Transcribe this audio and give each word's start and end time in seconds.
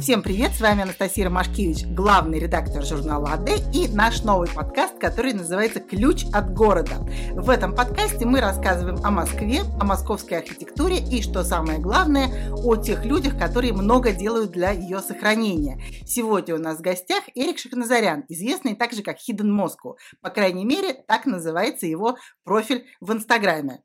Всем 0.00 0.22
привет, 0.22 0.52
с 0.52 0.60
вами 0.60 0.82
Анастасия 0.82 1.24
Ромашкевич, 1.24 1.84
главный 1.86 2.38
редактор 2.38 2.84
журнала 2.84 3.32
АД 3.32 3.50
и 3.74 3.88
наш 3.88 4.22
новый 4.22 4.48
подкаст, 4.48 4.96
который 4.98 5.32
называется 5.32 5.80
«Ключ 5.80 6.24
от 6.32 6.54
города». 6.54 6.98
В 7.32 7.50
этом 7.50 7.74
подкасте 7.74 8.24
мы 8.24 8.40
рассказываем 8.40 9.04
о 9.04 9.10
Москве, 9.10 9.62
о 9.80 9.84
московской 9.84 10.38
архитектуре 10.38 10.98
и, 10.98 11.20
что 11.20 11.42
самое 11.42 11.80
главное, 11.80 12.28
о 12.52 12.76
тех 12.76 13.04
людях, 13.04 13.36
которые 13.36 13.72
много 13.72 14.12
делают 14.12 14.52
для 14.52 14.70
ее 14.70 15.00
сохранения. 15.00 15.80
Сегодня 16.06 16.54
у 16.54 16.58
нас 16.58 16.78
в 16.78 16.82
гостях 16.82 17.24
Эрик 17.34 17.58
Шахназарян, 17.58 18.24
известный 18.28 18.76
также 18.76 19.02
как 19.02 19.16
Hidden 19.16 19.50
Moscow. 19.50 19.96
По 20.20 20.30
крайней 20.30 20.64
мере, 20.64 20.94
так 21.08 21.26
называется 21.26 21.86
его 21.86 22.16
профиль 22.44 22.86
в 23.00 23.12
Инстаграме. 23.12 23.82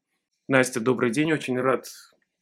Настя, 0.48 0.80
добрый 0.80 1.10
день, 1.10 1.32
очень 1.32 1.60
рад 1.60 1.88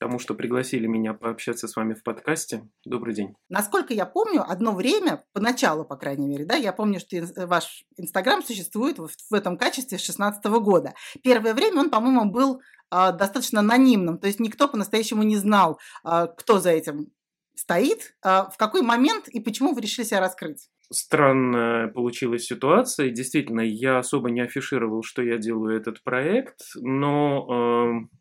тому, 0.01 0.17
что 0.17 0.33
пригласили 0.33 0.87
меня 0.87 1.13
пообщаться 1.13 1.67
с 1.67 1.75
вами 1.75 1.93
в 1.93 2.01
подкасте. 2.01 2.67
Добрый 2.83 3.13
день. 3.13 3.35
Насколько 3.49 3.93
я 3.93 4.07
помню, 4.07 4.41
одно 4.41 4.71
время, 4.73 5.23
поначалу, 5.31 5.85
по 5.85 5.95
крайней 5.95 6.25
мере, 6.25 6.43
да, 6.43 6.55
я 6.55 6.73
помню, 6.73 6.99
что 6.99 7.23
ваш 7.45 7.85
Инстаграм 7.97 8.41
существует 8.41 8.97
в, 8.97 9.09
в 9.29 9.33
этом 9.35 9.59
качестве 9.59 9.99
с 9.99 10.01
2016 10.01 10.43
года. 10.63 10.95
Первое 11.21 11.53
время 11.53 11.81
он, 11.81 11.91
по-моему, 11.91 12.31
был 12.31 12.61
э, 12.89 13.11
достаточно 13.13 13.59
анонимным, 13.59 14.17
то 14.17 14.25
есть 14.25 14.39
никто 14.39 14.67
по-настоящему 14.67 15.21
не 15.21 15.37
знал, 15.37 15.79
э, 16.03 16.25
кто 16.35 16.59
за 16.59 16.71
этим 16.71 17.11
стоит, 17.53 18.15
э, 18.25 18.45
в 18.51 18.55
какой 18.57 18.81
момент 18.81 19.27
и 19.27 19.39
почему 19.39 19.75
вы 19.75 19.81
решили 19.81 20.03
себя 20.03 20.19
раскрыть 20.19 20.67
странная 20.93 21.87
получилась 21.87 22.43
ситуация. 22.43 23.11
Действительно, 23.11 23.61
я 23.61 23.99
особо 23.99 24.29
не 24.29 24.41
афишировал, 24.41 25.03
что 25.03 25.21
я 25.21 25.37
делаю 25.37 25.77
этот 25.77 26.03
проект, 26.03 26.59
но 26.75 28.01
э, 28.03 28.17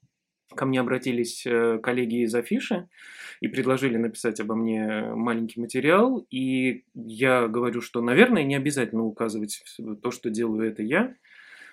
ко 0.54 0.66
мне 0.66 0.80
обратились 0.80 1.46
э, 1.46 1.78
коллеги 1.82 2.24
из 2.24 2.34
Афиши 2.34 2.88
и 3.40 3.48
предложили 3.48 3.96
написать 3.96 4.40
обо 4.40 4.54
мне 4.54 5.02
маленький 5.14 5.60
материал. 5.60 6.26
И 6.30 6.84
я 6.94 7.48
говорю, 7.48 7.80
что, 7.80 8.00
наверное, 8.00 8.44
не 8.44 8.56
обязательно 8.56 9.04
указывать 9.04 9.62
то, 10.02 10.10
что 10.10 10.30
делаю 10.30 10.68
это 10.68 10.82
я. 10.82 11.14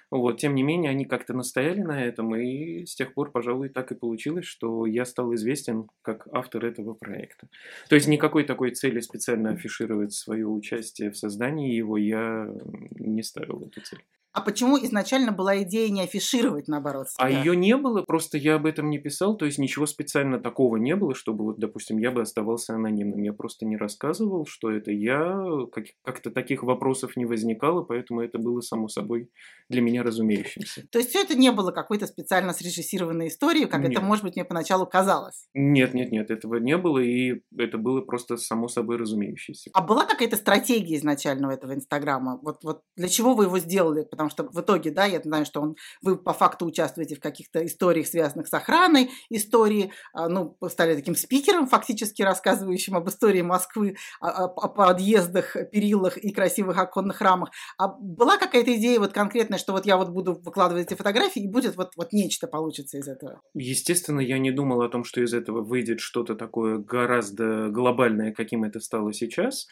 Вот, 0.10 0.40
тем 0.40 0.56
не 0.56 0.64
менее, 0.64 0.92
они 0.92 1.04
как-то 1.04 1.34
настояли 1.34 1.82
на 1.82 2.02
этом, 2.02 2.34
и 2.34 2.86
с 2.86 2.96
тех 2.96 3.14
пор, 3.14 3.30
пожалуй, 3.32 3.68
так 3.68 3.92
и 3.92 3.96
получилось, 3.96 4.46
что 4.46 4.86
я 4.86 5.04
стал 5.04 5.36
известен 5.36 5.90
как 6.02 6.30
автор 6.32 6.66
этого 6.66 6.94
проекта. 6.94 7.50
То 7.90 7.96
есть 7.96 8.08
никакой 8.08 8.46
такой 8.46 8.72
цели 8.72 9.02
специально 9.02 9.50
афишировать 9.50 10.14
свое 10.14 10.48
участие 10.48 11.12
в 11.12 11.18
создании 11.18 11.76
его 11.76 11.98
я 11.98 12.50
не 12.92 13.22
ставил 13.22 13.68
эту 13.68 13.82
цель. 13.82 14.00
А 14.38 14.42
почему 14.42 14.78
изначально 14.78 15.32
была 15.32 15.64
идея 15.64 15.90
не 15.90 16.02
афишировать, 16.02 16.68
наоборот? 16.68 17.08
А 17.18 17.28
себя? 17.28 17.40
А 17.40 17.44
ее 17.44 17.56
не 17.56 17.76
было, 17.76 18.04
просто 18.04 18.38
я 18.38 18.56
об 18.56 18.68
этом 18.68 18.92
не 18.92 19.00
писал, 19.00 19.36
то 19.36 19.46
есть 19.46 19.58
ничего 19.58 19.88
специально 19.88 20.40
такого 20.40 20.78
не 20.78 20.96
было, 20.96 21.16
чтобы, 21.16 21.44
вот, 21.44 21.58
допустим, 21.58 21.98
я 21.98 22.12
бы 22.12 22.22
оставался 22.22 22.76
анонимным. 22.76 23.24
Я 23.24 23.34
просто 23.34 23.66
не 23.66 23.78
рассказывал, 23.78 24.46
что 24.46 24.70
это 24.70 24.92
я, 24.92 25.36
как- 25.72 25.88
как-то 26.04 26.30
таких 26.30 26.62
вопросов 26.62 27.18
не 27.18 27.26
возникало, 27.26 27.82
поэтому 27.82 28.22
это 28.22 28.38
было 28.38 28.62
само 28.62 28.88
собой 28.90 29.32
для 29.70 29.82
меня 29.82 30.04
разумеющимся. 30.04 30.84
То 30.92 31.00
есть 31.00 31.10
все 31.10 31.24
это 31.24 31.34
не 31.34 31.52
было 31.52 31.72
какой-то 31.72 32.06
специально 32.06 32.54
срежиссированной 32.54 33.30
историей, 33.30 33.66
как 33.66 33.82
нет. 33.82 33.94
это, 33.94 34.02
может 34.02 34.24
быть, 34.24 34.36
мне 34.36 34.46
поначалу 34.46 34.86
казалось? 34.86 35.48
Нет, 35.56 35.96
нет, 35.96 36.12
нет, 36.12 36.30
этого 36.30 36.58
не 36.58 36.78
было, 36.78 37.00
и 37.00 37.42
это 37.58 37.80
было 37.80 38.02
просто 38.02 38.38
само 38.38 38.68
собой 38.68 38.98
разумеющееся. 38.98 39.72
А 39.74 39.82
была 39.82 40.06
какая-то 40.06 40.36
стратегия 40.36 40.98
изначально 40.98 41.48
у 41.48 41.52
этого 41.52 41.74
Инстаграма? 41.74 42.40
Вот, 42.44 42.64
вот 42.64 42.82
для 42.96 43.10
чего 43.10 43.34
вы 43.34 43.46
его 43.46 43.58
сделали? 43.58 44.04
Потому 44.04 44.27
потому 44.30 44.50
что 44.50 44.60
в 44.60 44.64
итоге, 44.64 44.92
да, 44.92 45.06
я 45.06 45.22
знаю, 45.22 45.46
что 45.46 45.62
он, 45.62 45.76
вы 46.02 46.18
по 46.18 46.34
факту 46.34 46.66
участвуете 46.66 47.16
в 47.16 47.20
каких-то 47.20 47.66
историях, 47.66 48.08
связанных 48.08 48.48
с 48.48 48.54
охраной 48.54 49.12
истории, 49.30 49.92
а, 50.14 50.28
ну, 50.30 50.58
стали 50.70 50.96
таким 50.96 51.16
спикером, 51.16 51.68
фактически 51.68 52.22
рассказывающим 52.22 52.96
об 52.96 53.08
истории 53.10 53.42
Москвы, 53.42 53.96
о, 54.20 54.46
о 54.46 54.68
подъездах, 54.68 55.56
перилах 55.72 56.18
и 56.18 56.32
красивых 56.32 56.78
оконных 56.78 57.22
рамах. 57.22 57.50
А 57.78 57.88
была 57.88 58.38
какая-то 58.38 58.76
идея 58.76 59.00
вот 59.00 59.14
конкретная, 59.14 59.60
что 59.60 59.74
вот 59.74 59.86
я 59.86 59.98
вот 59.98 60.10
буду 60.10 60.34
выкладывать 60.34 60.88
эти 60.88 60.98
фотографии, 60.98 61.44
и 61.44 61.48
будет 61.48 61.76
вот, 61.76 61.92
вот 61.96 62.14
нечто 62.14 62.48
получится 62.48 62.98
из 62.98 63.08
этого? 63.08 63.42
Естественно, 63.54 64.20
я 64.20 64.40
не 64.40 64.52
думал 64.52 64.82
о 64.82 64.90
том, 64.90 65.04
что 65.04 65.22
из 65.22 65.34
этого 65.34 65.62
выйдет 65.62 66.00
что-то 66.00 66.36
такое 66.36 66.78
гораздо 66.78 67.70
глобальное, 67.70 68.34
каким 68.34 68.64
это 68.64 68.80
стало 68.80 69.14
сейчас. 69.14 69.68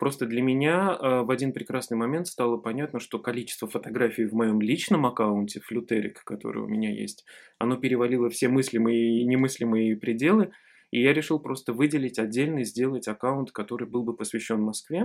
Просто 0.00 0.24
для 0.24 0.40
меня 0.40 0.96
э, 0.98 1.20
в 1.20 1.30
один 1.30 1.52
прекрасный 1.52 1.94
момент 1.98 2.26
стало 2.26 2.56
понятно, 2.56 3.00
что 3.00 3.18
количество 3.18 3.68
фотографий 3.68 4.24
в 4.24 4.32
моем 4.32 4.62
личном 4.62 5.04
аккаунте, 5.04 5.60
флютерик, 5.60 6.24
который 6.24 6.62
у 6.62 6.66
меня 6.66 6.90
есть, 6.90 7.26
оно 7.58 7.76
перевалило 7.76 8.30
все 8.30 8.48
мыслимые 8.48 9.20
и 9.20 9.26
немыслимые 9.26 9.98
пределы, 9.98 10.52
и 10.90 11.02
я 11.02 11.12
решил 11.12 11.38
просто 11.38 11.74
выделить 11.74 12.18
отдельный, 12.18 12.64
сделать 12.64 13.08
аккаунт, 13.08 13.52
который 13.52 13.86
был 13.86 14.02
бы 14.02 14.16
посвящен 14.16 14.62
Москве. 14.62 15.04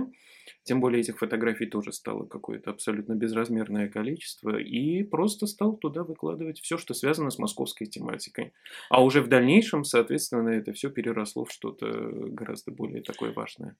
Тем 0.62 0.80
более 0.80 1.00
этих 1.02 1.18
фотографий 1.18 1.66
тоже 1.66 1.92
стало 1.92 2.24
какое-то 2.24 2.70
абсолютно 2.70 3.12
безразмерное 3.12 3.90
количество. 3.90 4.56
И 4.56 5.02
просто 5.02 5.46
стал 5.46 5.76
туда 5.76 6.04
выкладывать 6.04 6.58
все, 6.60 6.78
что 6.78 6.94
связано 6.94 7.28
с 7.28 7.38
московской 7.38 7.86
тематикой. 7.86 8.54
А 8.88 9.04
уже 9.04 9.20
в 9.20 9.28
дальнейшем, 9.28 9.84
соответственно, 9.84 10.48
это 10.48 10.72
все 10.72 10.88
переросло 10.88 11.44
в 11.44 11.52
что-то 11.52 11.86
гораздо 12.30 12.72
более 12.72 13.02
такое 13.02 13.32
важное 13.32 13.76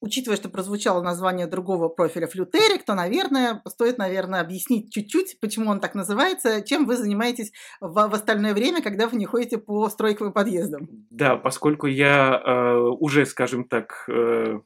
учитывая, 0.00 0.36
что 0.36 0.48
прозвучало 0.48 1.02
название 1.02 1.46
другого 1.46 1.88
профиля 1.88 2.26
флютерик, 2.26 2.84
то, 2.84 2.94
наверное, 2.94 3.62
стоит, 3.66 3.98
наверное, 3.98 4.40
объяснить 4.40 4.92
чуть-чуть, 4.92 5.38
почему 5.40 5.70
он 5.70 5.80
так 5.80 5.94
называется, 5.94 6.62
чем 6.62 6.86
вы 6.86 6.96
занимаетесь 6.96 7.52
в, 7.80 7.92
в 7.92 8.14
остальное 8.14 8.54
время, 8.54 8.82
когда 8.82 9.08
вы 9.08 9.16
не 9.16 9.26
ходите 9.26 9.58
по 9.58 9.88
стройковым 9.88 10.32
подъездам. 10.32 10.88
Да, 11.10 11.36
поскольку 11.36 11.86
я 11.86 12.40
э, 12.44 12.78
уже, 12.98 13.26
скажем 13.26 13.64
так, 13.64 14.04
э, 14.08 14.60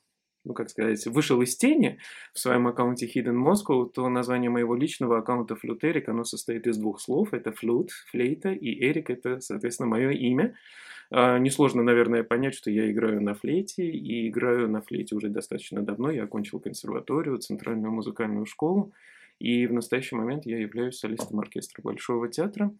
ну, 0.45 0.55
как 0.55 0.71
сказать, 0.71 1.07
вышел 1.07 1.41
из 1.41 1.57
тени 1.57 1.99
в 2.35 2.39
своем 2.39 2.67
аккаунте 2.67 3.07
Hidden 3.07 3.37
Moscow, 3.37 3.89
то 3.89 4.09
название 4.09 4.51
моего 4.51 4.75
личного 4.75 5.19
аккаунта 5.19 5.55
Флютерик, 5.55 6.09
оно 6.09 6.25
состоит 6.25 6.67
из 6.67 6.79
двух 6.79 7.01
слов. 7.01 7.33
Это 7.33 7.53
флют, 7.53 7.91
флейта, 8.11 8.51
и 8.51 8.85
Эрик– 8.85 9.11
это, 9.11 9.41
соответственно, 9.41 9.89
мое 9.89 10.11
имя. 10.11 10.57
А, 11.15 11.39
несложно, 11.39 11.83
наверное, 11.83 12.25
понять, 12.25 12.55
что 12.55 12.71
я 12.71 12.91
играю 12.91 13.21
на 13.21 13.35
флейте, 13.35 13.85
и 13.85 14.29
играю 14.29 14.69
на 14.71 14.81
флейте 14.81 15.15
уже 15.15 15.29
достаточно 15.29 15.83
давно. 15.83 16.11
Я 16.11 16.25
окончил 16.25 16.59
консерваторию, 16.59 17.37
центральную 17.37 17.93
музыкальную 17.93 18.47
школу, 18.47 18.93
и 19.39 19.67
в 19.67 19.75
настоящий 19.75 20.17
момент 20.17 20.47
я 20.47 20.59
являюсь 20.59 20.99
солистом 20.99 21.39
оркестра 21.41 21.83
Большого 21.83 22.29
театра. 22.29 22.73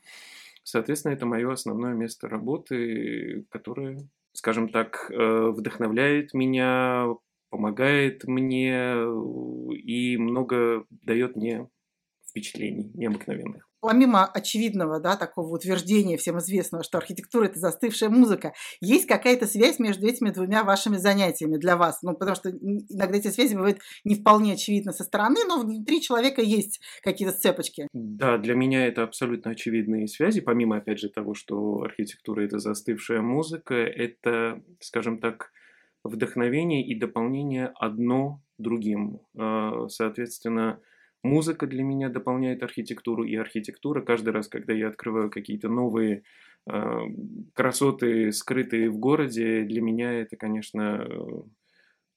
Соответственно, 0.63 1.13
это 1.13 1.27
мое 1.27 1.53
основное 1.53 1.93
место 1.93 2.27
работы, 2.27 3.45
которое, 3.51 4.09
скажем 4.33 4.71
так, 4.71 5.11
э, 5.11 5.53
вдохновляет 5.55 6.33
меня, 6.33 7.09
помогает 7.51 8.25
мне 8.25 8.95
и 9.75 10.17
много 10.17 10.87
дает 10.89 11.37
мне 11.37 11.69
впечатлений 12.33 12.91
необыкновенных 12.95 13.69
помимо 13.83 14.27
очевидного, 14.27 15.01
да, 15.01 15.17
такого 15.17 15.53
утверждения 15.53 16.17
всем 16.17 16.39
известного, 16.39 16.85
что 16.85 16.99
архитектура– 16.99 17.45
это 17.47 17.59
застывшая 17.59 18.11
музыка, 18.11 18.55
есть 18.81 19.07
какая-то 19.07 19.47
связь 19.47 19.81
между 19.81 20.07
этими 20.07 20.31
двумя 20.31 20.63
вашими 20.63 20.97
занятиями 20.97 21.57
для 21.57 21.77
вас? 21.77 22.01
Ну, 22.03 22.15
потому 22.15 22.37
что 22.37 22.51
иногда 22.51 23.19
эти 23.19 23.29
связи 23.29 23.55
бывают 23.55 23.81
не 24.05 24.15
вполне 24.15 24.53
очевидны 24.53 24.93
со 24.93 25.03
стороны, 25.03 25.41
но 25.47 25.61
внутри 25.61 26.01
человека 26.01 26.41
есть 26.43 26.81
какие-то 27.03 27.37
цепочки. 27.37 27.89
Да, 27.93 28.39
для 28.39 28.55
меня 28.55 28.87
это 28.87 29.03
абсолютно 29.03 29.51
очевидные 29.51 30.07
связи, 30.07 30.41
помимо, 30.41 30.77
опять 30.77 31.01
же, 31.01 31.09
того, 31.09 31.35
что 31.35 31.83
архитектура– 31.83 32.43
это 32.45 32.61
застывшая 32.61 33.21
музыка, 33.21 33.75
это, 33.75 34.63
скажем 34.79 35.19
так, 35.19 35.51
вдохновение 36.05 36.87
и 36.87 36.97
дополнение 36.97 37.73
одно 37.75 38.41
другим. 38.59 39.23
А, 39.37 39.89
соответственно, 39.89 40.79
Музыка 41.23 41.67
для 41.67 41.85
меня 41.85 42.09
дополняет 42.09 42.63
архитектуру, 42.63 43.25
и 43.25 43.37
архитектура. 43.37 44.03
Каждый 44.03 44.31
раз, 44.31 44.49
когда 44.49 44.73
я 44.73 44.89
открываю 44.89 45.31
какие-то 45.31 45.69
новые 45.69 46.25
э, 46.67 46.99
красоты, 47.55 48.33
скрытые 48.33 48.91
в 48.91 48.99
городе, 48.99 49.63
для 49.63 49.81
меня 49.83 50.13
это, 50.13 50.37
конечно, 50.37 51.07
э, 51.09 51.43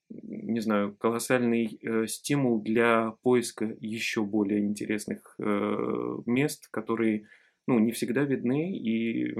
не 0.10 0.60
знаю, 0.60 0.96
колоссальный 0.96 1.80
э, 1.82 2.08
стимул 2.08 2.62
для 2.62 3.12
поиска 3.22 3.76
еще 3.80 4.24
более 4.24 4.62
интересных 4.62 5.36
э, 5.40 6.18
мест, 6.26 6.68
которые, 6.72 7.28
ну, 7.68 7.78
не 7.80 7.92
всегда 7.92 8.24
видны, 8.24 8.76
и 8.76 9.36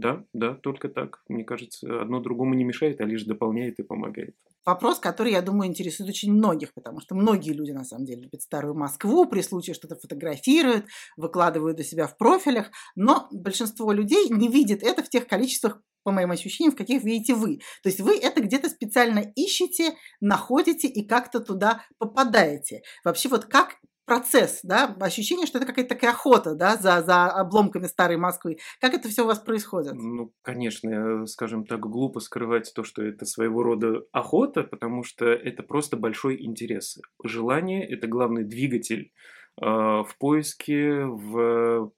да, 0.00 0.24
да, 0.32 0.54
только 0.54 0.88
так. 0.88 1.22
Мне 1.28 1.44
кажется, 1.44 2.00
одно 2.00 2.20
другому 2.20 2.54
не 2.54 2.64
мешает, 2.64 3.00
а 3.00 3.04
лишь 3.04 3.24
дополняет 3.24 3.78
и 3.78 3.82
помогает. 3.82 4.34
Вопрос, 4.64 4.98
который, 4.98 5.32
я 5.32 5.42
думаю, 5.42 5.68
интересует 5.68 6.10
очень 6.10 6.32
многих, 6.32 6.74
потому 6.74 7.00
что 7.00 7.14
многие 7.14 7.52
люди, 7.52 7.70
на 7.70 7.84
самом 7.84 8.06
деле, 8.06 8.22
любят 8.22 8.42
старую 8.42 8.74
Москву, 8.74 9.26
при 9.26 9.42
случае 9.42 9.74
что-то 9.74 9.96
фотографируют, 9.96 10.86
выкладывают 11.16 11.78
у 11.80 11.82
себя 11.82 12.06
в 12.06 12.16
профилях, 12.16 12.70
но 12.96 13.28
большинство 13.30 13.92
людей 13.92 14.28
не 14.28 14.48
видит 14.48 14.82
это 14.82 15.02
в 15.02 15.08
тех 15.08 15.26
количествах, 15.26 15.80
по 16.02 16.12
моим 16.12 16.30
ощущениям, 16.30 16.72
в 16.72 16.76
каких 16.76 17.04
видите 17.04 17.34
вы. 17.34 17.58
То 17.82 17.88
есть 17.90 18.00
вы 18.00 18.18
это 18.18 18.40
где-то 18.40 18.70
специально 18.70 19.32
ищете, 19.36 19.94
находите 20.20 20.88
и 20.88 21.06
как-то 21.06 21.40
туда 21.40 21.82
попадаете. 21.98 22.82
Вообще 23.04 23.28
вот 23.28 23.44
как 23.44 23.76
процесс, 24.04 24.60
да, 24.62 24.96
ощущение, 25.00 25.46
что 25.46 25.58
это 25.58 25.66
какая-то 25.66 25.94
такая 25.94 26.10
охота, 26.10 26.54
да, 26.54 26.76
за, 26.76 27.02
за 27.02 27.26
обломками 27.26 27.86
старой 27.86 28.16
Москвы. 28.16 28.58
Как 28.80 28.94
это 28.94 29.08
все 29.08 29.22
у 29.22 29.26
вас 29.26 29.38
происходит? 29.38 29.92
Ну, 29.94 30.32
конечно, 30.42 31.26
скажем 31.26 31.64
так, 31.64 31.80
глупо 31.80 32.20
скрывать 32.20 32.72
то, 32.74 32.82
что 32.82 33.02
это 33.02 33.24
своего 33.24 33.62
рода 33.62 34.02
охота, 34.12 34.64
потому 34.64 35.04
что 35.04 35.26
это 35.26 35.62
просто 35.62 35.96
большой 35.96 36.42
интерес. 36.42 36.98
Желание– 37.22 37.86
это 37.88 38.06
главный 38.06 38.44
двигатель 38.44 39.12
э, 39.60 39.64
в 39.64 40.10
поиске, 40.18 41.04
в 41.04 41.92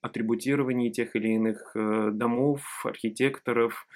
атрибутировании 0.00 0.90
тех 0.90 1.14
или 1.16 1.34
иных 1.34 1.72
э, 1.74 2.10
домов, 2.12 2.62
архитекторов, 2.84 3.86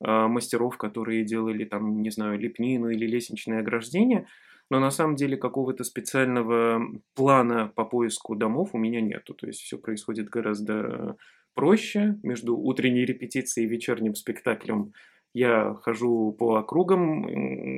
э, 0.00 0.06
мастеров, 0.06 0.76
которые 0.76 1.24
делали 1.24 1.64
там, 1.64 2.02
не 2.02 2.10
знаю, 2.10 2.38
лепнину 2.38 2.90
или 2.90 3.06
лестничное 3.06 3.60
ограждение– 3.60 4.26
но 4.70 4.80
на 4.80 4.90
самом 4.90 5.16
деле 5.16 5.36
какого-то 5.36 5.84
специального 5.84 6.82
плана 7.14 7.72
по 7.74 7.84
поиску 7.84 8.34
домов 8.34 8.70
у 8.72 8.78
меня 8.78 9.00
нету. 9.00 9.34
То 9.34 9.46
есть 9.46 9.60
все 9.60 9.78
происходит 9.78 10.28
гораздо 10.28 11.16
проще. 11.54 12.18
Между 12.22 12.56
утренней 12.56 13.04
репетицией 13.04 13.66
и 13.66 13.70
вечерним 13.70 14.14
спектаклем 14.14 14.92
я 15.34 15.74
хожу 15.74 16.32
по 16.32 16.56
округам, 16.56 17.26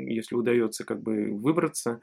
если 0.06 0.34
удается 0.34 0.84
как 0.84 1.02
бы 1.02 1.32
выбраться, 1.32 2.00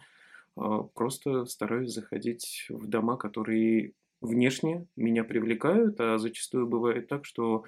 а, 0.58 0.84
просто 0.84 1.46
стараюсь 1.46 1.94
заходить 1.94 2.66
в 2.70 2.88
дома, 2.88 3.18
которые 3.18 3.94
внешне 4.22 4.88
меня 4.96 5.24
привлекают, 5.24 6.00
а 6.00 6.18
зачастую 6.18 6.68
бывает 6.68 7.08
так, 7.08 7.26
что 7.26 7.64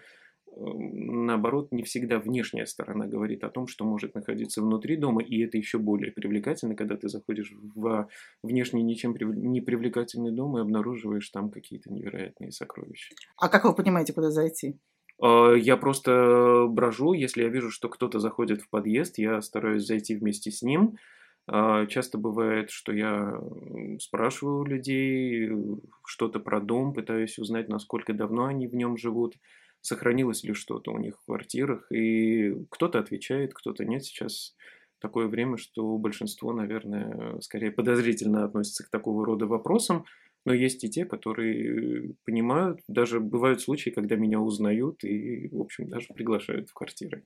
наоборот, 0.55 1.71
не 1.71 1.83
всегда 1.83 2.19
внешняя 2.19 2.65
сторона 2.65 3.05
говорит 3.05 3.43
о 3.43 3.49
том, 3.49 3.67
что 3.67 3.85
может 3.85 4.15
находиться 4.15 4.61
внутри 4.61 4.95
дома, 4.95 5.21
и 5.21 5.43
это 5.43 5.57
еще 5.57 5.77
более 5.77 6.11
привлекательно, 6.11 6.75
когда 6.75 6.95
ты 6.95 7.09
заходишь 7.09 7.53
в 7.75 8.07
внешне 8.43 8.81
ничем 8.81 9.15
не 9.15 9.61
привлекательный 9.61 10.31
дом 10.31 10.57
и 10.57 10.61
обнаруживаешь 10.61 11.29
там 11.29 11.49
какие-то 11.49 11.91
невероятные 11.91 12.51
сокровища. 12.51 13.13
А 13.37 13.49
как 13.49 13.65
вы 13.65 13.75
понимаете, 13.75 14.13
куда 14.13 14.31
зайти? 14.31 14.79
А, 15.21 15.53
я 15.53 15.77
просто 15.77 16.67
брожу, 16.69 17.13
если 17.13 17.43
я 17.43 17.49
вижу, 17.49 17.71
что 17.71 17.89
кто-то 17.89 18.19
заходит 18.19 18.61
в 18.61 18.69
подъезд, 18.69 19.17
я 19.17 19.41
стараюсь 19.41 19.85
зайти 19.85 20.15
вместе 20.15 20.51
с 20.51 20.61
ним. 20.61 20.97
А, 21.49 21.85
часто 21.85 22.17
бывает, 22.17 22.71
что 22.71 22.91
я 22.91 23.39
спрашиваю 23.99 24.65
людей 24.65 25.49
что-то 26.05 26.39
про 26.39 26.59
дом, 26.59 26.93
пытаюсь 26.93 27.39
узнать, 27.39 27.69
насколько 27.69 28.13
давно 28.13 28.45
они 28.45 28.67
в 28.67 28.75
нем 28.75 28.97
живут 28.97 29.35
сохранилось 29.81 30.43
ли 30.43 30.53
что-то 30.53 30.91
у 30.91 30.97
них 30.97 31.17
в 31.19 31.25
квартирах. 31.25 31.91
И 31.91 32.55
кто-то 32.69 32.99
отвечает, 32.99 33.53
кто-то 33.53 33.85
нет. 33.85 34.03
Сейчас 34.03 34.55
такое 34.99 35.27
время, 35.27 35.57
что 35.57 35.97
большинство, 35.97 36.53
наверное, 36.53 37.39
скорее 37.41 37.71
подозрительно 37.71 38.45
относится 38.45 38.83
к 38.83 38.89
такого 38.89 39.25
рода 39.25 39.47
вопросам. 39.47 40.05
Но 40.45 40.53
есть 40.53 40.83
и 40.83 40.89
те, 40.89 41.05
которые 41.05 42.13
понимают. 42.23 42.79
Даже 42.87 43.19
бывают 43.19 43.61
случаи, 43.61 43.89
когда 43.89 44.15
меня 44.15 44.39
узнают 44.39 45.03
и, 45.03 45.49
в 45.49 45.59
общем, 45.59 45.89
даже 45.89 46.07
приглашают 46.13 46.69
в 46.69 46.73
квартиры. 46.73 47.25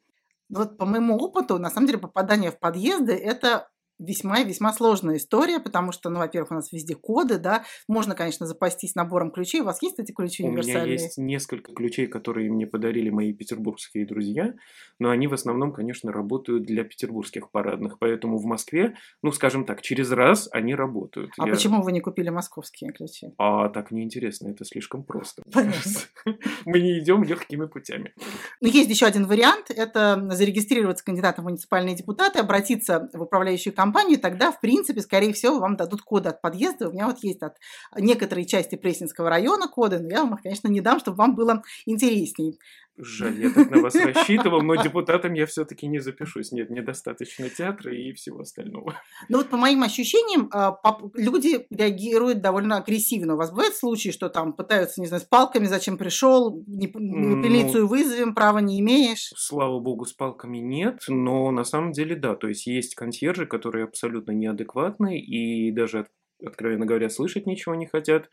Вот 0.49 0.77
по 0.77 0.85
моему 0.85 1.15
опыту, 1.17 1.59
на 1.59 1.69
самом 1.69 1.87
деле, 1.87 1.99
попадание 1.99 2.51
в 2.51 2.59
подъезды– 2.59 3.13
это 3.13 3.69
весьма 4.01 4.39
и 4.39 4.45
весьма 4.45 4.73
сложная 4.73 5.17
история, 5.17 5.59
потому 5.59 5.91
что, 5.91 6.09
ну, 6.09 6.19
во-первых, 6.19 6.51
у 6.51 6.55
нас 6.55 6.71
везде 6.71 6.95
коды, 6.95 7.37
да, 7.37 7.63
можно, 7.87 8.15
конечно, 8.15 8.45
запастись 8.45 8.95
набором 8.95 9.31
ключей. 9.31 9.61
У 9.61 9.65
вас 9.65 9.81
есть 9.81 9.99
эти 9.99 10.11
ключи 10.11 10.43
универсальные? 10.43 10.81
У 10.81 10.85
меня 10.85 10.93
есть 10.93 11.17
несколько 11.17 11.73
ключей, 11.73 12.07
которые 12.07 12.51
мне 12.51 12.65
подарили 12.65 13.09
мои 13.09 13.31
петербургские 13.33 14.05
друзья, 14.05 14.53
но 14.99 15.09
они 15.09 15.27
в 15.27 15.33
основном, 15.33 15.71
конечно, 15.71 16.11
работают 16.11 16.63
для 16.63 16.83
петербургских 16.83 17.51
парадных, 17.51 17.99
поэтому 17.99 18.37
в 18.37 18.45
Москве, 18.45 18.95
ну, 19.21 19.31
скажем 19.31 19.65
так, 19.65 19.81
через 19.81 20.11
раз 20.11 20.49
они 20.51 20.73
работают. 20.73 21.31
А 21.37 21.47
Я... 21.47 21.53
почему 21.53 21.83
вы 21.83 21.91
не 21.91 22.01
купили 22.01 22.29
московские 22.29 22.91
ключи? 22.91 23.27
А 23.37 23.69
так 23.69 23.91
неинтересно, 23.91 24.49
это 24.49 24.65
слишком 24.65 25.03
просто. 25.03 25.43
Мы 26.65 26.79
не 26.79 26.99
идем 26.99 27.23
легкими 27.23 27.65
путями. 27.65 28.13
Но 28.61 28.67
есть 28.67 28.89
еще 28.89 29.05
один 29.05 29.27
вариант, 29.27 29.69
это 29.69 30.27
зарегистрироваться 30.31 31.03
кандидатом 31.03 31.43
в 31.43 31.47
муниципальные 31.47 31.95
депутаты, 31.95 32.39
обратиться 32.39 33.09
в 33.13 33.21
управляющую 33.21 33.73
компанию 33.73 33.90
компанию, 33.91 34.19
тогда, 34.19 34.51
в 34.51 34.61
принципе, 34.61 35.01
скорее 35.01 35.33
всего, 35.33 35.59
вам 35.59 35.75
дадут 35.75 36.01
коды 36.01 36.29
от 36.29 36.41
подъезда. 36.41 36.87
У 36.89 36.93
меня 36.93 37.07
вот 37.07 37.17
есть 37.23 37.41
от 37.41 37.57
некоторой 37.97 38.45
части 38.45 38.75
Пресненского 38.75 39.29
района 39.29 39.67
коды, 39.67 39.99
но 39.99 40.09
я 40.09 40.23
вам 40.23 40.35
их, 40.35 40.41
конечно, 40.43 40.69
не 40.69 40.79
дам, 40.79 40.99
чтобы 40.99 41.17
вам 41.17 41.35
было 41.35 41.61
интересней. 41.85 42.57
Жаль, 43.03 43.41
я 43.41 43.49
так 43.49 43.71
на 43.71 43.81
вас 43.81 43.95
рассчитывал, 44.05 44.61
но 44.61 44.75
депутатом 44.75 45.33
я 45.33 45.47
все-таки 45.47 45.87
не 45.87 45.99
запишусь. 45.99 46.51
Нет, 46.51 46.69
недостаточно 46.69 47.49
театра 47.49 47.93
и 47.95 48.13
всего 48.13 48.41
остального. 48.41 48.95
Ну 49.27 49.39
вот 49.39 49.49
по 49.49 49.57
моим 49.57 49.81
ощущениям, 49.81 50.49
а, 50.53 50.77
люди 51.15 51.65
реагируют 51.71 52.41
довольно 52.41 52.77
агрессивно. 52.77 53.33
У 53.33 53.37
вас 53.37 53.49
бывают 53.49 53.75
случаи, 53.75 54.09
что 54.09 54.29
там 54.29 54.53
пытаются, 54.53 55.01
не 55.01 55.07
знаю, 55.07 55.21
с 55.21 55.25
палками, 55.25 55.65
зачем 55.65 55.97
пришел, 55.97 56.63
милицию 56.67 57.83
ну, 57.83 57.87
вызовем, 57.87 58.35
права 58.35 58.59
не 58.59 58.79
имеешь? 58.79 59.33
Слава 59.35 59.79
богу, 59.79 60.05
с 60.05 60.13
палками 60.13 60.59
нет, 60.59 61.01
но 61.07 61.49
на 61.49 61.63
самом 61.63 61.93
деле 61.93 62.15
да. 62.15 62.35
То 62.35 62.47
есть 62.47 62.67
есть 62.67 62.93
консьержи, 62.93 63.47
которые 63.47 63.85
абсолютно 63.85 64.31
неадекватны 64.31 65.19
и 65.19 65.71
даже, 65.71 66.07
откровенно 66.45 66.85
говоря, 66.85 67.09
слышать 67.09 67.47
ничего 67.47 67.73
не 67.73 67.87
хотят. 67.87 68.29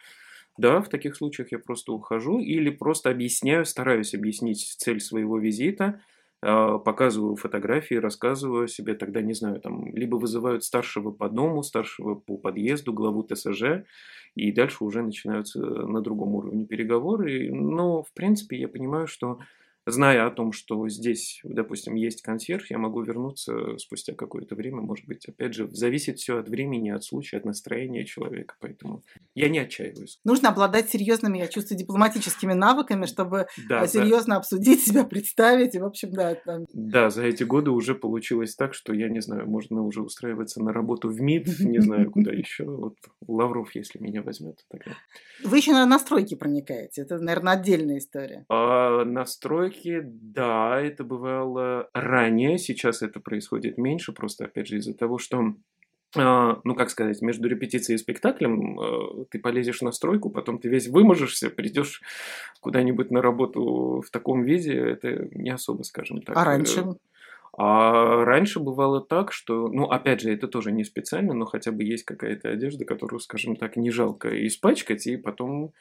Да, 0.59 0.81
в 0.83 0.89
таких 0.89 1.17
случаях 1.17 1.53
я 1.53 1.59
просто 1.61 1.93
ухожу 1.93 2.41
или 2.41 2.71
просто 2.71 3.11
объясняю, 3.11 3.65
стараюсь 3.65 4.15
объяснить 4.15 4.75
цель 4.79 5.01
своего 5.01 5.39
визита, 5.39 6.01
а, 6.43 6.79
показываю 6.79 7.37
фотографии, 7.37 7.95
рассказываю 7.95 8.65
о 8.65 8.69
себе, 8.69 8.95
тогда, 8.95 9.21
не 9.23 9.35
знаю, 9.35 9.61
там, 9.61 9.95
либо 9.95 10.17
вызывают 10.17 10.65
старшего 10.65 11.13
по 11.13 11.29
дому, 11.29 11.63
старшего 11.63 12.17
по 12.17 12.37
подъезду, 12.37 12.93
главу 12.93 13.23
ТСЖ, 13.23 13.85
и 14.35 14.53
дальше 14.53 14.85
уже 14.85 15.03
начинаются 15.03 15.61
на 15.61 16.01
другом 16.01 16.35
уровне 16.35 16.67
переговоры. 16.67 17.51
Но, 17.53 18.03
в 18.03 18.13
принципе, 18.13 18.59
я 18.59 18.69
понимаю, 18.69 19.07
что 19.07 19.39
зная 19.91 20.27
о 20.27 20.31
том, 20.31 20.53
что 20.53 20.89
здесь, 20.89 21.41
допустим, 21.45 21.95
есть 21.95 22.23
консьерж, 22.23 22.71
я 22.71 22.79
могу 22.79 23.03
вернуться 23.03 23.77
спустя 23.79 24.15
какое-то 24.15 24.55
время, 24.55 24.81
может 24.81 25.07
быть, 25.07 25.27
опять 25.27 25.55
же, 25.55 25.69
зависит 25.71 26.19
все 26.19 26.39
от 26.39 26.49
времени, 26.49 26.91
от 26.91 27.05
случая, 27.05 27.39
от 27.39 27.45
настроения 27.45 28.05
человека, 28.05 28.57
поэтому 28.61 29.03
я 29.35 29.49
не 29.49 29.59
отчаиваюсь. 29.59 30.19
Нужно 30.25 30.51
обладать 30.51 30.91
серьезными, 30.91 31.39
я 31.39 31.47
чувствую, 31.47 31.79
дипломатическими 31.79 32.53
навыками, 32.53 33.07
чтобы 33.07 33.47
да, 33.69 33.85
э, 33.85 33.89
серьезно 33.89 34.35
да. 34.35 34.39
обсудить 34.39 34.81
себя, 34.87 35.05
представить, 35.05 35.75
и, 35.75 35.79
в 35.79 35.85
общем, 35.85 36.11
да. 36.11 36.35
Там... 36.35 36.65
Да, 36.73 37.11
за 37.11 37.25
эти 37.25 37.45
годы 37.45 37.71
уже 37.71 37.95
получилось 37.95 38.55
так, 38.55 38.75
что 38.75 38.93
я 38.93 39.09
не 39.09 39.21
знаю, 39.21 39.49
можно 39.49 39.83
уже 39.83 40.03
устраиваться 40.03 40.63
на 40.63 40.73
работу 40.73 41.09
в 41.09 41.21
МИД, 41.21 41.47
не 41.61 41.79
знаю, 41.81 42.11
куда 42.11 42.33
еще, 42.33 42.65
вот 42.65 42.97
Лавров, 43.27 43.75
если 43.75 43.99
меня 43.99 44.23
возьмет. 44.23 44.65
Тогда. 44.71 44.93
Вы 45.45 45.59
еще 45.59 45.73
на 45.73 45.87
настройки 45.87 46.35
проникаете, 46.35 47.03
это, 47.03 47.19
наверное, 47.19 47.55
отдельная 47.55 47.99
история. 47.99 48.45
А, 48.49 49.05
настройки 49.05 49.78
все 49.79 50.03
да, 50.05 50.81
это 50.81 51.05
бывало 51.05 51.89
ранее, 51.95 52.59
сейчас 52.59 53.03
это 53.03 53.21
происходит 53.21 53.79
меньше, 53.79 54.13
просто 54.13 54.45
опять 54.45 54.69
же 54.69 54.77
из-за 54.77 54.95
того, 54.95 55.19
что 55.19 55.55
а, 56.17 56.61
ну, 56.65 56.75
как 56.75 56.89
сказать, 56.91 57.21
между 57.21 57.49
репетицией 57.49 57.97
и 57.97 57.99
спектаклем 57.99 58.81
э, 58.81 59.25
ты 59.31 59.39
полезешь 59.39 59.83
на 59.83 59.93
стройку, 59.93 60.31
потом 60.31 60.59
ты 60.59 60.69
весь 60.69 60.89
выможешься, 60.89 61.51
придешь 61.51 62.03
куда-нибудь 62.61 63.11
на 63.11 63.21
работу 63.21 64.03
в 64.07 64.11
таком 64.11 64.43
виде, 64.43 64.73
это 64.73 65.29
не 65.33 65.51
особо, 65.51 65.83
скажем 65.83 66.23
так. 66.23 66.37
А 66.37 66.45
раньше? 66.45 66.85
А 67.59 68.25
раньше 68.25 68.61
бывало 68.61 69.03
так, 69.03 69.33
что, 69.33 69.69
ну, 69.69 69.85
опять 69.85 70.21
же, 70.21 70.33
это 70.33 70.49
тоже 70.49 70.73
не 70.73 70.85
специально, 70.85 71.35
но 71.35 71.45
хотя 71.45 71.73
бы 71.73 71.85
есть 71.85 72.05
какая-то 72.05 72.49
одежда, 72.51 72.85
которую, 72.85 73.21
скажем 73.21 73.57
так, 73.57 73.77
не 73.77 73.91
жалко 73.91 74.47
испачкать, 74.47 75.07
и 75.07 75.17
потом 75.17 75.73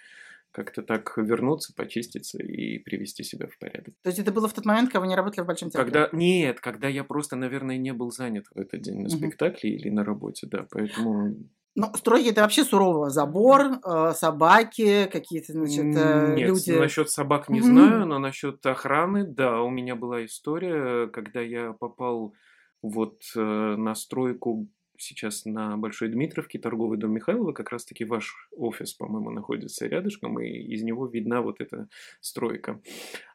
как-то 0.58 0.82
так 0.82 1.14
вернуться, 1.18 1.72
почиститься 1.76 2.42
и 2.42 2.80
привести 2.80 3.24
себя 3.24 3.46
в 3.46 3.60
порядок. 3.60 3.94
То 4.02 4.10
есть 4.10 4.18
это 4.18 4.32
было 4.32 4.48
в 4.48 4.54
тот 4.54 4.66
момент, 4.66 4.90
когда 4.90 5.02
вы 5.02 5.08
не 5.08 5.16
работали 5.16 5.44
в 5.44 5.48
Большом 5.48 5.70
театре? 5.70 5.92
Когда... 5.92 6.18
Нет, 6.18 6.60
когда 6.60 6.88
я 6.88 7.04
просто, 7.04 7.36
наверное, 7.36 7.78
не 7.78 7.94
был 7.94 8.10
занят 8.10 8.46
в 8.56 8.58
этот 8.60 8.82
день 8.82 9.04
на 9.04 9.10
спектакле 9.10 9.76
или 9.76 9.90
на 9.92 10.04
работе, 10.04 10.48
да, 10.48 10.66
поэтому... 10.72 11.36
Ну, 11.76 11.94
стройки 11.94 12.30
это 12.30 12.42
вообще 12.42 12.64
сурово. 12.64 13.12
Забор, 13.12 13.80
э, 13.86 14.14
собаки, 14.16 15.08
какие-то, 15.12 15.54
значит, 15.54 15.96
э, 15.96 16.34
Нет, 16.36 16.50
люди. 16.50 16.72
насчет 16.72 17.12
собак 17.12 17.50
не 17.50 17.62
знаю, 17.62 18.08
но 18.08 18.18
насчет 18.18 18.66
охраны, 18.66 19.28
да, 19.28 19.62
у 19.62 19.70
меня 19.70 19.96
была 19.96 20.26
история, 20.26 21.06
когда 21.10 21.40
я 21.40 21.74
попал 21.74 22.34
вот 22.82 23.22
э, 23.36 23.40
на 23.40 23.94
стройку 23.94 24.68
сейчас 24.98 25.46
на 25.46 25.78
Большой 25.78 26.10
Дмитровке, 26.10 26.60
торговый 26.60 26.98
дом 26.98 27.12
Михайлова, 27.12 27.54
как 27.54 27.72
раз-таки 27.72 28.06
ваш 28.06 28.50
офис, 28.52 28.94
по-моему, 28.94 29.30
находится 29.30 29.88
рядышком, 29.88 30.40
и 30.40 30.48
из 30.48 30.84
него 30.84 31.08
видна 31.08 31.42
вот 31.42 31.62
эта 31.62 31.88
стройка. 32.20 32.82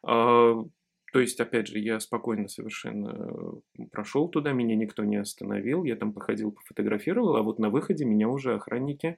А, 0.03 0.63
то 1.11 1.19
есть, 1.19 1.39
опять 1.39 1.67
же, 1.67 1.79
я 1.79 1.99
спокойно 1.99 2.47
совершенно 2.47 3.61
прошел 3.91 4.27
туда, 4.29 4.51
меня 4.51 4.75
никто 4.75 5.03
не 5.03 5.17
остановил, 5.17 5.83
я 5.83 5.95
там 5.95 6.11
походил, 6.11 6.51
пофотографировал, 6.51 7.35
а 7.35 7.43
вот 7.43 7.59
на 7.59 7.69
выходе 7.69 8.05
меня 8.05 8.27
уже 8.27 8.55
охранники 8.55 9.17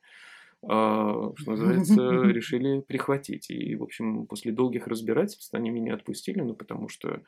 а, 0.68 1.32
что 1.36 1.52
называется, 1.52 1.94
решили 2.24 2.82
прихватить. 2.82 3.50
И, 3.50 3.76
в 3.76 3.84
общем, 3.84 4.26
после 4.26 4.52
долгих 4.52 4.88
разбирательств 4.88 5.54
они 5.54 5.70
меня 5.70 5.94
отпустили, 5.94 6.42
ну, 6.42 6.54
потому 6.54 6.90
что 6.90 7.22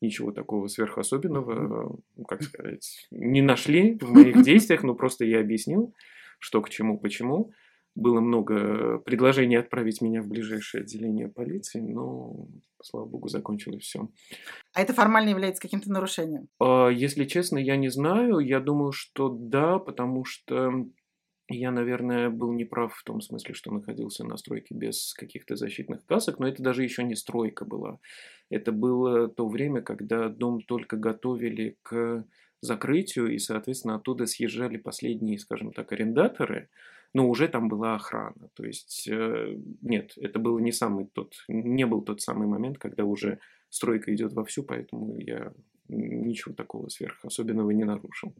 ничего 0.00 0.32
такого 0.32 0.68
сверхособенного, 0.68 1.98
ну, 2.16 2.24
как 2.24 2.42
сказать, 2.42 3.08
не 3.10 3.42
нашли 3.42 3.98
в 4.00 4.10
моих 4.12 4.42
действиях, 4.42 4.82
но 4.82 4.94
просто 4.94 5.24
я 5.24 5.40
объяснил, 5.40 5.94
что 6.38 6.60
к 6.62 6.70
чему, 6.70 6.98
почему. 6.98 7.52
было 7.94 8.20
много 8.20 8.98
предложений 8.98 9.56
отправить 9.56 10.00
меня 10.00 10.20
в 10.22 10.26
ближайшее 10.26 10.82
отделение 10.82 11.28
полиции, 11.28 11.80
но, 11.80 12.48
слава 12.82 13.06
богу, 13.06 13.28
закончилось 13.28 13.84
все. 13.84 14.08
А 14.74 14.82
это 14.82 14.92
формально 14.92 15.30
является 15.30 15.62
каким-то 15.62 15.90
нарушением? 15.90 16.48
А, 16.60 16.88
если 16.88 17.24
честно, 17.24 17.58
я 17.58 17.76
не 17.76 17.88
знаю. 17.88 18.40
Я 18.40 18.60
думаю, 18.60 18.92
что 18.92 19.28
да, 19.28 19.78
потому 19.78 20.24
что 20.24 20.86
я, 21.48 21.70
наверное, 21.70 22.30
был 22.30 22.52
неправ 22.52 22.94
в 22.94 23.04
том 23.04 23.20
смысле, 23.20 23.54
что 23.54 23.72
находился 23.72 24.24
на 24.24 24.36
стройке 24.36 24.74
без 24.74 25.12
каких-то 25.14 25.56
защитных 25.56 26.04
касок, 26.06 26.38
но 26.38 26.48
это 26.48 26.62
даже 26.62 26.82
еще 26.82 27.04
не 27.04 27.14
стройка 27.14 27.64
была. 27.64 27.98
Это 28.50 28.72
было 28.72 29.28
то 29.28 29.48
время, 29.48 29.82
когда 29.82 30.28
дом 30.28 30.62
только 30.62 30.96
готовили 30.96 31.76
к 31.82 32.24
закрытию, 32.62 33.28
и, 33.28 33.38
соответственно, 33.38 33.96
оттуда 33.96 34.26
съезжали 34.26 34.78
последние, 34.78 35.38
скажем 35.38 35.72
так, 35.72 35.92
арендаторы, 35.92 36.70
но 37.12 37.28
уже 37.28 37.48
там 37.48 37.68
была 37.68 37.94
охрана. 37.94 38.48
То 38.54 38.64
есть, 38.64 39.06
э, 39.08 39.56
нет, 39.82 40.12
это 40.16 40.38
был 40.38 40.58
не 40.58 40.72
самый 40.72 41.06
тот, 41.06 41.34
не 41.48 41.84
был 41.84 42.02
тот 42.02 42.22
самый 42.22 42.48
момент, 42.48 42.78
когда 42.78 43.04
уже 43.04 43.38
стройка 43.68 44.14
идет 44.14 44.32
вовсю, 44.32 44.62
поэтому 44.62 45.18
я 45.18 45.52
ничего 45.88 46.54
такого 46.54 46.88
сверх 46.88 47.24
особенного 47.24 47.70
не 47.70 47.84
нарушил. 47.84 48.34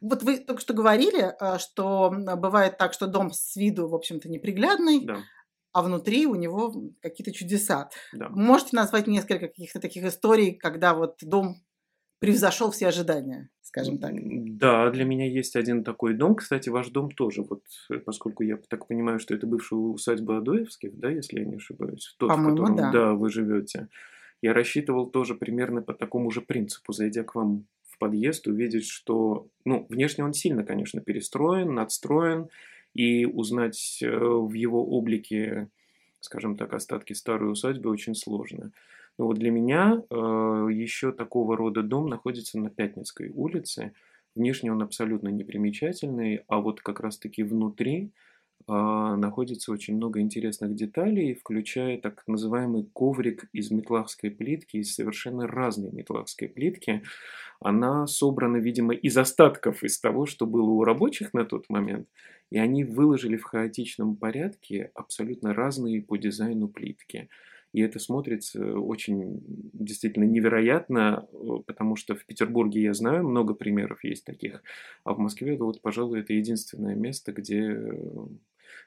Вот 0.00 0.22
вы 0.22 0.38
только 0.38 0.60
что 0.60 0.74
говорили, 0.74 1.34
а, 1.40 1.58
что 1.58 2.10
бывает 2.36 2.78
так, 2.78 2.92
что 2.92 3.06
дом 3.06 3.30
с 3.32 3.56
виду, 3.56 3.88
в 3.88 3.94
общем-то, 3.94 4.28
неприглядный, 4.28 5.04
Да, 5.04 5.18
а 5.72 5.82
внутри 5.82 6.26
у 6.26 6.34
него 6.34 6.74
какие-то 7.00 7.32
чудеса. 7.32 7.90
да. 8.12 8.28
Можете 8.30 8.76
назвать 8.76 9.06
несколько 9.06 9.48
каких-то 9.48 9.80
таких 9.80 10.04
историй, 10.04 10.54
когда 10.54 10.94
вот 10.94 11.18
дом 11.22 11.56
превзошел 12.20 12.70
все 12.70 12.88
ожидания, 12.88 13.50
скажем 13.62 13.98
так? 13.98 14.12
Да, 14.14 14.90
для 14.90 15.04
меня 15.04 15.28
есть 15.28 15.54
один 15.56 15.84
такой 15.84 16.14
дом. 16.14 16.34
Кстати, 16.34 16.68
ваш 16.68 16.88
дом 16.88 17.10
тоже, 17.10 17.42
вот, 17.42 17.62
э, 17.90 17.98
поскольку 17.98 18.42
я 18.42 18.56
так 18.68 18.88
понимаю, 18.88 19.20
что 19.20 19.34
это 19.34 19.46
бывшая 19.46 19.76
усадьба 19.76 20.38
Адоевских, 20.38 20.98
да, 20.98 21.10
если 21.10 21.40
я 21.40 21.44
не 21.46 21.56
ошибаюсь, 21.56 22.16
тот, 22.18 22.30
в 22.30 22.34
котором, 22.34 22.76
да. 22.76 23.12
вы 23.12 23.30
живете. 23.30 23.88
Я 24.40 24.52
рассчитывал 24.52 25.10
тоже 25.10 25.34
примерно 25.34 25.82
по 25.82 25.94
такому 25.94 26.30
же 26.30 26.40
принципу, 26.40 26.92
зайдя 26.92 27.24
к 27.24 27.34
вам 27.34 27.66
в 27.98 28.00
подъезд, 28.00 28.46
увидеть, 28.46 28.86
что, 28.86 29.48
ну, 29.64 29.86
внешне 29.88 30.24
он 30.24 30.32
сильно, 30.32 30.62
конечно, 30.62 31.00
перестроен, 31.00 31.74
надстроен, 31.74 32.48
и 32.94 33.26
узнать 33.26 33.98
э, 34.02 34.08
в 34.08 34.52
его 34.52 34.84
облике, 34.84 35.68
скажем 36.20 36.56
так, 36.56 36.72
остатки 36.72 37.12
старой 37.12 37.50
усадьбы 37.50 37.90
очень 37.90 38.14
сложно. 38.14 38.72
Но 39.18 39.26
вот 39.26 39.38
для 39.38 39.50
меня 39.50 40.02
э, 40.10 40.14
еще 40.14 41.12
такого 41.12 41.56
рода 41.56 41.82
дом 41.82 42.08
находится 42.08 42.58
на 42.58 42.70
Пятницкой 42.70 43.30
улице. 43.30 43.92
Внешне 44.34 44.72
он 44.72 44.82
абсолютно 44.82 45.28
непримечательный, 45.28 46.42
а 46.46 46.60
вот 46.60 46.80
как 46.80 47.00
раз-таки 47.00 47.42
внутри 47.42 48.10
находится 48.66 49.72
очень 49.72 49.96
много 49.96 50.20
интересных 50.20 50.74
деталей, 50.74 51.34
включая 51.34 51.98
так 51.98 52.22
называемый 52.26 52.84
коврик 52.92 53.44
из 53.52 53.70
метлахской 53.70 54.30
плитки, 54.30 54.78
из 54.78 54.94
совершенно 54.94 55.46
разной 55.46 55.90
метлахской 55.90 56.48
плитки. 56.48 57.02
Она 57.60 58.06
собрана, 58.06 58.58
видимо, 58.58 58.94
из 58.94 59.16
остатков 59.16 59.82
из 59.82 59.98
того, 59.98 60.26
что 60.26 60.46
было 60.46 60.70
у 60.70 60.84
рабочих 60.84 61.32
на 61.32 61.44
тот 61.44 61.68
момент, 61.68 62.08
и 62.50 62.58
они 62.58 62.84
выложили 62.84 63.36
в 63.36 63.44
хаотичном 63.44 64.16
порядке 64.16 64.90
абсолютно 64.94 65.54
разные 65.54 66.02
по 66.02 66.16
дизайну 66.16 66.68
плитки. 66.68 67.28
И 67.72 67.80
это 67.80 67.98
смотрится 67.98 68.78
очень 68.78 69.42
действительно 69.72 70.24
невероятно, 70.24 71.26
э, 71.30 71.36
потому 71.66 71.96
что 71.96 72.14
в 72.14 72.24
Петербурге 72.24 72.82
я 72.82 72.94
знаю, 72.94 73.28
много 73.28 73.54
примеров 73.54 74.02
есть 74.04 74.24
таких, 74.24 74.62
а 75.04 75.14
в 75.14 75.18
Москве 75.18 75.54
это 75.54 75.64
вот, 75.64 75.82
пожалуй, 75.82 76.20
это 76.20 76.32
единственное 76.32 76.94
место, 76.94 77.32
где 77.32 77.60
э, 77.60 77.92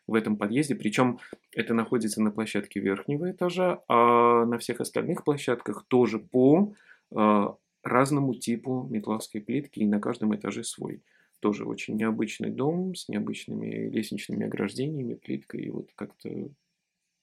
в 0.08 0.16
этом 0.16 0.36
подъезде, 0.38 0.76
причем 0.76 1.20
это 1.56 1.74
находится 1.74 2.22
на 2.22 2.32
площадке 2.32 2.80
верхнего 2.80 3.32
этажа, 3.32 3.84
а 3.88 4.46
на 4.46 4.58
всех 4.58 4.82
остальных 4.82 5.24
площадках 5.24 5.86
тоже 5.88 6.20
по 6.20 6.74
э, 7.12 7.48
разному 7.84 8.36
типу 8.36 8.88
метлавской 8.90 9.42
плитки, 9.42 9.80
и 9.80 9.88
на 9.88 10.00
каждом 10.00 10.36
этаже 10.36 10.64
свой. 10.64 11.04
Тоже 11.40 11.66
очень 11.66 11.96
необычный 11.96 12.52
дом 12.52 12.94
с 12.94 13.10
необычными 13.10 13.90
лестничными 13.90 14.46
ограждениями, 14.46 15.16
плиткой, 15.16 15.62
и 15.62 15.70
вот 15.70 15.90
как-то 15.96 16.50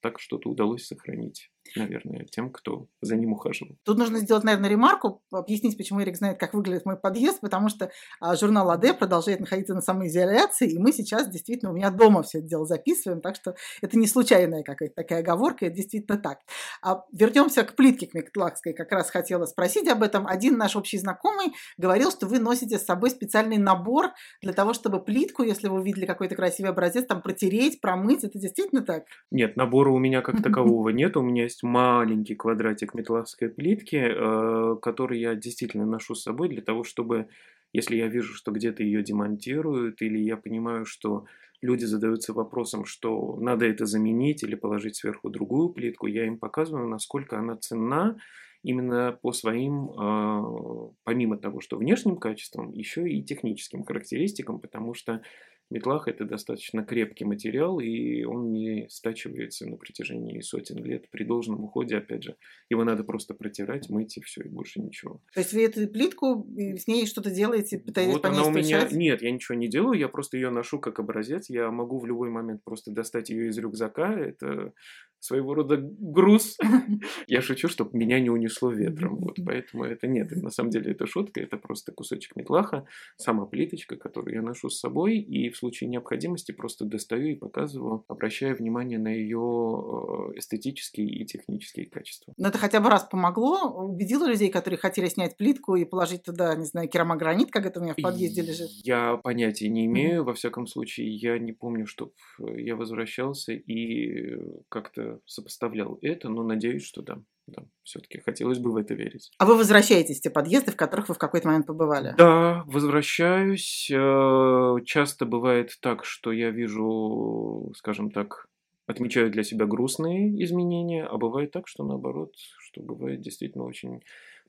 так 0.01 0.21
что-то 0.21 0.51
удалось 0.51 0.87
сохранить, 0.87 1.51
наверное, 1.77 2.25
тем, 2.25 2.51
кто 2.51 2.87
за 3.01 3.17
ним 3.17 3.33
ухаживал. 3.33 3.77
Тут 3.85 3.99
нужно 3.99 4.19
сделать, 4.19 4.45
наверное, 4.45 4.71
ремарку, 4.71 5.23
объяснить, 5.31 5.77
почему 5.77 6.03
Эрик 6.03 6.17
знает, 6.17 6.39
как 6.39 6.55
выглядит 6.55 6.85
мой 6.85 6.97
подъезд, 6.97 7.41
потому 7.41 7.69
что 7.69 7.91
а, 8.21 8.37
журнал 8.37 8.71
АД 8.71 8.99
продолжает 8.99 9.41
находиться 9.41 9.75
на 9.75 9.81
самоизоляции, 9.81 10.71
и 10.71 10.79
мы 10.79 10.93
сейчас 10.93 11.29
действительно 11.29 11.73
у 11.73 11.75
меня 11.75 11.91
дома 11.91 12.23
все 12.23 12.39
это 12.39 12.49
дело 12.49 12.67
записываем, 12.67 13.21
так 13.21 13.37
что 13.37 13.55
это 13.83 13.99
не 13.99 14.07
случайная 14.07 14.63
какая-то 14.63 14.95
такая 14.95 15.21
оговорка, 15.21 15.67
это 15.67 15.77
действительно 15.77 16.19
так. 16.19 16.39
А 16.83 17.05
вернемся 17.13 17.65
к 17.65 17.75
плитке 17.75 18.07
к 18.07 18.15
Мектлакской, 18.15 18.73
как 18.73 18.93
раз 18.93 19.11
хотела 19.11 19.47
спросить 19.47 19.89
об 19.89 20.03
этом. 20.03 20.27
Один 20.27 20.57
наш 20.57 20.77
общий 20.77 20.99
знакомый 20.99 21.53
говорил, 21.77 22.11
что 22.11 22.27
вы 22.27 22.39
носите 22.39 22.79
с 22.79 22.85
собой 22.85 23.11
специальный 23.11 23.59
набор 23.59 24.11
для 24.43 24.53
того, 24.53 24.73
чтобы 24.73 25.03
плитку, 25.03 25.43
если 25.43 25.69
вы 25.69 25.81
увидели 25.81 26.07
какой-то 26.07 26.35
красивый 26.35 26.71
образец, 26.71 27.07
там 27.07 27.23
протереть, 27.23 27.81
промыть, 27.81 28.25
это 28.25 28.39
действительно 28.39 28.83
так? 28.83 29.05
Нет, 29.31 29.57
набора 29.57 29.91
у 29.91 29.99
меня 29.99 30.23
как 30.23 30.43
такового 30.43 30.91
нет. 30.91 31.17
У 31.17 31.23
меня 31.23 31.45
есть 31.45 31.58
маленький 31.63 32.35
квадратик 32.35 32.95
металловской 32.95 33.49
плитки, 33.49 33.97
э, 33.97 34.77
который 34.81 35.21
я 35.21 35.35
действительно 35.35 35.87
ношу 35.87 36.15
с 36.15 36.23
собой 36.23 36.49
для 36.49 36.63
того, 36.63 36.85
чтобы, 36.85 37.29
если 37.73 37.97
я 37.97 38.09
вижу, 38.09 38.35
что 38.35 38.53
где-то 38.53 38.83
ее 38.83 39.03
демонтируют, 39.03 40.03
или 40.03 40.19
я 40.19 40.37
понимаю, 40.37 40.85
что 40.87 41.27
люди 41.61 41.85
задаются 41.85 42.33
вопросом, 42.33 42.85
что 42.85 43.37
надо 43.41 43.67
это 43.67 43.87
заменить 43.87 44.43
или 44.43 44.55
положить 44.55 44.97
сверху 44.97 45.31
другую 45.31 45.71
плитку, 45.71 46.07
я 46.07 46.27
им 46.27 46.39
показываю, 46.39 46.89
насколько 46.89 47.39
она 47.39 47.57
ценна 47.57 48.19
именно 48.63 49.19
по 49.23 49.33
своим, 49.33 49.91
э, 49.91 50.91
помимо 51.05 51.39
того, 51.39 51.61
что 51.61 51.77
внешним 51.77 52.17
качествам, 52.17 52.73
еще 52.73 53.09
и 53.09 53.23
техническим 53.23 53.85
характеристикам, 53.85 54.61
потому 54.61 54.95
что 54.95 55.23
Метлах– 55.71 56.05
это 56.09 56.25
достаточно 56.25 56.83
крепкий 56.85 57.25
материал, 57.25 57.79
и 57.79 58.25
он 58.25 58.53
не 58.53 58.87
стачивается 58.89 59.69
на 59.69 59.77
протяжении 59.77 60.41
сотен 60.41 60.83
лет 60.83 61.11
при 61.11 61.25
должном 61.25 61.65
уходе. 61.65 61.99
Опять 61.99 62.25
же, 62.25 62.37
его 62.71 62.85
надо 62.85 63.05
просто 63.05 63.35
протирать, 63.35 63.91
мыть 63.91 64.17
и 64.17 64.21
все, 64.21 64.43
и 64.43 64.49
больше 64.49 64.81
ничего. 64.81 65.21
То 65.35 65.41
есть 65.41 65.53
вы 65.53 65.65
эту 65.65 65.87
плитку, 65.89 66.47
с 66.57 66.87
ней 66.87 67.07
что-то 67.07 67.31
делаете, 67.31 67.79
пытаетесь 67.79 68.15
вот 68.15 68.23
по 68.23 68.29
она 68.29 68.45
у 68.45 68.51
меня... 68.51 68.89
Нет, 68.91 69.23
я 69.23 69.31
ничего 69.31 69.57
не 69.57 69.69
делаю, 69.69 69.99
я 69.99 70.09
просто 70.09 70.37
ее 70.37 70.51
ношу 70.51 70.79
как 70.79 70.99
образец. 70.99 71.51
Я 71.51 71.71
могу 71.71 71.99
в 71.99 72.07
любой 72.07 72.31
момент 72.31 72.65
просто 72.65 72.91
достать 72.91 73.31
ее 73.31 73.49
из 73.49 73.59
рюкзака. 73.59 74.15
Это 74.19 74.73
своего 75.21 75.55
рода 75.55 75.77
груз. 75.77 76.57
Я 77.27 77.43
шучу, 77.43 77.69
чтобы 77.69 77.99
меня 77.99 78.21
не 78.21 78.31
унесло 78.31 78.71
ветром. 78.71 79.17
Вот 79.17 79.39
поэтому 79.45 79.85
это 79.85 80.07
нет. 80.07 80.31
На 80.31 80.51
самом 80.51 80.71
деле 80.71 80.93
это 80.93 81.07
шутка, 81.07 81.41
это 81.41 81.57
просто 81.57 81.93
кусочек 81.93 82.37
метлаха, 82.37 82.87
сама 83.17 83.47
плиточка, 83.47 83.97
которую 83.97 84.35
я 84.35 84.43
ношу 84.43 84.71
с 84.71 84.79
собой, 84.79 85.19
и 85.19 85.51
в 85.51 85.57
случае 85.59 85.91
необходимости 85.91 86.53
просто 86.53 86.85
достаю 86.85 87.29
и 87.29 87.35
показываю, 87.35 88.05
обращая 88.09 88.55
внимание 88.55 88.99
на 88.99 89.09
ее 89.09 90.33
эстетические 90.37 91.09
и 91.09 91.25
технические 91.27 91.87
качества. 91.87 92.35
Но 92.37 92.49
это 92.49 92.59
хотя 92.59 92.81
бы 92.81 92.89
раз 92.89 93.05
помогло, 93.05 93.69
убедило 93.69 94.27
людей, 94.27 94.51
которые 94.51 94.79
хотели 94.79 95.09
снять 95.09 95.37
плитку 95.37 95.77
и 95.77 95.85
положить 95.85 96.23
туда, 96.23 96.55
не 96.55 96.65
знаю, 96.65 96.89
керамогранит, 96.89 97.51
как 97.51 97.67
это 97.67 97.81
у 97.81 97.83
меня 97.83 97.95
в 97.95 98.03
подъезде 98.03 98.43
лежит. 98.43 98.71
Я 98.85 99.17
понятия 99.17 99.69
не 99.69 99.87
имею, 99.87 100.25
во 100.25 100.35
всяком 100.35 100.67
случае, 100.67 101.15
я 101.17 101.39
не 101.39 101.53
помню, 101.53 101.87
что 101.87 102.13
я 102.39 102.77
возвращался 102.77 103.53
и 103.53 104.37
как-то 104.69 105.21
сопоставлял 105.27 105.99
это, 106.03 106.29
но 106.29 106.43
надеюсь, 106.43 106.85
что 106.85 107.03
да. 107.03 107.23
Да, 107.49 107.65
все-таки 107.83 108.19
хотелось 108.21 108.59
бы 108.59 108.71
в 108.73 108.77
это 108.77 108.93
верить. 108.95 109.31
А 109.39 109.47
вы 109.47 109.57
возвращаетесь 109.57 110.19
в 110.19 110.23
те 110.23 110.29
подъезды, 110.29 110.71
в 110.71 110.77
которых 110.77 111.09
вы 111.09 111.15
в 111.15 111.19
какой-то 111.19 111.49
момент 111.49 111.67
побывали? 111.67 112.15
Да, 112.19 112.63
возвращаюсь. 112.67 113.91
Э, 113.91 114.77
Часто 114.85 115.25
бывает 115.25 115.79
так, 115.81 116.05
что 116.05 116.31
я 116.31 116.51
вижу, 116.51 117.73
скажем 117.75 118.11
так, 118.11 118.49
отмечаю 118.87 119.31
для 119.31 119.43
себя 119.43 119.67
грустные 119.67 120.43
изменения, 120.45 121.05
а 121.05 121.17
бывает 121.17 121.51
так, 121.53 121.69
что 121.69 121.85
наоборот, 121.85 122.35
что 122.37 122.83
бывает 122.83 123.21
действительно 123.21 123.65
очень 123.65 124.03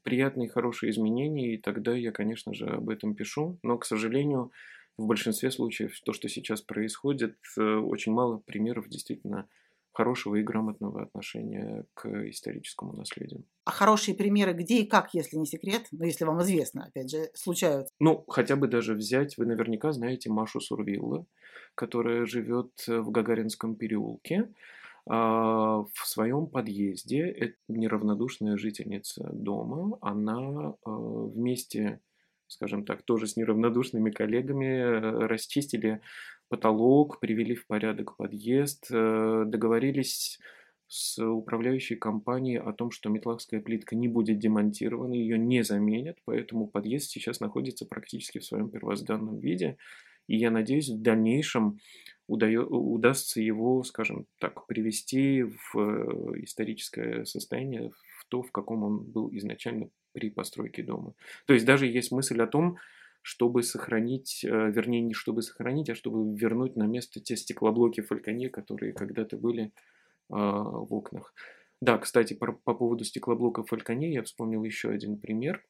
приятные, 0.03 0.49
хорошие 0.49 0.91
изменения, 0.91 1.53
и 1.53 1.57
тогда 1.57 1.95
я, 1.95 2.11
конечно 2.11 2.53
же, 2.53 2.65
об 2.67 2.89
этом 2.89 3.15
пишу. 3.15 3.59
Но, 3.63 3.77
к 3.77 3.85
сожалению, 3.85 4.51
в 4.97 5.05
большинстве 5.05 5.51
случаев 5.51 5.99
то, 6.03 6.11
что 6.11 6.27
сейчас 6.27 6.61
происходит, 6.61 7.37
э, 7.57 7.61
очень 7.61 8.11
мало 8.11 8.37
примеров 8.45 8.89
действительно 8.89 9.47
хорошего 9.99 10.35
и 10.35 10.43
грамотного 10.43 11.01
отношения 11.01 11.83
к 11.93 12.07
историческому 12.29 12.93
наследию. 12.93 13.43
А 13.65 13.71
хорошие 13.71 14.15
примеры 14.15 14.53
где 14.53 14.79
и 14.79 14.87
как, 14.87 15.13
если 15.13 15.35
не 15.35 15.45
секрет, 15.45 15.87
ну, 15.91 16.05
если 16.05 16.23
вам 16.23 16.41
известно, 16.41 16.85
опять 16.85 17.11
же, 17.11 17.29
случаются? 17.33 17.93
Ну, 17.99 18.23
хотя 18.29 18.55
бы 18.55 18.69
даже 18.69 18.93
взять, 18.93 19.37
вы 19.37 19.45
наверняка 19.45 19.91
знаете 19.91 20.29
Машу 20.29 20.61
Сурвилла, 20.61 21.25
которая 21.75 22.25
живет 22.25 22.71
в 22.87 23.11
Гагаринском 23.11 23.75
переулке. 23.75 24.49
А, 25.05 25.83
В 25.93 26.05
своем 26.05 26.47
подъезде, 26.47 27.19
это 27.27 27.57
неравнодушная 27.67 28.55
жительница 28.55 29.29
дома, 29.33 29.97
она 30.01 30.75
а, 30.85 30.91
вместе 30.91 31.99
скажем 32.47 32.83
так, 32.83 33.03
тоже 33.03 33.27
с 33.27 33.37
неравнодушными 33.37 34.09
коллегами 34.09 34.65
э, 34.65 35.27
расчистили 35.27 36.01
потолок, 36.49 37.19
привели 37.19 37.55
в 37.55 37.65
порядок 37.67 38.17
подъезд, 38.17 38.87
э, 38.91 39.43
договорились 39.45 40.39
с 40.87 41.23
управляющей 41.23 41.95
компанией 41.95 42.57
о 42.57 42.73
том, 42.73 42.89
что 42.89 43.09
метлахская 43.09 43.61
плитка 43.61 43.95
не 43.95 44.07
будет 44.07 44.39
демонтирована, 44.39 45.13
ее 45.13 45.37
не 45.37 45.63
заменят, 45.63 46.17
поэтому 46.25 46.67
подъезд 46.67 47.11
сейчас 47.11 47.39
находится 47.39 47.85
практически 47.85 48.39
в 48.39 48.45
своем 48.45 48.69
первозданном 48.69 49.39
виде. 49.39 49.77
И 50.27 50.35
я 50.35 50.49
надеюсь, 50.49 50.89
в 50.89 51.01
дальнейшем 51.01 51.79
удаю, 52.27 52.63
удастся 52.65 53.39
его, 53.39 53.83
скажем 53.83 54.25
так, 54.39 54.65
привести 54.67 55.43
в 55.43 55.75
э, 55.75 56.43
историческое 56.43 57.25
состояние, 57.25 57.91
в 58.19 58.25
то, 58.27 58.41
в 58.41 58.51
каком 58.51 58.83
он 58.83 58.99
был 59.03 59.29
изначально 59.33 59.89
при 60.11 60.29
постройке 60.29 60.83
дома. 60.83 61.13
То 61.45 61.53
есть 61.53 61.65
даже 61.65 61.85
есть 61.85 62.11
мысль 62.11 62.41
о 62.41 62.47
том, 62.47 62.77
чтобы 63.21 63.63
сохранить, 63.63 64.43
э, 64.43 64.71
вернее, 64.71 65.01
не 65.01 65.13
чтобы 65.13 65.41
сохранить, 65.41 65.89
а 65.89 65.95
чтобы 65.95 66.38
вернуть 66.38 66.75
на 66.75 66.83
место 66.83 67.19
те 67.19 67.35
стеклоблоки 67.35 68.01
Фальконе, 68.01 68.49
которые 68.49 68.93
когда-то 68.93 69.38
были 69.38 69.71
а, 70.29 70.61
в 70.63 70.93
окнах. 70.93 71.33
Да, 71.81 71.97
кстати, 71.97 72.33
по, 72.33 72.51
по 72.51 72.73
поводу 72.73 73.03
стеклоблока 73.03 73.63
Фальконе 73.63 74.13
я 74.13 74.23
вспомнил 74.23 74.63
еще 74.63 74.89
один 74.89 75.17
пример. 75.17 75.63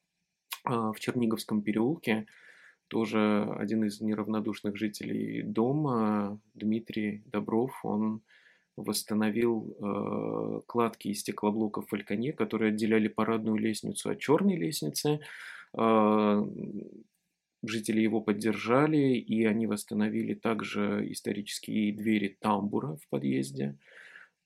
А, 0.64 0.92
в 0.92 1.00
Черниговском 1.00 1.62
переулке 1.62 2.26
тоже 2.88 3.48
один 3.56 3.84
из 3.84 4.00
неравнодушных 4.00 4.76
жителей 4.76 5.42
дома, 5.42 6.40
Дмитрий 6.54 7.22
Добров, 7.26 7.78
он 7.84 8.22
восстановил 8.76 9.76
э, 9.78 10.60
кладки 10.66 11.08
из 11.08 11.20
стеклоблоков 11.20 11.88
Фальконе, 11.88 12.32
которые 12.32 12.70
отделяли 12.70 13.08
парадную 13.08 13.56
лестницу 13.56 14.10
от 14.10 14.18
черной 14.18 14.56
лестницы. 14.56 15.20
Э, 15.78 16.44
жители 17.62 18.00
его 18.00 18.20
поддержали, 18.20 19.16
и 19.16 19.44
они 19.44 19.66
восстановили 19.66 20.34
также 20.34 21.06
исторические 21.10 21.94
двери 21.94 22.36
тамбура 22.40 22.96
в 22.96 23.08
подъезде. 23.08 23.78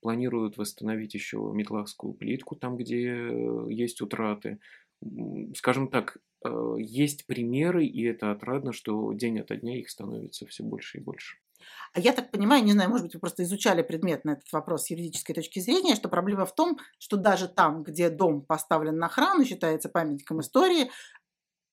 Планируют 0.00 0.56
восстановить 0.56 1.14
еще 1.14 1.38
метлахскую 1.54 2.14
плитку 2.14 2.56
там, 2.56 2.76
где 2.76 3.09
э, 3.09 3.66
есть 3.71 4.00
утраты. 4.00 4.59
Скажем 5.56 5.88
так, 5.88 6.18
э, 6.44 6.76
есть 6.78 7.26
примеры, 7.26 7.87
и 7.87 8.02
это 8.04 8.30
отрадно, 8.30 8.73
что 8.73 9.12
день 9.14 9.40
ото 9.40 9.56
дня 9.56 9.78
их 9.78 9.88
становится 9.88 10.47
все 10.47 10.62
больше 10.62 10.99
и 10.99 11.00
больше. 11.00 11.38
А 11.92 12.00
я 12.00 12.12
так 12.12 12.30
понимаю, 12.30 12.64
не 12.64 12.73
знаю, 12.73 12.90
может 12.90 13.06
быть, 13.06 13.14
вы 13.14 13.21
просто 13.21 13.42
изучали 13.44 13.83
предмет 13.83 14.25
на 14.25 14.33
этот 14.33 14.50
вопрос 14.52 14.85
с 14.85 14.90
юридической 14.90 15.33
точки 15.33 15.61
зрения, 15.61 15.94
что 15.94 16.09
проблема 16.09 16.44
в 16.44 16.54
том, 16.54 16.78
что 16.99 17.16
даже 17.16 17.49
там, 17.49 17.83
где 17.83 18.11
дом 18.11 18.42
поставлен 18.42 18.97
на 18.97 19.06
охрану, 19.06 19.44
считается 19.44 19.88
памятником 19.88 20.40
истории, 20.40 20.90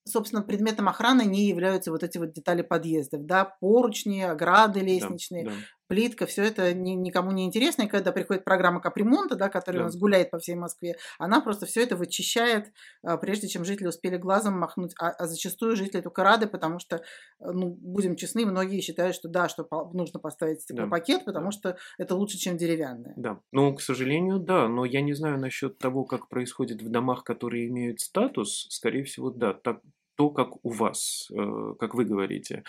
собственно, 0.04 0.42
предметом 0.42 0.88
охраны 0.88 1.24
не 1.24 1.46
являются 1.46 1.90
вот 1.90 2.02
эти 2.02 2.18
вот 2.18 2.32
детали 2.32 2.62
подъездов, 2.62 3.26
да, 3.26 3.44
поручни, 3.44 4.20
ограды 4.20 4.80
лестничные, 4.80 5.44
да, 5.44 5.50
да. 5.50 5.56
Плитка, 5.92 6.24
все 6.24 6.44
это 6.44 6.72
ни, 6.72 6.92
никому 6.92 7.32
не 7.32 7.44
интересно. 7.44 7.82
И 7.82 7.86
когда 7.86 8.12
приходит 8.12 8.44
программа 8.44 8.80
капремонта, 8.80 9.36
да, 9.36 9.50
которая 9.50 9.80
да. 9.80 9.84
у 9.84 9.86
нас 9.88 9.96
гуляет 9.96 10.30
по 10.30 10.38
всей 10.38 10.54
Москве, 10.54 10.96
она 11.18 11.42
просто 11.42 11.66
все 11.66 11.82
это 11.82 11.96
вычищает, 11.96 12.72
а, 13.02 13.18
прежде 13.18 13.46
чем 13.46 13.66
жители 13.66 13.88
успели 13.88 14.16
глазом 14.16 14.58
махнуть. 14.58 14.94
А, 14.98 15.10
а 15.10 15.26
зачастую 15.26 15.76
жители 15.76 16.00
только 16.00 16.24
рады, 16.24 16.46
потому 16.46 16.78
что, 16.78 17.02
ну, 17.40 17.76
будем 17.78 18.16
честны, 18.16 18.46
многие 18.46 18.80
считают, 18.80 19.14
что 19.14 19.28
да, 19.28 19.50
что 19.50 19.68
нужно 19.92 20.18
поставить 20.18 20.62
стеклопакет, 20.62 21.18
да. 21.18 21.24
потому 21.26 21.46
да. 21.46 21.52
что 21.52 21.76
это 21.98 22.14
лучше, 22.14 22.38
чем 22.38 22.56
деревянное. 22.56 23.12
Да, 23.16 23.40
ну, 23.52 23.74
к 23.74 23.82
сожалению, 23.82 24.38
да, 24.38 24.68
но 24.68 24.86
я 24.86 25.02
не 25.02 25.12
знаю 25.12 25.38
насчет 25.38 25.76
того, 25.76 26.04
как 26.04 26.30
происходит 26.30 26.80
в 26.80 26.88
домах, 26.88 27.22
которые 27.22 27.68
имеют 27.68 28.00
статус, 28.00 28.66
скорее 28.70 29.04
всего, 29.04 29.30
да, 29.30 29.52
так 29.52 29.80
то, 30.16 30.30
как 30.30 30.64
у 30.64 30.70
вас, 30.70 31.28
э, 31.30 31.74
как 31.78 31.94
вы 31.94 32.06
говорите. 32.06 32.64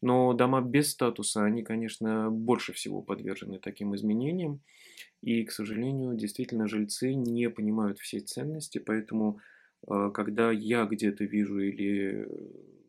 Но 0.00 0.32
дома 0.34 0.60
без 0.60 0.90
статуса, 0.90 1.44
они, 1.44 1.62
конечно, 1.62 2.30
больше 2.30 2.72
всего 2.72 3.02
подвержены 3.02 3.58
таким 3.58 3.94
изменениям. 3.94 4.60
И, 5.22 5.44
к 5.44 5.52
сожалению, 5.52 6.14
действительно, 6.16 6.68
жильцы 6.68 7.14
не 7.14 7.50
понимают 7.50 7.98
всей 7.98 8.20
ценности, 8.20 8.78
поэтому, 8.78 9.40
э, 9.88 10.10
когда 10.14 10.52
я 10.52 10.84
где-то 10.86 11.24
вижу 11.24 11.58
или 11.60 12.28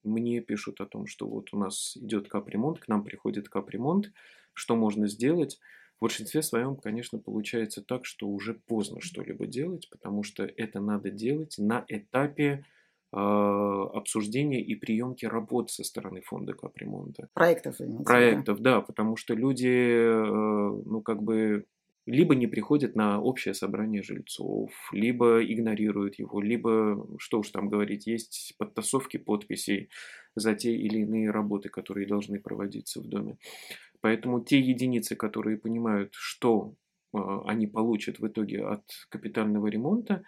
мне 0.04 0.42
пишут 0.42 0.82
о 0.82 0.86
том, 0.86 1.08
что 1.08 1.28
вот 1.28 1.50
у 1.54 1.58
нас 1.58 1.98
идет 1.98 2.28
капремонт, 2.28 2.80
к 2.80 2.88
нам 2.88 3.04
приходит 3.04 3.50
капремонт, 3.50 4.12
что 4.54 4.76
можно 4.76 5.08
сделать, 5.08 5.60
в 5.98 6.02
большинстве 6.02 6.42
своем, 6.44 6.76
конечно, 6.76 7.20
получается 7.20 7.82
так, 7.82 8.06
что 8.06 8.28
уже 8.28 8.54
поздно 8.54 9.02
что-либо 9.02 9.48
делать, 9.48 9.90
потому 9.90 10.24
что 10.24 10.44
это 10.44 10.80
надо 10.82 11.10
делать 11.10 11.56
на 11.58 11.86
этапе 11.88 12.66
обсуждения 13.16 14.62
и 14.62 14.76
приемки 14.76 15.26
работ 15.26 15.72
со 15.72 15.84
стороны 15.84 16.22
фонда 16.22 16.54
капремонта. 16.54 17.30
Проектов. 17.34 17.78
Проектов, 18.04 18.60
да, 18.60 18.82
потому 18.82 19.16
что 19.16 19.34
люди, 19.34 19.68
э, 19.68 20.82
ну, 20.86 21.02
как 21.02 21.24
бы, 21.24 21.66
либо 22.06 22.36
не 22.36 22.48
приходят 22.48 22.96
на 22.96 23.22
общее 23.22 23.54
собрание 23.54 24.04
жильцов, 24.04 24.72
либо 24.92 25.44
игнорируют 25.44 26.20
его, 26.20 26.42
либо, 26.42 27.08
что 27.18 27.40
уж 27.40 27.50
там 27.50 27.70
говорить, 27.70 28.06
есть 28.06 28.56
подтасовки 28.58 29.18
подписей 29.18 29.90
за 30.36 30.54
те 30.54 30.76
или 30.76 31.00
иные 31.00 31.32
работы, 31.32 31.70
которые 31.70 32.08
должны 32.08 32.40
проводиться 32.40 33.02
в 33.02 33.08
доме. 33.08 33.38
Поэтому 34.02 34.44
те 34.44 34.60
единицы, 34.60 35.16
которые 35.16 35.58
понимают, 35.58 36.14
что 36.14 36.76
а, 37.14 37.42
они 37.48 37.66
получат 37.66 38.20
в 38.20 38.28
итоге 38.28 38.64
от 38.66 38.84
капитального 39.10 39.68
ремонта, 39.68 40.24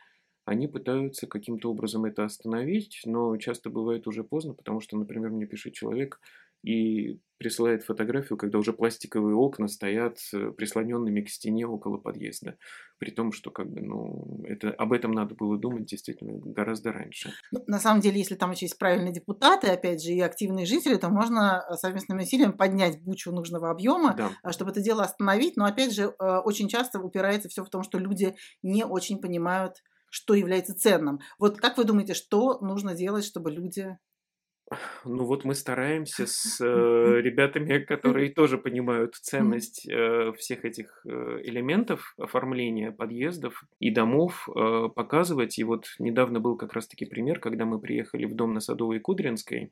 они 0.48 0.68
пытаются 0.70 1.28
каким-то 1.28 1.70
образом 1.70 2.06
это 2.06 2.24
остановить, 2.24 3.02
но 3.04 3.36
часто 3.36 3.70
бывает 3.70 4.08
уже 4.08 4.24
поздно, 4.24 4.54
потому 4.54 4.80
что, 4.80 4.98
например, 4.98 5.30
мне 5.30 5.46
пишет 5.46 5.74
человек 5.74 6.22
и 6.64 7.20
присылает 7.38 7.84
фотографию, 7.84 8.38
когда 8.38 8.58
уже 8.58 8.72
пластиковые 8.72 9.36
окна 9.36 9.68
стоят 9.68 10.18
э, 10.34 10.52
прислоненными 10.52 11.20
к 11.22 11.30
стене 11.30 11.68
около 11.68 11.98
подъезда. 11.98 12.58
При 12.98 13.12
том, 13.12 13.34
что 13.34 13.52
как 13.52 13.70
бы, 13.70 13.82
ну, 13.82 14.42
это, 14.48 14.72
об 14.72 14.94
этом 14.94 15.12
надо 15.12 15.36
было 15.36 15.58
думать 15.58 15.86
действительно 15.86 16.40
гораздо 16.40 16.94
раньше. 16.94 17.34
Ну, 17.52 17.62
на 17.68 17.80
самом 17.80 18.00
деле, 18.00 18.18
если 18.18 18.36
там 18.36 18.52
еще 18.52 18.66
есть 18.66 18.80
правильные 18.80 19.14
депутаты, 19.14 19.68
опять 19.68 20.02
же, 20.02 20.14
и 20.14 20.22
активные 20.22 20.66
жители, 20.66 20.96
то 20.96 21.10
можно 21.10 21.62
э, 21.70 21.74
совместными 21.74 22.24
усилиями 22.24 22.54
поднять 22.54 23.04
бучу 23.04 23.34
нужного 23.34 23.70
объема, 23.70 24.16
да. 24.16 24.32
А, 24.44 24.54
чтобы 24.54 24.72
это 24.72 24.82
дело 24.82 25.04
остановить. 25.04 25.58
Но 25.58 25.66
опять 25.66 25.94
же, 25.94 26.04
э, 26.04 26.38
очень 26.38 26.70
часто 26.70 27.02
упирается 27.02 27.50
все 27.50 27.66
в 27.66 27.70
том, 27.70 27.84
что 27.84 28.00
люди 28.00 28.34
не 28.64 28.86
очень 28.86 29.20
понимают, 29.20 29.84
что 30.10 30.34
является 30.34 30.76
ценным. 30.76 31.20
Вот 31.40 31.58
как 31.58 31.78
вы 31.78 31.84
думаете, 31.84 32.14
что 32.14 32.60
нужно 32.60 32.96
делать, 32.96 33.26
чтобы 33.26 33.52
люди 33.52 33.98
ну 35.06 35.24
вот 35.24 35.46
мы 35.46 35.56
стараемся 35.56 36.26
с 36.28 36.60
э, 36.60 37.22
ребятами, 37.22 37.80
которые 37.80 38.34
тоже 38.34 38.58
понимают 38.58 39.16
ценность 39.16 39.88
э, 39.88 40.34
всех 40.38 40.66
этих 40.66 41.06
э, 41.06 41.40
элементов 41.44 42.14
оформления 42.18 42.92
подъездов 42.92 43.64
и 43.80 43.92
домов 43.92 44.50
э, 44.50 44.90
показывать. 44.94 45.58
И 45.58 45.64
вот 45.64 45.86
недавно 46.00 46.42
был 46.42 46.58
как 46.58 46.74
раз-таки 46.74 47.06
пример, 47.06 47.40
когда 47.40 47.64
мы 47.64 47.80
приехали 47.80 48.26
в 48.26 48.36
дом 48.36 48.54
на 48.54 48.60
Садовой 48.60 49.00
Кудринской, 49.00 49.72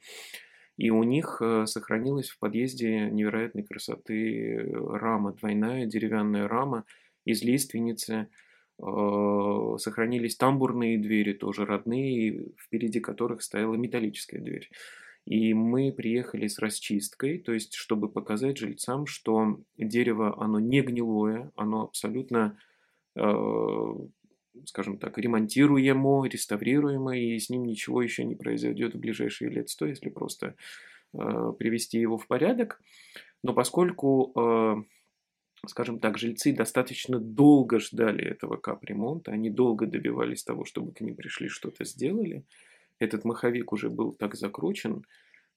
и 0.78 0.90
у 0.92 1.04
них 1.04 1.42
э, 1.42 1.66
сохранилась 1.66 2.30
в 2.30 2.40
подъезде 2.40 3.10
невероятной 3.12 3.64
красоты 3.64 4.72
рама, 4.72 5.34
двойная 5.34 5.88
деревянная 5.88 6.48
рама 6.48 6.86
из 7.26 7.44
лиственницы, 7.44 8.30
Э, 8.30 8.45
сохранились 8.78 10.36
тамбурные 10.36 10.98
двери, 10.98 11.34
тоже 11.34 11.66
родные, 11.66 12.48
впереди 12.58 13.00
которых 13.00 13.42
стояла 13.42 13.76
металлическая 13.76 14.42
дверь. 14.42 14.70
И 15.26 15.56
мы 15.56 15.92
приехали 15.92 16.48
с 16.48 16.60
расчисткой, 16.60 17.40
то 17.40 17.52
есть 17.52 17.74
чтобы 17.74 18.10
показать 18.10 18.58
жильцам, 18.58 19.08
что 19.08 19.60
дерево, 19.78 20.36
оно 20.40 20.60
не 20.60 20.82
гнилое, 20.82 21.52
оно 21.56 21.82
абсолютно, 21.82 22.60
э, 23.16 23.94
скажем 24.66 25.00
так, 25.00 25.18
ремонтируемо, 25.18 26.28
реставрируемо, 26.28 27.18
и 27.18 27.40
с 27.40 27.50
ним 27.50 27.66
ничего 27.66 28.04
еще 28.04 28.24
не 28.24 28.36
произойдет 28.36 28.94
в 28.94 29.00
ближайшие 29.00 29.50
лет 29.50 29.70
сто, 29.70 29.88
если 29.88 30.10
просто 30.10 30.56
э, 31.14 31.54
привести 31.58 31.98
его 32.00 32.20
в 32.20 32.28
порядок. 32.28 32.80
Но 33.42 33.54
поскольку 33.54 34.86
скажем 35.68 36.00
так, 36.00 36.18
жильцы 36.18 36.54
достаточно 36.54 37.20
долго 37.20 37.80
ждали 37.80 38.24
этого 38.24 38.58
капремонта, 38.58 39.32
они 39.32 39.50
долго 39.50 39.88
добивались 39.88 40.44
того, 40.44 40.66
чтобы 40.66 40.92
к 40.94 41.02
ним 41.02 41.16
пришли, 41.16 41.48
что-то 41.48 41.86
сделали. 41.86 42.46
Этот 43.00 43.26
маховик 43.26 43.74
уже 43.74 43.90
был 43.90 44.14
так 44.14 44.36
закручен, 44.36 45.04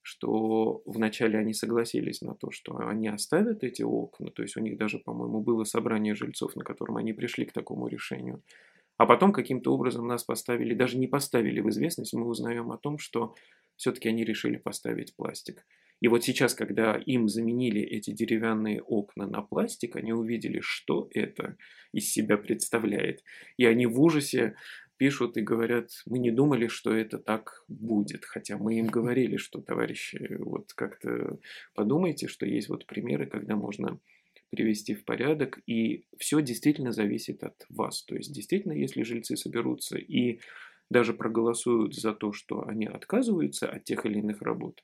что 0.03 0.83
вначале 0.87 1.39
они 1.39 1.53
согласились 1.53 2.23
на 2.23 2.35
то, 2.35 2.51
что 2.51 2.79
они 2.79 3.09
оставят 3.09 3.63
эти 3.63 3.83
окна, 3.83 4.31
то 4.31 4.43
есть 4.43 4.57
у 4.57 4.61
них 4.61 4.79
даже, 4.79 4.99
по-моему, 4.99 5.41
было 5.41 5.65
собрание 5.65 6.15
жильцов, 6.15 6.57
на 6.57 6.65
котором 6.65 6.97
они 6.97 7.13
пришли 7.13 7.45
к 7.45 7.53
такому 7.53 7.89
решению. 7.89 8.43
А 8.97 9.07
потом 9.07 9.33
каким-то 9.33 9.73
образом 9.73 10.07
нас 10.07 10.25
поставили, 10.25 10.75
даже 10.75 10.99
не 10.99 11.07
поставили 11.07 11.61
в 11.61 11.69
известность, 11.69 12.15
мы 12.15 12.27
узнаем 12.27 12.73
о 12.73 12.79
том, 12.79 12.99
что 12.99 13.35
все-таки 13.77 14.09
они 14.09 14.25
решили 14.25 14.57
поставить 14.57 15.15
пластик. 15.15 15.65
И 16.01 16.09
вот 16.09 16.25
сейчас, 16.25 16.55
когда 16.55 16.97
им 16.97 17.29
заменили 17.29 17.81
эти 17.81 18.13
деревянные 18.13 18.81
окна 18.83 19.27
на 19.27 19.43
пластик, 19.43 19.97
они 19.97 20.13
увидели, 20.13 20.61
что 20.61 21.09
это 21.13 21.57
из 21.93 22.13
себя 22.13 22.37
представляет. 22.37 23.25
И 23.57 23.65
они 23.65 23.87
в 23.87 24.01
ужасе 24.01 24.55
пишут 24.97 25.37
и 25.37 25.43
говорят, 25.43 25.91
мы 26.07 26.19
не 26.19 26.31
думали, 26.31 26.67
что 26.67 26.93
это 26.93 27.19
так 27.19 27.65
будет, 27.69 28.25
хотя 28.25 28.59
мы 28.59 28.79
им 28.79 28.87
говорили, 28.87 29.37
что, 29.37 29.61
товарищи, 29.61 30.37
вот 30.39 30.73
как-то 30.75 31.39
подумайте, 31.75 32.29
что 32.29 32.47
есть 32.47 32.69
вот 32.69 32.87
примеры, 32.87 33.27
когда 33.27 33.57
можно 33.57 33.99
привести 34.51 34.95
в 34.95 35.05
порядок, 35.05 35.61
и 35.67 36.05
все 36.19 36.41
действительно 36.41 36.93
зависит 36.93 37.45
от 37.45 37.67
вас. 37.69 38.03
То 38.05 38.17
есть, 38.17 38.33
действительно, 38.33 38.73
если 38.73 39.03
жильцы 39.03 39.37
соберутся 39.37 39.99
и 39.99 40.41
даже 40.91 41.13
проголосуют 41.13 41.95
за 41.95 42.13
то, 42.15 42.33
что 42.33 42.67
они 42.67 42.87
отказываются 42.87 43.69
от 43.69 43.85
тех 43.85 44.07
или 44.07 44.19
иных 44.19 44.43
работ, 44.43 44.83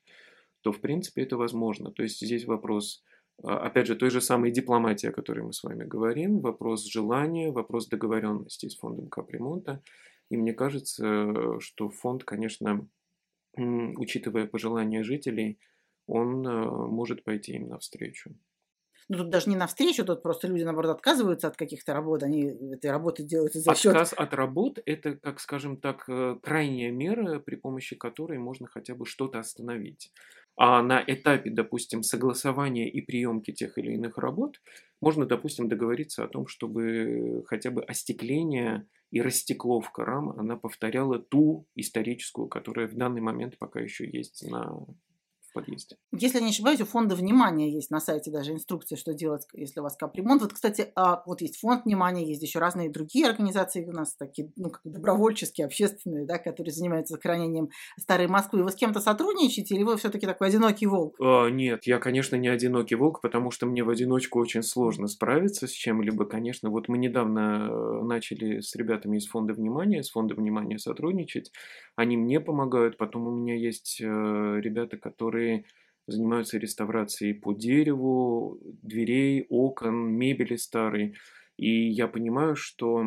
то, 0.65 0.71
в 0.71 0.81
принципе, 0.81 1.21
это 1.21 1.37
возможно. 1.37 1.91
То 1.91 2.01
есть, 2.01 2.19
здесь 2.19 2.45
вопрос, 2.45 3.03
а, 3.43 3.67
опять 3.67 3.85
же, 3.85 3.95
той 3.95 4.09
же 4.09 4.19
самой 4.19 4.49
дипломатии, 4.49 5.05
о 5.05 5.11
которой 5.11 5.41
мы 5.41 5.53
с 5.53 5.63
вами 5.63 5.83
говорим, 5.83 6.39
вопрос 6.39 6.85
желания, 6.85 7.51
вопрос 7.51 7.87
договоренности 7.87 8.67
с 8.67 8.75
фондом 8.75 9.07
капремонта. 9.07 9.83
И 10.31 10.37
мне 10.37 10.53
кажется, 10.53 11.59
что 11.59 11.89
фонд, 11.89 12.23
конечно, 12.23 12.87
учитывая 13.55 14.47
пожелания 14.47 15.03
жителей, 15.03 15.59
он 16.07 16.47
а, 16.47 16.87
может 16.87 17.23
пойти 17.23 17.53
им 17.53 17.69
навстречу. 17.69 18.31
Ну, 19.07 19.17
тут 19.19 19.29
даже 19.29 19.49
не 19.49 19.55
навстречу, 19.55 20.03
тут 20.03 20.23
просто 20.23 20.47
люди, 20.47 20.63
наоборот, 20.63 20.95
отказываются 20.95 21.47
от 21.47 21.57
каких-то 21.57 21.93
работ, 21.93 22.23
они 22.23 22.45
этой 22.73 22.89
работы 22.89 23.21
делают 23.21 23.53
за 23.53 23.75
счет... 23.75 23.91
Отказ 23.91 24.13
от 24.13 24.33
работ– 24.33 24.79
это, 24.87 25.15
как 25.15 25.39
скажем 25.39 25.77
так, 25.77 26.05
э, 26.09 26.37
крайняя 26.41 26.91
мера, 26.91 27.39
при 27.39 27.55
помощи 27.55 27.95
которой 27.95 28.39
можно 28.39 28.67
хотя 28.67 28.95
бы 28.95 29.05
что-то 29.05 29.37
остановить. 29.37 30.11
А 30.57 30.81
на 30.81 31.03
этапе, 31.05 31.49
допустим, 31.49 32.01
согласования 32.01 32.89
и 32.89 33.01
приемки 33.01 33.51
тех 33.51 33.77
или 33.77 33.93
иных 33.93 34.17
работ 34.17 34.61
можно, 35.01 35.25
допустим, 35.25 35.67
договориться 35.67 36.23
о 36.23 36.27
том, 36.29 36.47
чтобы 36.47 37.43
хотя 37.47 37.71
бы 37.71 37.83
остекление 37.83 38.87
и 39.11 39.21
растекловка 39.21 40.05
рам, 40.05 40.29
она 40.31 40.55
повторяла 40.55 41.19
ту 41.19 41.67
историческую, 41.75 42.47
которая 42.47 42.87
в 42.87 42.95
данный 42.95 43.21
момент 43.21 43.57
пока 43.57 43.81
еще 43.81 44.09
есть 44.09 44.49
на 44.49 44.85
подъезде. 45.55 45.95
Если 46.11 46.39
не 46.39 46.49
ошибаюсь, 46.49 46.81
у 46.81 46.85
фонда 46.85 47.15
внимания 47.15 47.71
есть 47.71 47.89
на 47.89 47.99
сайте 47.99 48.29
даже 48.29 48.51
инструкция, 48.51 48.97
что 48.97 49.13
делать, 49.13 49.47
если 49.53 49.79
у 49.79 49.83
вас 49.83 49.95
капремонт. 49.95 50.41
Вот, 50.41 50.53
кстати, 50.53 50.91
а, 50.95 51.23
вот 51.25 51.41
есть 51.41 51.57
фонд 51.59 51.85
внимания, 51.85 52.27
есть 52.27 52.43
еще 52.43 52.59
разные 52.59 52.91
другие 52.91 53.27
организации 53.27 53.85
у 53.85 53.91
нас, 53.91 54.15
такие, 54.15 54.51
ну, 54.57 54.69
как 54.69 54.81
добровольческие, 54.83 55.65
общественные, 55.65 56.25
да, 56.25 56.37
которые 56.37 56.73
занимаются 56.73 57.15
сохранением 57.15 57.69
старой 57.97 58.27
Москвы. 58.27 58.63
Вы 58.63 58.71
с 58.71 58.75
кем-то 58.75 58.99
сотрудничаете 58.99 59.75
или 59.75 59.83
вы 59.83 59.97
все-таки 59.97 60.25
такой 60.25 60.49
одинокий 60.49 60.87
волк? 60.87 61.15
А, 61.19 61.47
нет, 61.49 61.87
я, 61.87 61.99
конечно, 61.99 62.35
не 62.35 62.49
одинокий 62.49 62.95
волк, 62.95 63.21
потому 63.21 63.51
что 63.51 63.65
мне 63.65 63.83
в 63.83 63.89
одиночку 63.89 64.39
очень 64.39 64.63
сложно 64.63 65.07
справиться 65.07 65.67
с 65.67 65.71
чем-либо. 65.71 66.25
Конечно, 66.25 66.69
вот 66.69 66.89
мы 66.89 66.97
недавно 66.97 67.69
э, 67.69 68.03
начали 68.03 68.59
с 68.59 68.75
ребятами 68.75 69.17
из 69.17 69.27
фонда 69.27 69.53
внимания, 69.53 70.03
с 70.03 70.11
фондом 70.11 70.37
внимания 70.37 70.77
сотрудничать. 70.77 71.51
Они 71.95 72.17
мне 72.17 72.41
помогают, 72.41 72.97
потом 72.97 73.27
у 73.27 73.31
меня 73.31 73.55
есть 73.55 74.01
э, 74.01 74.05
ребята, 74.05 74.97
которые 74.97 75.44
занимаются 76.07 76.57
реставрацией 76.57 77.33
по 77.33 77.53
дереву, 77.53 78.59
дверей, 78.83 79.45
окон, 79.49 80.11
мебели 80.13 80.55
старой. 80.55 81.15
И 81.57 81.89
я 81.89 82.07
понимаю, 82.07 82.55
что, 82.55 83.03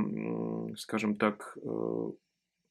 скажем 0.77 1.17
так, 1.17 1.57
э, 1.63 2.11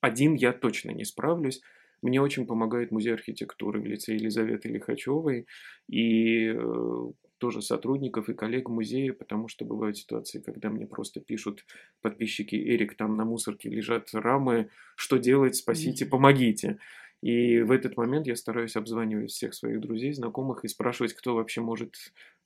один 0.01 0.33
я 0.33 0.53
точно 0.53 0.91
не 0.91 1.05
справлюсь. 1.05 1.61
Мне 2.01 2.21
очень 2.21 2.45
помогает 2.45 2.91
музей 2.91 3.13
архитектуры 3.13 3.79
в 3.81 3.85
лице 3.85 4.13
Елизаветы 4.13 4.69
Лихачевой 4.69 5.47
и 5.87 6.53
э, 6.55 7.11
тоже 7.37 7.61
сотрудников 7.61 8.29
и 8.29 8.33
коллег 8.33 8.69
музея, 8.69 9.13
потому 9.13 9.47
что 9.47 9.65
бывают 9.65 9.97
ситуации, 9.97 10.39
когда 10.39 10.69
мне 10.69 10.85
просто 10.85 11.19
пишут 11.21 11.65
подписчики, 12.01 12.55
Эрик, 12.55 12.95
там 12.95 13.15
на 13.15 13.25
мусорке 13.25 13.69
лежат 13.69 14.09
рамы, 14.13 14.69
что 14.95 15.17
делать, 15.17 15.55
спасите, 15.55 16.05
помогите. 16.05 16.79
И 17.21 17.61
в 17.61 17.71
этот 17.71 17.97
момент 17.97 18.27
я 18.27 18.35
стараюсь 18.35 18.75
обзванивать 18.75 19.31
всех 19.31 19.53
своих 19.53 19.81
друзей, 19.81 20.13
знакомых 20.13 20.63
и 20.63 20.67
спрашивать, 20.67 21.13
кто 21.13 21.35
вообще 21.35 21.61
может 21.61 21.95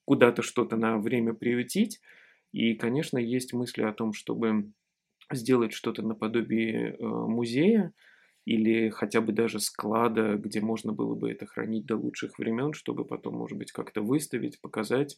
куда-то 0.05 0.41
что-то 0.41 0.77
на 0.77 0.97
время 0.97 1.33
приютить. 1.33 1.99
И, 2.53 2.75
конечно, 2.75 3.17
есть 3.17 3.53
мысли 3.53 3.83
о 3.83 3.93
том, 3.93 4.13
чтобы 4.13 4.71
сделать 5.31 5.73
что-то 5.73 6.01
наподобие 6.01 6.95
э, 6.95 7.05
музея 7.05 7.93
или 8.45 8.89
хотя 8.89 9.21
бы 9.21 9.33
даже 9.33 9.59
склада, 9.59 10.35
где 10.35 10.61
можно 10.61 10.93
было 10.93 11.15
бы 11.15 11.31
это 11.31 11.45
хранить 11.45 11.85
до 11.85 11.95
лучших 11.95 12.39
времен, 12.39 12.73
чтобы 12.73 13.05
потом, 13.05 13.35
может 13.35 13.57
быть, 13.57 13.71
как-то 13.71 14.01
выставить, 14.01 14.59
показать. 14.61 15.17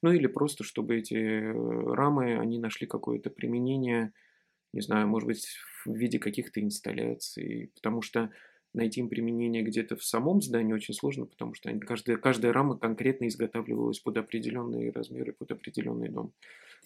Ну 0.00 0.10
или 0.12 0.26
просто, 0.26 0.64
чтобы 0.64 0.96
эти 0.96 1.14
э, 1.14 1.94
рамы, 1.94 2.38
они 2.38 2.58
нашли 2.58 2.86
какое-то 2.86 3.30
применение, 3.30 4.12
не 4.72 4.80
знаю, 4.80 5.06
может 5.08 5.26
быть, 5.26 5.46
в 5.84 5.94
виде 5.94 6.18
каких-то 6.18 6.60
инсталляций. 6.60 7.70
Потому 7.74 8.02
что 8.02 8.30
найти 8.74 9.00
им 9.00 9.08
применение 9.08 9.62
где-то 9.62 9.96
в 9.96 10.04
самом 10.04 10.40
здании 10.40 10.72
очень 10.72 10.94
сложно, 10.94 11.26
потому 11.26 11.54
что 11.54 11.68
они, 11.68 11.80
каждая, 11.80 12.16
каждая 12.16 12.52
рама 12.52 12.78
конкретно 12.78 13.28
изготавливалась 13.28 14.00
под 14.00 14.16
определенные 14.16 14.90
размеры, 14.90 15.32
под 15.32 15.52
определенный 15.52 16.08
дом. 16.08 16.32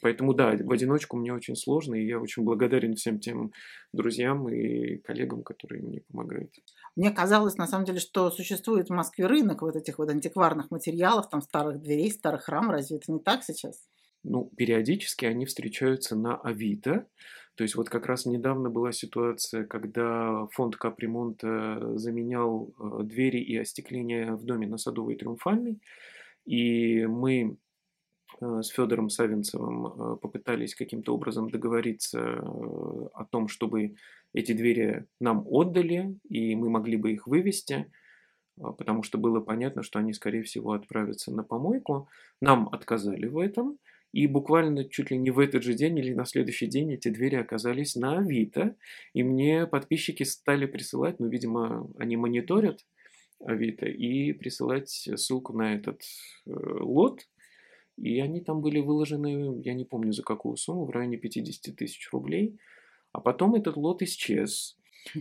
Поэтому 0.02 0.34
да, 0.34 0.54
в 0.58 0.70
одиночку 0.70 1.16
мне 1.16 1.32
очень 1.32 1.56
сложно, 1.56 1.94
и 1.94 2.06
я 2.06 2.20
очень 2.20 2.42
благодарен 2.42 2.96
всем 2.96 3.18
тем 3.18 3.52
друзьям 3.92 4.48
и 4.48 4.98
коллегам, 4.98 5.42
которые 5.42 5.82
мне 5.82 6.02
помогают. 6.02 6.52
Мне 6.96 7.10
казалось, 7.10 7.56
на 7.56 7.66
самом 7.66 7.86
деле, 7.86 8.00
что 8.00 8.30
существует 8.30 8.88
в 8.88 8.92
Москве 8.92 9.26
рынок 9.26 9.62
вот 9.62 9.76
этих 9.76 9.98
вот 9.98 10.10
антикварных 10.10 10.70
материалов, 10.70 11.30
там 11.30 11.40
старых 11.40 11.80
дверей, 11.80 12.10
старых 12.10 12.48
рам. 12.48 12.70
Разве 12.70 12.98
это 12.98 13.10
не 13.10 13.20
так 13.20 13.42
сейчас? 13.42 13.86
Ну, 14.22 14.50
периодически 14.56 15.24
они 15.24 15.46
встречаются 15.46 16.16
на 16.16 16.36
Авито, 16.36 17.06
то 17.56 17.64
есть 17.64 17.74
вот 17.74 17.88
как 17.88 18.06
раз 18.06 18.26
недавно 18.26 18.68
была 18.68 18.92
ситуация, 18.92 19.64
когда 19.64 20.46
фонд 20.52 20.76
капремонта 20.76 21.96
заменял 21.96 22.74
э, 22.78 23.02
двери 23.04 23.38
и 23.38 23.56
остекление 23.56 24.34
в 24.34 24.44
доме 24.44 24.66
на 24.66 24.76
Садовой 24.76 25.16
Триумфальной, 25.16 25.80
и 26.44 27.06
мы 27.06 27.56
э, 28.40 28.62
с 28.62 28.68
Федором 28.68 29.08
Савинцевым 29.08 29.86
э, 29.86 30.16
попытались 30.16 30.74
каким-то 30.74 31.14
образом 31.14 31.48
договориться 31.48 32.20
о 33.14 33.24
том, 33.30 33.48
чтобы 33.48 33.94
эти 34.34 34.52
двери 34.52 35.06
нам 35.18 35.46
отдали, 35.48 36.14
и 36.28 36.54
мы 36.54 36.68
могли 36.68 36.98
бы 36.98 37.12
их 37.12 37.26
вывести, 37.26 37.90
потому 38.56 39.02
что 39.02 39.16
было 39.16 39.40
понятно, 39.40 39.82
что 39.82 39.98
они, 39.98 40.12
скорее 40.12 40.42
всего, 40.42 40.72
отправятся 40.72 41.32
на 41.32 41.42
помойку. 41.42 42.08
Нам 42.42 42.68
отказали 42.70 43.26
в 43.26 43.38
этом– 43.38 43.78
и 44.16 44.26
буквально 44.26 44.88
чуть 44.88 45.10
ли 45.10 45.18
не 45.18 45.30
в 45.30 45.38
этот 45.38 45.62
же 45.62 45.74
день 45.74 45.98
или 45.98 46.14
на 46.14 46.24
следующий 46.24 46.66
день 46.68 46.94
эти 46.94 47.08
двери 47.08 47.36
оказались 47.36 47.96
на 47.96 48.20
Авито. 48.20 48.74
И 49.12 49.22
мне 49.22 49.66
подписчики 49.66 50.22
стали 50.22 50.64
присылать, 50.64 51.20
ну, 51.20 51.28
видимо, 51.28 51.86
они 51.98 52.16
мониторят 52.16 52.86
Авито, 53.44 53.84
и 53.84 54.32
присылать 54.32 54.88
ссылку 54.88 55.52
на 55.52 55.74
этот 55.74 56.00
э, 56.46 56.50
лот. 56.80 57.28
И 57.98 58.18
они 58.20 58.40
там 58.40 58.62
были 58.62 58.80
выложены, 58.80 59.60
я 59.62 59.74
не 59.74 59.84
помню 59.84 60.12
за 60.12 60.22
какую 60.22 60.56
сумму, 60.56 60.86
в 60.86 60.90
районе 60.90 61.18
50 61.18 61.76
тысяч 61.76 62.08
рублей. 62.10 62.58
А 63.12 63.20
потом 63.20 63.54
этот 63.54 63.76
лот 63.76 64.00
исчез. 64.00 64.78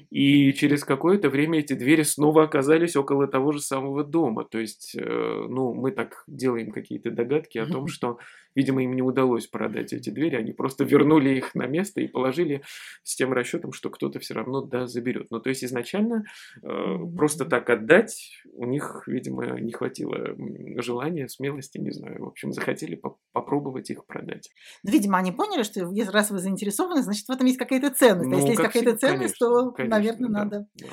И 0.10 0.54
через 0.54 0.84
какое-то 0.84 1.30
время 1.30 1.60
эти 1.60 1.74
двери 1.74 2.04
снова 2.04 2.44
оказались 2.44 2.96
около 2.96 3.28
того 3.28 3.52
же 3.52 3.62
самого 3.62 4.04
дома. 4.04 4.46
То 4.46 4.60
есть, 4.60 4.96
э, 4.96 5.46
ну, 5.50 5.74
мы 5.74 5.92
так 5.92 6.24
делаем 6.28 6.72
какие-то 6.72 7.12
догадки 7.12 7.58
о 7.58 7.66
том, 7.66 7.88
что, 7.88 8.20
видимо, 8.56 8.84
им 8.84 8.96
не 8.96 9.02
удалось 9.02 9.48
продать 9.48 9.94
эти 9.94 10.10
двери, 10.10 10.36
они 10.36 10.54
просто 10.54 10.84
вернули 10.84 11.38
их 11.38 11.54
на 11.54 11.68
место 11.68 12.02
и 12.02 12.08
положили 12.08 12.62
с 13.04 13.16
тем 13.16 13.34
расчетом, 13.34 13.74
что 13.74 13.90
кто-то 13.90 14.20
все 14.20 14.34
равно, 14.34 14.62
да, 14.62 14.88
заберет. 14.88 15.28
Ну, 15.30 15.40
то 15.40 15.50
есть, 15.50 15.64
изначально 15.64 16.26
э, 16.64 16.98
просто 17.16 17.46
так 17.46 17.70
отдать 17.70 18.42
у 18.54 18.66
них, 18.66 19.04
видимо, 19.08 19.60
не 19.60 19.74
хватило 19.74 20.36
желания, 20.82 21.28
смелости, 21.28 21.78
не 21.78 21.92
знаю. 21.92 22.24
В 22.24 22.28
общем, 22.28 22.52
захотели 22.52 22.96
по 22.96 23.18
попробовать 23.32 23.90
их 23.90 24.06
продать. 24.06 24.50
Ну, 24.84 24.92
видимо, 24.92 25.18
они 25.18 25.32
поняли, 25.32 25.64
что 25.64 25.92
раз 26.12 26.32
вы 26.32 26.40
заинтересованы, 26.40 27.04
значит, 27.04 27.28
в 27.28 27.32
этом 27.32 27.46
есть 27.46 27.60
какая-то 27.60 27.92
ценность. 27.92 28.30
Ну, 28.30 28.38
а 28.38 28.40
если 28.40 28.52
есть 28.52 28.62
какая-то 28.62 28.98
ценность, 28.98 29.38
конечно. 29.38 29.48
то 29.48 29.72
конечно, 29.72 29.98
наверное, 29.98 30.30
да, 30.30 30.44
надо. 30.44 30.68
Да. 30.76 30.88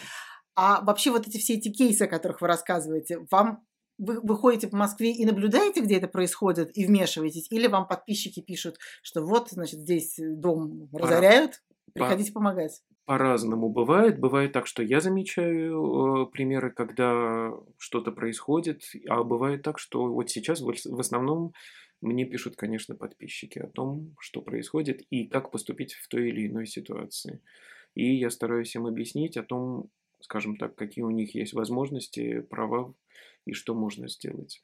А 0.55 0.85
вообще 0.85 1.11
вот 1.11 1.27
эти 1.27 1.39
все 1.39 1.55
эти 1.55 1.71
кейсы, 1.71 2.03
о 2.03 2.09
которых 2.09 2.41
вы 2.41 2.49
рассказываете, 2.49 3.25
вам 3.31 3.65
вы, 4.03 4.21
вы 4.21 4.37
ходите 4.37 4.69
по 4.69 4.77
Москве 4.77 5.13
и 5.13 5.25
наблюдаете, 5.25 5.81
где 5.81 5.97
это 5.97 6.09
происходит, 6.09 6.77
и 6.77 6.85
вмешиваетесь, 6.87 7.47
или 7.51 7.67
вам 7.67 7.87
подписчики 7.87 8.41
пишут, 8.41 8.77
что 9.03 9.23
вот, 9.23 9.51
значит, 9.51 9.81
здесь 9.81 10.17
дом 10.19 10.89
разоряют, 10.93 11.63
приходите 11.93 12.33
по, 12.33 12.41
помогать? 12.41 12.83
По-разному 13.05 13.69
бывает. 13.69 14.19
Бывает 14.19 14.53
так, 14.53 14.67
что 14.67 14.83
я 14.83 15.01
замечаю 15.01 16.25
э, 16.25 16.27
примеры, 16.31 16.71
когда 16.71 17.51
что-то 17.79 18.13
происходит, 18.13 18.83
а 19.09 19.23
бывает 19.23 19.63
так, 19.63 19.79
что 19.79 20.07
вот 20.07 20.31
сейчас 20.31 20.61
в, 20.61 20.67
в 20.67 21.01
основном 21.01 21.53
мне 22.01 22.25
пишут, 22.25 22.57
конечно, 22.57 22.97
подписчики 22.97 23.59
о 23.59 23.69
том, 23.69 24.15
что 24.19 24.43
происходит 24.43 25.03
и 25.11 25.27
как 25.27 25.51
поступить 25.51 25.95
в 25.95 26.09
той 26.09 26.29
или 26.29 26.49
иной 26.49 26.67
ситуации 26.67 27.41
и 27.95 28.15
я 28.15 28.31
стараюсь 28.31 28.75
им 28.75 28.87
объяснить 28.87 29.37
о 29.37 29.43
том, 29.43 29.91
скажем 30.21 30.57
так, 30.57 30.75
какие 30.75 31.05
у 31.05 31.11
них 31.11 31.35
есть 31.35 31.53
возможности, 31.53 32.41
права 32.41 32.95
и 33.47 33.53
что 33.53 33.75
можно 33.75 34.09
сделать. 34.09 34.63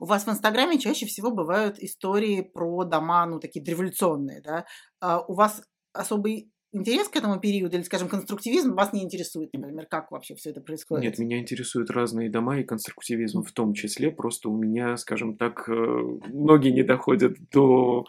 У 0.00 0.04
вас 0.04 0.26
в 0.26 0.28
Инстаграме 0.28 0.78
чаще 0.78 1.06
всего 1.06 1.30
бывают 1.30 1.78
истории 1.78 2.42
про 2.42 2.84
дома, 2.84 3.26
ну, 3.26 3.40
такие 3.40 3.64
революционные, 3.64 4.40
да? 4.42 4.66
А 5.00 5.20
у 5.20 5.34
вас 5.34 5.62
особый 5.92 6.50
интерес 6.72 7.08
к 7.08 7.16
этому 7.16 7.40
периоду 7.40 7.76
или, 7.76 7.82
скажем, 7.82 8.08
конструктивизм 8.08 8.74
вас 8.74 8.92
не 8.92 9.02
интересует, 9.02 9.52
например, 9.52 9.86
как 9.86 10.10
вообще 10.10 10.34
все 10.34 10.50
это 10.50 10.60
происходит? 10.60 11.04
Нет, 11.04 11.18
меня 11.18 11.38
интересуют 11.38 11.90
разные 11.90 12.30
дома 12.30 12.60
и 12.60 12.64
конструктивизм 12.64 13.42
в 13.42 13.52
том 13.52 13.72
числе. 13.72 14.10
Просто 14.10 14.50
у 14.50 14.56
меня, 14.56 14.96
скажем 14.96 15.36
так, 15.36 15.68
э, 15.68 15.72
ноги 15.72 16.68
не 16.68 16.82
доходят 16.82 17.36
до 17.50 18.04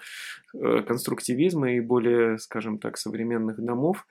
э, 0.54 0.82
конструктивизма 0.82 1.71
и 1.71 1.80
более, 1.80 2.38
скажем 2.38 2.80
так, 2.80 2.97
современных 2.97 3.63
домов. 3.63 4.06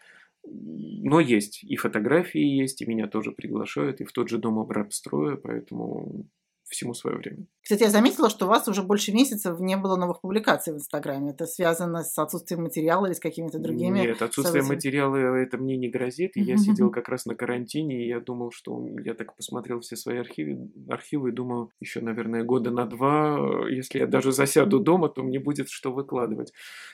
Но 0.51 1.21
есть, 1.21 1.63
и 1.65 1.77
фотографии 1.77 2.41
есть, 2.41 2.83
и 2.83 2.87
меня 2.87 3.07
тоже 3.07 3.33
приглашают, 3.33 4.01
и 4.01 4.05
в 4.05 4.13
тот 4.13 4.29
же 4.29 4.39
дом 4.39 4.59
обрабстроя, 4.59 5.37
поэтому 5.37 6.27
всему 6.69 6.95
свое 6.95 7.17
время. 7.17 7.47
Кстати, 7.63 7.83
я 7.83 7.91
заметила, 7.91 8.31
что 8.31 8.47
у 8.47 8.49
вас 8.49 8.67
уже 8.67 8.83
больше 8.83 9.13
месяцев 9.13 9.61
не 9.61 9.77
было 9.77 9.97
новых 9.97 10.23
публикаций 10.23 10.73
в 10.73 10.77
Инстаграме. 10.77 11.33
Это 11.33 11.47
связано 11.47 12.03
с 12.03 12.19
отсутствием 12.19 12.63
материала 12.63 13.07
или 13.07 13.13
с 13.13 13.21
какими-то 13.21 13.59
другими? 13.59 13.99
Нет, 13.99 14.23
отсутствие 14.23 14.63
событиями? 14.63 14.75
материала 14.75 15.37
это 15.37 15.59
мне 15.59 15.77
не 15.77 15.89
грозит. 15.89 16.37
И 16.37 16.41
я 16.41 16.57
сидел 16.57 16.91
как 16.91 17.09
раз 17.09 17.27
на 17.27 17.35
карантине, 17.35 18.05
и 18.05 18.09
я 18.09 18.21
думал, 18.21 18.53
что 18.53 18.87
я 19.05 19.13
так 19.13 19.37
посмотрел 19.37 19.81
все 19.81 19.97
свои 19.97 20.19
архивы, 20.19 20.71
архивы 20.89 21.29
и 21.29 21.33
думаю, 21.33 21.71
еще, 21.81 22.01
наверное, 22.01 22.43
года 22.43 22.71
на 22.71 22.87
два, 22.87 23.69
если 23.69 23.99
я 23.99 24.07
даже 24.07 24.33
засяду 24.33 24.81
дома, 24.81 25.09
то 25.11 25.23
мне 25.23 25.39
будет 25.39 25.69
что 25.69 25.93
выкладывать. 25.93 26.53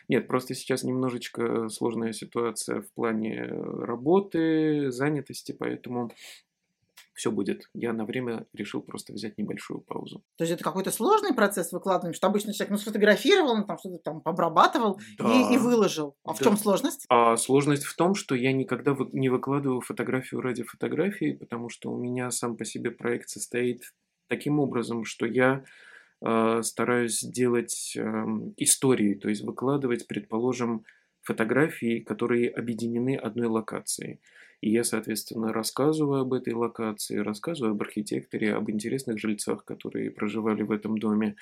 Нет, 0.09 0.27
просто 0.27 0.55
сейчас 0.55 0.83
немножечко 0.83 1.69
сложная 1.69 2.13
ситуация 2.13 2.81
в 2.81 2.91
плане 2.95 3.45
работы, 3.45 4.91
занятости, 4.91 5.55
поэтому 5.57 6.11
все 7.15 7.31
будет. 7.31 7.69
Я 7.75 7.93
на 7.93 8.05
время 8.05 8.47
решил 8.53 8.83
просто 8.83 9.13
взять 9.13 9.39
небольшую 9.39 9.81
паузу. 9.81 10.23
То 10.37 10.45
есть 10.45 10.53
это 10.53 10.65
какой-то 10.65 10.91
сложный 10.91 11.33
процесс 11.33 11.73
выкладывания, 11.73 12.15
что 12.15 12.27
обычно 12.27 12.53
человек 12.53 12.73
ну, 12.73 12.79
сфотографировал, 12.79 13.53
он 13.53 13.67
там 13.67 13.79
что-то 13.79 13.99
там 13.99 14.21
обрабатывал 14.25 15.01
да. 15.19 15.33
и, 15.33 15.55
и 15.55 15.59
выложил. 15.59 16.17
А 16.25 16.29
да. 16.29 16.35
в 16.35 16.39
чем 16.41 16.57
сложность? 16.57 17.07
А 17.09 17.37
сложность 17.37 17.85
в 17.85 17.97
том, 17.97 18.15
что 18.15 18.35
я 18.35 18.53
никогда 18.53 18.97
не 19.13 19.29
выкладываю 19.29 19.81
фотографию 19.81 20.41
ради 20.41 20.65
фотографии, 20.65 21.33
потому 21.33 21.69
что 21.69 21.91
у 21.91 21.99
меня 21.99 22.31
сам 22.31 22.57
по 22.57 22.65
себе 22.65 22.91
проект 22.91 23.29
состоит 23.29 23.95
таким 24.29 24.59
образом, 24.59 25.05
что 25.05 25.27
я 25.27 25.65
э, 26.21 26.63
стараюсь 26.63 27.21
делать 27.21 27.95
э, 27.97 28.03
истории, 28.57 29.15
то 29.15 29.29
есть 29.29 29.43
выкладывать, 29.43 30.09
предположим, 30.09 30.85
фотографии, 31.23 32.01
которые 32.01 32.51
объединены 32.51 33.17
одной 33.17 33.47
локацией. 33.47 34.21
И 34.65 34.71
я, 34.71 34.83
соответственно, 34.83 35.53
рассказываю 35.53 36.23
об 36.23 36.33
этой 36.33 36.55
локации, 36.55 37.19
рассказываю 37.19 37.73
об 37.73 37.83
архитекторе, 37.83 38.55
об 38.55 38.71
интересных 38.71 39.19
жильцах, 39.19 39.63
которые 39.67 40.11
проживали 40.11 40.63
в 40.63 40.73
этом 40.73 40.97
доме, 40.97 41.37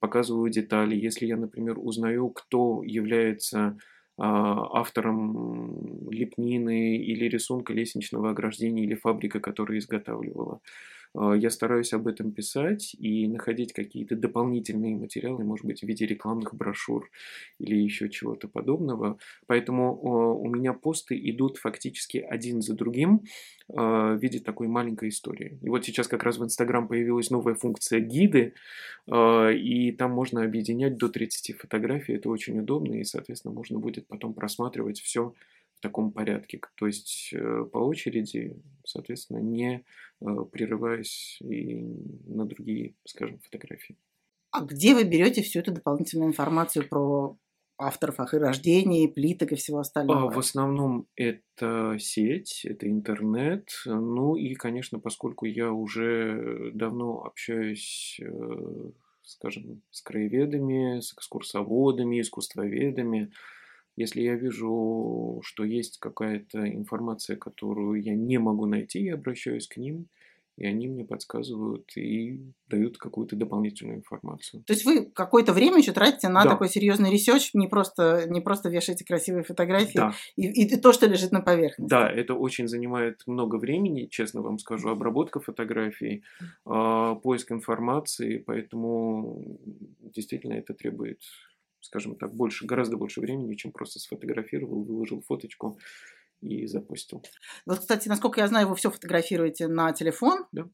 показываю 0.00 0.50
детали. 0.50 0.96
Если 0.96 1.26
я, 1.26 1.36
например, 1.36 1.78
узнаю, 1.78 2.30
кто 2.30 2.82
является 2.82 3.76
а, 4.16 4.80
автором 4.80 6.08
лепнины 6.10 6.96
или 6.96 7.26
рисунка 7.26 7.74
лестничного 7.74 8.30
ограждения 8.30 8.84
или 8.84 8.94
фабрика, 8.94 9.38
которая 9.38 9.78
изготавливала. 9.78 10.62
А, 11.14 11.34
я 11.34 11.50
стараюсь 11.50 11.92
об 11.92 12.06
этом 12.06 12.32
писать 12.32 12.94
и 12.98 13.26
находить 13.28 13.72
какие-то 13.72 14.16
дополнительные 14.16 14.96
материалы, 14.96 15.44
может 15.44 15.66
быть, 15.66 15.80
в 15.80 15.86
виде 15.86 16.06
рекламных 16.06 16.54
брошюр 16.54 17.10
или 17.58 17.76
еще 17.76 18.08
чего-то 18.08 18.48
подобного. 18.48 19.18
Поэтому 19.46 19.94
у 20.38 20.48
меня 20.48 20.72
посты 20.72 21.18
идут 21.30 21.58
фактически 21.58 22.18
один 22.18 22.62
за 22.62 22.74
другим 22.74 23.22
в 23.68 24.18
виде 24.20 24.38
такой 24.40 24.68
маленькой 24.68 25.10
истории. 25.10 25.58
И 25.62 25.68
вот 25.68 25.84
сейчас 25.84 26.08
как 26.08 26.22
раз 26.22 26.38
в 26.38 26.44
Инстаграм 26.44 26.88
появилась 26.88 27.30
новая 27.30 27.54
функция 27.54 28.00
гиды, 28.00 28.54
и 29.06 29.94
там 29.98 30.12
можно 30.12 30.42
объединять 30.42 30.96
до 30.96 31.08
30 31.08 31.52
фотографий. 31.58 32.14
Это 32.14 32.28
очень 32.28 32.58
удобно, 32.58 32.94
и, 32.94 33.04
соответственно, 33.04 33.54
можно 33.54 33.78
будет 33.78 34.06
потом 34.06 34.34
просматривать 34.34 35.00
все 35.00 35.34
таком 35.82 36.12
порядке, 36.12 36.60
то 36.76 36.86
есть 36.86 37.30
э, 37.32 37.64
по 37.70 37.78
очереди, 37.78 38.56
соответственно, 38.84 39.38
не 39.38 39.84
э, 40.20 40.26
прерываясь 40.50 41.38
и 41.42 41.82
на 42.26 42.46
другие, 42.46 42.94
скажем, 43.04 43.40
фотографии. 43.40 43.98
А 44.52 44.60
где 44.64 44.94
вы 44.94 45.04
берете 45.04 45.42
всю 45.42 45.60
эту 45.60 45.72
дополнительную 45.72 46.28
информацию 46.28 46.88
про 46.88 47.36
авторов 47.78 48.20
их 48.20 48.32
рождения, 48.34 49.08
плиток 49.08 49.52
и 49.52 49.56
всего 49.56 49.78
остального? 49.78 50.30
В 50.30 50.38
основном 50.38 51.08
это 51.16 51.96
сеть, 51.98 52.64
это 52.64 52.88
интернет. 52.88 53.68
Ну 53.86 54.36
и, 54.36 54.54
конечно, 54.54 55.00
поскольку 55.00 55.46
я 55.46 55.72
уже 55.72 56.70
давно 56.74 57.24
общаюсь, 57.24 58.20
э, 58.22 58.90
скажем, 59.22 59.82
с 59.90 60.02
краеведами, 60.02 61.00
с 61.00 61.12
экскурсоводами, 61.14 62.20
искусствоведами, 62.20 63.32
если 64.02 64.22
я 64.22 64.34
вижу, 64.34 65.40
что 65.42 65.64
есть 65.64 65.98
какая-то 65.98 66.58
информация, 66.68 67.36
которую 67.36 68.02
я 68.02 68.14
не 68.14 68.38
могу 68.38 68.66
найти, 68.66 69.04
я 69.04 69.14
обращаюсь 69.14 69.68
к 69.68 69.76
ним, 69.76 70.08
и 70.58 70.66
они 70.66 70.86
мне 70.86 71.04
подсказывают 71.04 71.96
и 71.96 72.40
дают 72.68 72.98
какую-то 72.98 73.36
дополнительную 73.36 73.98
информацию. 73.98 74.62
То 74.64 74.74
есть 74.74 74.84
вы 74.84 75.06
какое-то 75.06 75.52
время 75.52 75.78
еще 75.78 75.92
тратите 75.92 76.28
на 76.28 76.44
да. 76.44 76.50
такой 76.50 76.68
серьезный 76.68 77.10
research, 77.10 77.54
не 77.54 77.68
просто, 77.68 78.26
не 78.28 78.40
просто 78.40 78.68
вешаете 78.68 79.04
красивые 79.04 79.44
фотографии 79.44 79.96
да. 79.96 80.12
и, 80.36 80.64
и 80.64 80.76
то, 80.76 80.92
что 80.92 81.06
лежит 81.06 81.32
на 81.32 81.40
поверхности. 81.40 81.90
Да, 81.90 82.10
это 82.10 82.34
очень 82.34 82.68
занимает 82.68 83.22
много 83.26 83.56
времени, 83.56 84.08
честно 84.10 84.42
вам 84.42 84.58
скажу, 84.58 84.90
обработка 84.90 85.40
фотографий, 85.40 86.22
э, 86.66 87.16
поиск 87.22 87.50
информации, 87.50 88.38
поэтому 88.38 89.58
действительно 90.00 90.54
это 90.54 90.74
требует 90.74 91.20
скажем 91.82 92.16
так, 92.16 92.34
больше, 92.34 92.66
гораздо 92.66 92.96
больше 92.96 93.20
времени, 93.20 93.54
чем 93.54 93.72
просто 93.72 93.98
сфотографировал, 93.98 94.82
выложил 94.84 95.20
фоточку 95.20 95.78
и 96.42 96.66
запустил. 96.66 97.22
Вот, 97.66 97.78
кстати, 97.78 98.08
насколько 98.08 98.40
я 98.40 98.48
знаю, 98.48 98.68
вы 98.68 98.74
все 98.74 98.90
фотографируете 98.90 99.68
на 99.68 99.92
телефон. 99.92 100.46
Да. 100.50 100.64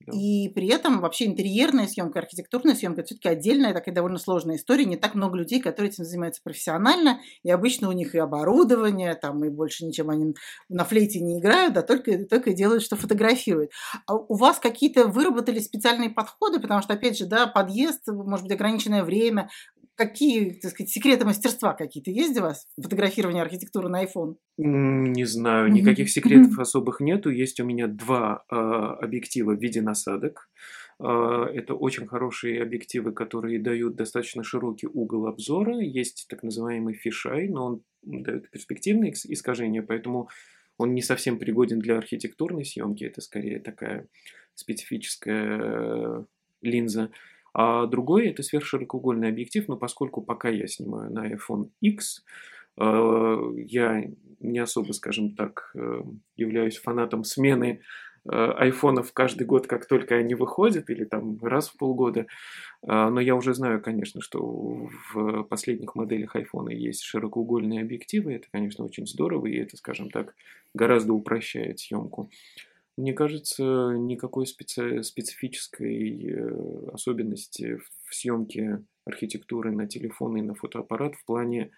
да. 0.00 0.12
И 0.12 0.48
при 0.48 0.68
этом 0.68 1.00
вообще 1.00 1.26
интерьерная 1.26 1.86
съемка, 1.86 2.18
архитектурная 2.18 2.74
съемка 2.74 3.04
все-таки 3.04 3.28
отдельная, 3.28 3.72
такая 3.72 3.94
довольно 3.94 4.18
сложная 4.18 4.56
история. 4.56 4.84
Не 4.84 4.96
так 4.96 5.14
много 5.14 5.36
людей, 5.36 5.60
которые 5.60 5.90
этим 5.90 6.04
занимаются 6.04 6.42
профессионально. 6.42 7.20
И 7.44 7.50
обычно 7.50 7.88
у 7.88 7.92
них 7.92 8.14
и 8.14 8.18
оборудование, 8.18 9.14
там, 9.14 9.44
и 9.44 9.48
больше 9.48 9.86
ничем 9.86 10.10
они 10.10 10.34
на 10.68 10.84
флейте 10.84 11.20
не 11.20 11.38
играют, 11.38 11.76
а 11.76 11.82
только, 11.82 12.24
только 12.24 12.52
делают, 12.52 12.82
что 12.82 12.96
фотографируют. 12.96 13.70
А 14.06 14.16
у 14.16 14.34
вас 14.36 14.58
какие-то 14.58 15.06
выработали 15.06 15.60
специальные 15.60 16.10
подходы, 16.10 16.60
потому 16.60 16.82
что, 16.82 16.94
опять 16.94 17.16
же, 17.16 17.26
да, 17.26 17.46
подъезд, 17.46 18.08
может 18.08 18.44
быть, 18.44 18.54
ограниченное 18.54 19.04
время, 19.04 19.48
какие, 19.96 20.52
так 20.52 20.70
сказать, 20.72 20.90
секреты 20.90 21.24
мастерства 21.24 21.74
какие-то 21.74 22.10
есть 22.10 22.38
у 22.38 22.42
вас? 22.42 22.66
Фотографирование 22.80 23.42
архитектуры 23.42 23.88
на 23.88 24.04
iPhone? 24.04 24.36
Не 24.56 25.24
знаю, 25.24 25.70
никаких 25.72 26.10
секретов 26.10 26.58
особых 26.58 27.00
нету. 27.00 27.30
Есть 27.30 27.60
у 27.60 27.64
меня 27.64 27.86
два 27.86 28.44
э, 28.50 28.54
объектива 28.54 29.52
в 29.52 29.60
виде 29.60 29.82
насадок. 29.82 30.48
Э, 30.98 31.46
это 31.54 31.74
очень 31.74 32.06
хорошие 32.06 32.62
объективы, 32.62 33.12
которые 33.12 33.58
дают 33.58 33.96
достаточно 33.96 34.42
широкий 34.42 34.86
угол 34.86 35.26
обзора. 35.26 35.78
Есть 35.78 36.26
так 36.28 36.42
называемый 36.42 36.94
фишай, 36.94 37.48
но 37.48 37.66
он 37.66 37.82
дает 38.02 38.50
перспективные 38.50 39.12
искажения, 39.12 39.82
поэтому 39.82 40.28
он 40.78 40.94
не 40.94 41.02
совсем 41.02 41.38
пригоден 41.38 41.78
для 41.78 41.98
архитектурной 41.98 42.64
съемки. 42.64 43.04
Это 43.04 43.20
скорее 43.20 43.60
такая 43.60 44.08
специфическая 44.54 46.26
линза. 46.60 47.10
А 47.54 47.86
другой 47.86 48.28
это 48.28 48.42
сверхширокоугольный 48.42 49.28
объектив, 49.28 49.68
но 49.68 49.76
поскольку 49.76 50.22
пока 50.22 50.48
я 50.48 50.66
снимаю 50.66 51.12
на 51.12 51.30
iPhone 51.30 51.70
X, 51.80 52.24
э, 52.78 53.40
я 53.56 54.04
не 54.40 54.58
особо, 54.58 54.92
скажем 54.92 55.34
так, 55.34 55.70
э, 55.74 56.02
являюсь 56.36 56.78
фанатом 56.78 57.24
смены 57.24 57.82
э, 58.24 58.30
айфонов 58.30 59.12
каждый 59.12 59.46
год, 59.46 59.66
как 59.66 59.86
только 59.86 60.14
они 60.16 60.34
выходят, 60.34 60.88
или 60.88 61.04
там 61.04 61.38
раз 61.42 61.68
в 61.68 61.76
полгода. 61.76 62.26
Но 62.84 63.20
я 63.20 63.36
уже 63.36 63.54
знаю, 63.54 63.80
конечно, 63.80 64.20
что 64.20 64.88
в 65.14 65.44
последних 65.44 65.94
моделях 65.94 66.34
айфона 66.34 66.70
есть 66.70 67.02
широкоугольные 67.02 67.80
объективы. 67.80 68.34
Это, 68.34 68.48
конечно, 68.50 68.84
очень 68.84 69.06
здорово, 69.06 69.46
и 69.46 69.56
это, 69.56 69.76
скажем 69.76 70.10
так, 70.10 70.34
гораздо 70.74 71.12
упрощает 71.12 71.78
съемку. 71.78 72.28
Мне 72.96 73.14
кажется, 73.14 73.94
никакой 73.96 74.46
специ... 74.46 75.02
специфической 75.02 76.26
э, 76.26 76.88
особенности 76.92 77.80
в 78.04 78.14
съемке 78.14 78.82
архитектуры 79.04 79.72
на 79.72 79.86
телефон 79.86 80.36
и 80.36 80.42
на 80.42 80.54
фотоаппарат 80.54 81.14
в 81.14 81.24
плане 81.24 81.70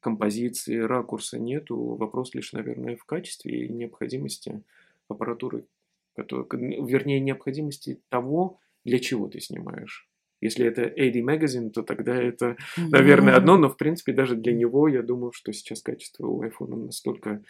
композиции, 0.00 0.78
ракурса 0.78 1.38
нету. 1.38 1.76
Вопрос 1.76 2.34
лишь, 2.34 2.52
наверное, 2.52 2.96
в 2.96 3.04
качестве 3.04 3.66
и 3.66 3.72
необходимости 3.72 4.62
аппаратуры, 5.08 5.66
который, 6.14 6.46
вернее, 6.84 7.20
необходимости 7.20 8.00
того, 8.08 8.58
для 8.84 8.98
чего 8.98 9.28
ты 9.28 9.40
снимаешь. 9.40 10.08
Если 10.40 10.66
это 10.66 10.82
AD 10.82 11.14
Magazine, 11.22 11.70
то 11.70 11.82
тогда 11.82 12.14
это, 12.14 12.56
наверное, 12.76 13.36
одно, 13.36 13.56
но 13.56 13.68
в 13.68 13.76
принципе 13.76 14.12
даже 14.12 14.36
для 14.36 14.52
него 14.52 14.86
я 14.86 15.02
думаю, 15.02 15.32
что 15.32 15.52
сейчас 15.52 15.80
качество 15.80 16.26
у 16.26 16.42
iPhone 16.42 16.86
настолько 16.86 17.42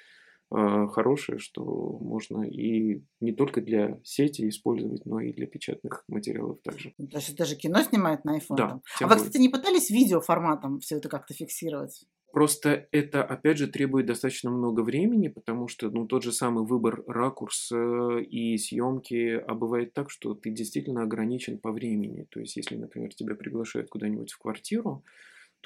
хорошее, 0.50 1.38
что 1.38 1.64
можно 2.00 2.42
и 2.42 3.02
не 3.20 3.32
только 3.32 3.60
для 3.60 4.00
сети 4.04 4.48
использовать, 4.48 5.04
но 5.04 5.20
и 5.20 5.32
для 5.32 5.46
печатных 5.46 6.04
материалов 6.08 6.60
также. 6.62 6.94
Ну, 6.98 7.08
то 7.08 7.18
есть 7.18 7.36
даже 7.36 7.56
кино 7.56 7.82
снимают 7.82 8.24
на 8.24 8.38
iPhone? 8.38 8.56
Да. 8.56 8.80
А 9.00 9.06
вы, 9.06 9.16
кстати, 9.16 9.38
не 9.38 9.48
пытались 9.48 9.90
видеоформатом 9.90 10.80
все 10.80 10.96
это 10.96 11.08
как-то 11.08 11.34
фиксировать? 11.34 12.06
Просто 12.32 12.86
это, 12.92 13.24
опять 13.24 13.56
же, 13.56 13.66
требует 13.66 14.04
достаточно 14.06 14.50
много 14.50 14.82
времени, 14.82 15.28
потому 15.28 15.68
что 15.68 15.88
ну, 15.90 16.06
тот 16.06 16.22
же 16.22 16.32
самый 16.32 16.66
выбор 16.66 17.02
ракурса 17.06 18.18
и 18.18 18.58
съемки, 18.58 19.42
а 19.46 19.54
бывает 19.54 19.94
так, 19.94 20.10
что 20.10 20.34
ты 20.34 20.50
действительно 20.50 21.02
ограничен 21.02 21.58
по 21.58 21.72
времени. 21.72 22.26
То 22.30 22.40
есть, 22.40 22.56
если, 22.56 22.76
например, 22.76 23.14
тебя 23.14 23.34
приглашают 23.36 23.88
куда-нибудь 23.88 24.32
в 24.32 24.38
квартиру, 24.38 25.02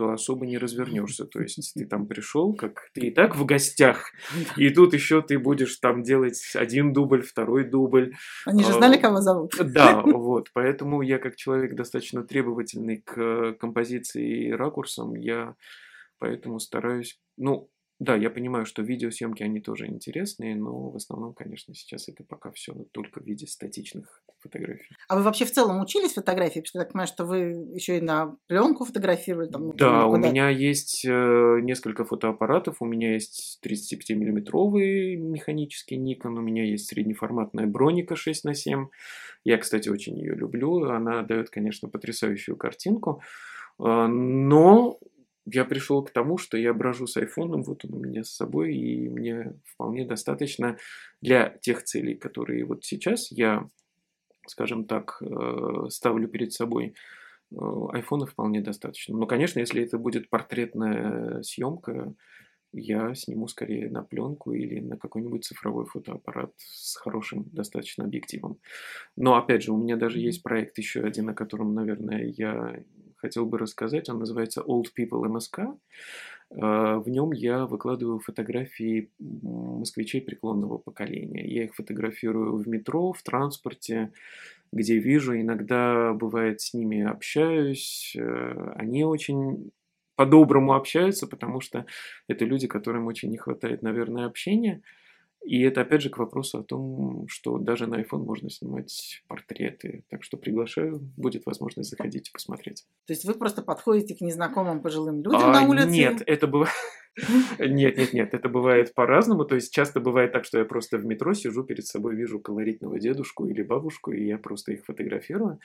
то 0.00 0.12
особо 0.12 0.46
не 0.46 0.56
развернешься. 0.56 1.26
То 1.26 1.42
есть 1.42 1.74
ты 1.74 1.84
там 1.84 2.06
пришел, 2.06 2.54
как 2.54 2.88
ты 2.94 3.08
и 3.08 3.10
так 3.10 3.36
в 3.36 3.44
гостях, 3.44 4.12
и 4.56 4.70
тут 4.70 4.94
еще 4.94 5.20
ты 5.20 5.38
будешь 5.38 5.76
там 5.76 6.02
делать 6.02 6.40
один 6.54 6.94
дубль, 6.94 7.20
второй 7.20 7.64
дубль. 7.64 8.14
Они 8.46 8.64
же 8.64 8.72
знали, 8.72 8.96
кого 8.96 9.20
зовут. 9.20 9.52
Да, 9.62 10.00
вот. 10.06 10.48
Поэтому 10.54 11.02
я 11.02 11.18
как 11.18 11.36
человек 11.36 11.74
достаточно 11.74 12.22
требовательный 12.22 13.02
к 13.02 13.58
композиции 13.60 14.46
и 14.46 14.52
ракурсам, 14.52 15.16
я 15.16 15.54
поэтому 16.18 16.60
стараюсь, 16.60 17.20
ну, 17.36 17.68
да, 18.00 18.16
я 18.16 18.30
понимаю, 18.30 18.64
что 18.64 18.80
видеосъемки, 18.80 19.42
они 19.42 19.60
тоже 19.60 19.86
интересные, 19.86 20.56
но 20.56 20.88
в 20.88 20.96
основном, 20.96 21.34
конечно, 21.34 21.74
сейчас 21.74 22.08
это 22.08 22.24
пока 22.24 22.50
все 22.50 22.72
только 22.92 23.20
в 23.20 23.26
виде 23.26 23.46
статичных 23.46 24.22
фотографий. 24.38 24.96
А 25.06 25.16
вы 25.16 25.22
вообще 25.22 25.44
в 25.44 25.52
целом 25.52 25.82
учились 25.82 26.14
фотографии? 26.14 26.60
Потому 26.60 26.66
что 26.66 26.78
я 26.78 26.84
так 26.84 26.92
понимаю, 26.92 27.08
что 27.08 27.26
вы 27.26 27.38
еще 27.74 27.98
и 27.98 28.00
на 28.00 28.38
пленку 28.46 28.86
фотографировали. 28.86 29.48
Там, 29.48 29.76
да, 29.76 30.06
у 30.06 30.16
меня 30.16 30.48
есть 30.48 31.04
э, 31.04 31.58
несколько 31.60 32.06
фотоаппаратов. 32.06 32.76
У 32.80 32.86
меня 32.86 33.12
есть 33.12 33.60
35-миллиметровый 33.62 35.16
механический 35.16 35.98
Nikon, 35.98 36.38
у 36.38 36.40
меня 36.40 36.64
есть 36.64 36.88
среднеформатная 36.88 37.66
броника 37.66 38.16
6 38.16 38.44
на 38.44 38.54
7. 38.54 38.88
Я, 39.44 39.58
кстати, 39.58 39.90
очень 39.90 40.18
ее 40.18 40.34
люблю. 40.34 40.84
Она 40.84 41.20
дает, 41.20 41.50
конечно, 41.50 41.90
потрясающую 41.90 42.56
картинку. 42.56 43.20
Э, 43.78 44.06
но 44.06 44.98
я 45.46 45.64
пришел 45.64 46.02
к 46.04 46.10
тому, 46.10 46.38
что 46.38 46.56
я 46.56 46.74
брожу 46.74 47.06
с 47.06 47.16
айфоном, 47.16 47.62
вот 47.62 47.84
он 47.84 47.94
у 47.94 47.98
меня 48.00 48.24
с 48.24 48.30
собой, 48.30 48.74
и 48.74 49.08
мне 49.08 49.54
вполне 49.64 50.04
достаточно 50.04 50.76
для 51.20 51.48
тех 51.60 51.82
целей, 51.82 52.14
которые 52.14 52.64
вот 52.64 52.84
сейчас 52.84 53.30
я, 53.32 53.66
скажем 54.46 54.84
так, 54.84 55.20
э, 55.22 55.88
ставлю 55.88 56.28
перед 56.28 56.52
собой. 56.52 56.94
Э, 57.52 57.56
айфона 57.92 58.26
вполне 58.26 58.60
достаточно. 58.60 59.16
Но, 59.16 59.26
конечно, 59.26 59.58
если 59.58 59.82
это 59.82 59.98
будет 59.98 60.28
портретная 60.30 61.42
съемка, 61.42 62.14
я 62.72 63.14
сниму 63.14 63.48
скорее 63.48 63.90
на 63.90 64.02
пленку 64.02 64.52
или 64.52 64.78
на 64.80 64.96
какой-нибудь 64.96 65.44
цифровой 65.44 65.86
фотоаппарат 65.86 66.52
с 66.58 66.96
хорошим 66.96 67.44
достаточно 67.50 68.04
объективом. 68.04 68.58
Но, 69.16 69.36
опять 69.36 69.62
же, 69.62 69.72
у 69.72 69.76
меня 69.76 69.96
даже 69.96 70.20
есть 70.20 70.42
проект 70.42 70.78
еще 70.78 71.00
один, 71.02 71.28
о 71.28 71.34
котором, 71.34 71.74
наверное, 71.74 72.24
я 72.36 72.80
хотел 73.20 73.46
бы 73.46 73.58
рассказать. 73.58 74.08
Он 74.08 74.18
называется 74.18 74.62
Old 74.62 74.86
People 74.98 75.24
MSK. 75.24 75.78
А, 76.52 76.98
в 76.98 77.08
нем 77.08 77.32
я 77.32 77.66
выкладываю 77.66 78.18
фотографии 78.18 79.10
москвичей 79.18 80.20
преклонного 80.20 80.78
поколения. 80.78 81.46
Я 81.46 81.64
их 81.64 81.74
фотографирую 81.74 82.56
в 82.56 82.68
метро, 82.68 83.12
в 83.12 83.22
транспорте, 83.22 84.12
где 84.72 84.98
вижу, 84.98 85.38
иногда 85.38 86.12
бывает 86.12 86.60
с 86.60 86.74
ними 86.74 87.02
общаюсь. 87.02 88.14
Э, 88.16 88.72
они 88.76 89.04
очень 89.04 89.70
по-доброму 90.16 90.74
общаются, 90.74 91.26
потому 91.26 91.60
что 91.60 91.86
это 92.28 92.44
люди, 92.44 92.66
которым 92.66 93.06
очень 93.06 93.30
не 93.30 93.38
хватает, 93.38 93.82
наверное, 93.82 94.26
общения. 94.26 94.82
И 95.42 95.62
это 95.62 95.80
опять 95.80 96.02
же 96.02 96.10
к 96.10 96.18
вопросу 96.18 96.58
о 96.58 96.62
том, 96.62 97.26
что 97.28 97.58
даже 97.58 97.86
на 97.86 98.00
iPhone 98.00 98.24
можно 98.24 98.50
снимать 98.50 99.22
портреты. 99.26 100.04
Так 100.10 100.22
что 100.22 100.36
приглашаю, 100.36 101.00
будет 101.16 101.46
возможность 101.46 101.90
заходить 101.90 102.28
и 102.28 102.32
посмотреть. 102.32 102.84
То 103.06 103.12
есть 103.14 103.24
вы 103.24 103.34
просто 103.34 103.62
подходите 103.62 104.14
к 104.14 104.20
незнакомым 104.20 104.82
пожилым 104.82 105.22
людям 105.22 105.50
а, 105.50 105.52
на 105.52 105.68
улице? 105.68 105.88
Нет, 105.88 106.22
это 106.26 106.46
бывает... 106.46 106.72
Нет, 107.58 107.96
нет, 107.96 108.12
нет, 108.12 108.34
это 108.34 108.48
бывает 108.48 108.94
по-разному. 108.94 109.44
То 109.44 109.56
есть 109.56 109.74
часто 109.74 110.00
бывает 110.00 110.32
так, 110.32 110.44
что 110.44 110.58
я 110.58 110.64
просто 110.64 110.96
в 110.96 111.04
метро 111.04 111.34
сижу, 111.34 111.64
перед 111.64 111.84
собой 111.84 112.14
вижу 112.14 112.38
колоритного 112.38 113.00
дедушку 113.00 113.46
или 113.46 113.62
бабушку, 113.62 114.12
и 114.12 114.24
я 114.24 114.38
просто 114.38 114.72
их 114.72 114.84
фотографирую. 114.84 115.58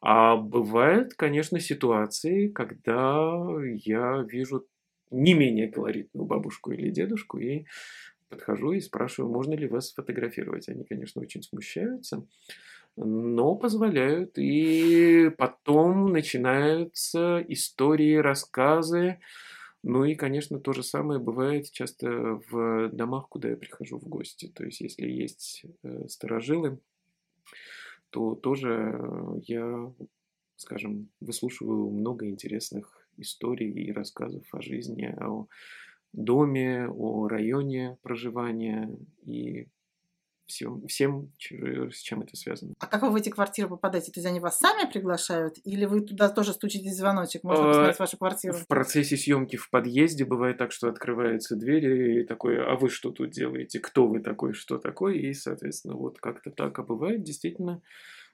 А 0.00 0.36
бывают, 0.36 1.14
конечно, 1.14 1.60
ситуации, 1.60 2.48
когда 2.48 3.20
я 3.84 4.24
вижу 4.26 4.66
не 5.10 5.34
менее 5.34 5.68
колоритную 5.70 6.26
бабушку 6.26 6.72
или 6.72 6.90
дедушку, 6.90 7.38
и 7.38 7.66
подхожу 8.28 8.72
и 8.72 8.80
спрашиваю, 8.80 9.32
можно 9.32 9.54
ли 9.54 9.66
вас 9.66 9.88
сфотографировать. 9.88 10.68
Они, 10.68 10.84
конечно, 10.84 11.20
очень 11.20 11.42
смущаются, 11.42 12.26
но 12.96 13.54
позволяют. 13.54 14.38
И 14.38 15.30
потом 15.36 16.12
начинаются 16.12 17.44
истории, 17.48 18.16
рассказы. 18.16 19.20
Ну 19.82 20.04
и, 20.04 20.14
конечно, 20.14 20.58
то 20.58 20.72
же 20.72 20.82
самое 20.82 21.20
бывает 21.20 21.70
часто 21.70 22.40
в 22.50 22.90
домах, 22.90 23.28
куда 23.28 23.50
я 23.50 23.56
прихожу 23.56 23.98
в 23.98 24.08
гости. 24.08 24.50
То 24.54 24.64
есть, 24.64 24.80
если 24.80 25.08
есть 25.08 25.64
э, 25.82 26.08
сторожилы, 26.08 26.80
то 28.10 28.34
тоже 28.34 28.98
я, 29.46 29.92
скажем, 30.56 31.08
выслушиваю 31.20 31.90
много 31.90 32.26
интересных 32.26 33.06
историй 33.16 33.70
и 33.70 33.92
рассказов 33.92 34.42
о 34.52 34.62
жизни, 34.62 35.14
о 35.20 35.46
доме, 36.12 36.88
о 36.88 37.28
районе 37.28 37.98
проживания 38.02 38.90
и 39.24 39.68
всем, 40.48 40.86
всем, 40.86 41.30
с 41.38 42.00
чем 42.00 42.22
это 42.22 42.34
связано. 42.36 42.74
А 42.78 42.86
как 42.86 43.02
вы 43.02 43.10
в 43.10 43.16
эти 43.16 43.28
квартиры 43.28 43.68
попадаете? 43.68 44.10
То 44.10 44.20
есть 44.20 44.26
они 44.26 44.40
вас 44.40 44.58
сами 44.58 44.90
приглашают? 44.90 45.56
Или 45.64 45.84
вы 45.84 46.00
туда 46.00 46.30
тоже 46.30 46.52
стучите 46.52 46.90
звоночек? 46.90 47.44
Можно 47.44 47.64
а, 47.64 47.68
посмотреть 47.68 47.98
вашу 47.98 48.16
квартиру? 48.16 48.54
В 48.54 48.66
процессе 48.66 49.16
съемки 49.16 49.56
в 49.56 49.70
подъезде 49.70 50.24
бывает 50.24 50.56
так, 50.56 50.72
что 50.72 50.88
открываются 50.88 51.54
двери 51.54 52.22
и 52.22 52.24
такой, 52.24 52.64
а 52.64 52.76
вы 52.76 52.88
что 52.88 53.10
тут 53.10 53.30
делаете? 53.30 53.78
Кто 53.78 54.08
вы 54.08 54.20
такой? 54.20 54.54
Что 54.54 54.78
такое? 54.78 55.14
И, 55.14 55.34
соответственно, 55.34 55.94
вот 55.94 56.18
как-то 56.18 56.50
так. 56.50 56.78
А 56.78 56.82
бывает 56.82 57.22
действительно 57.22 57.82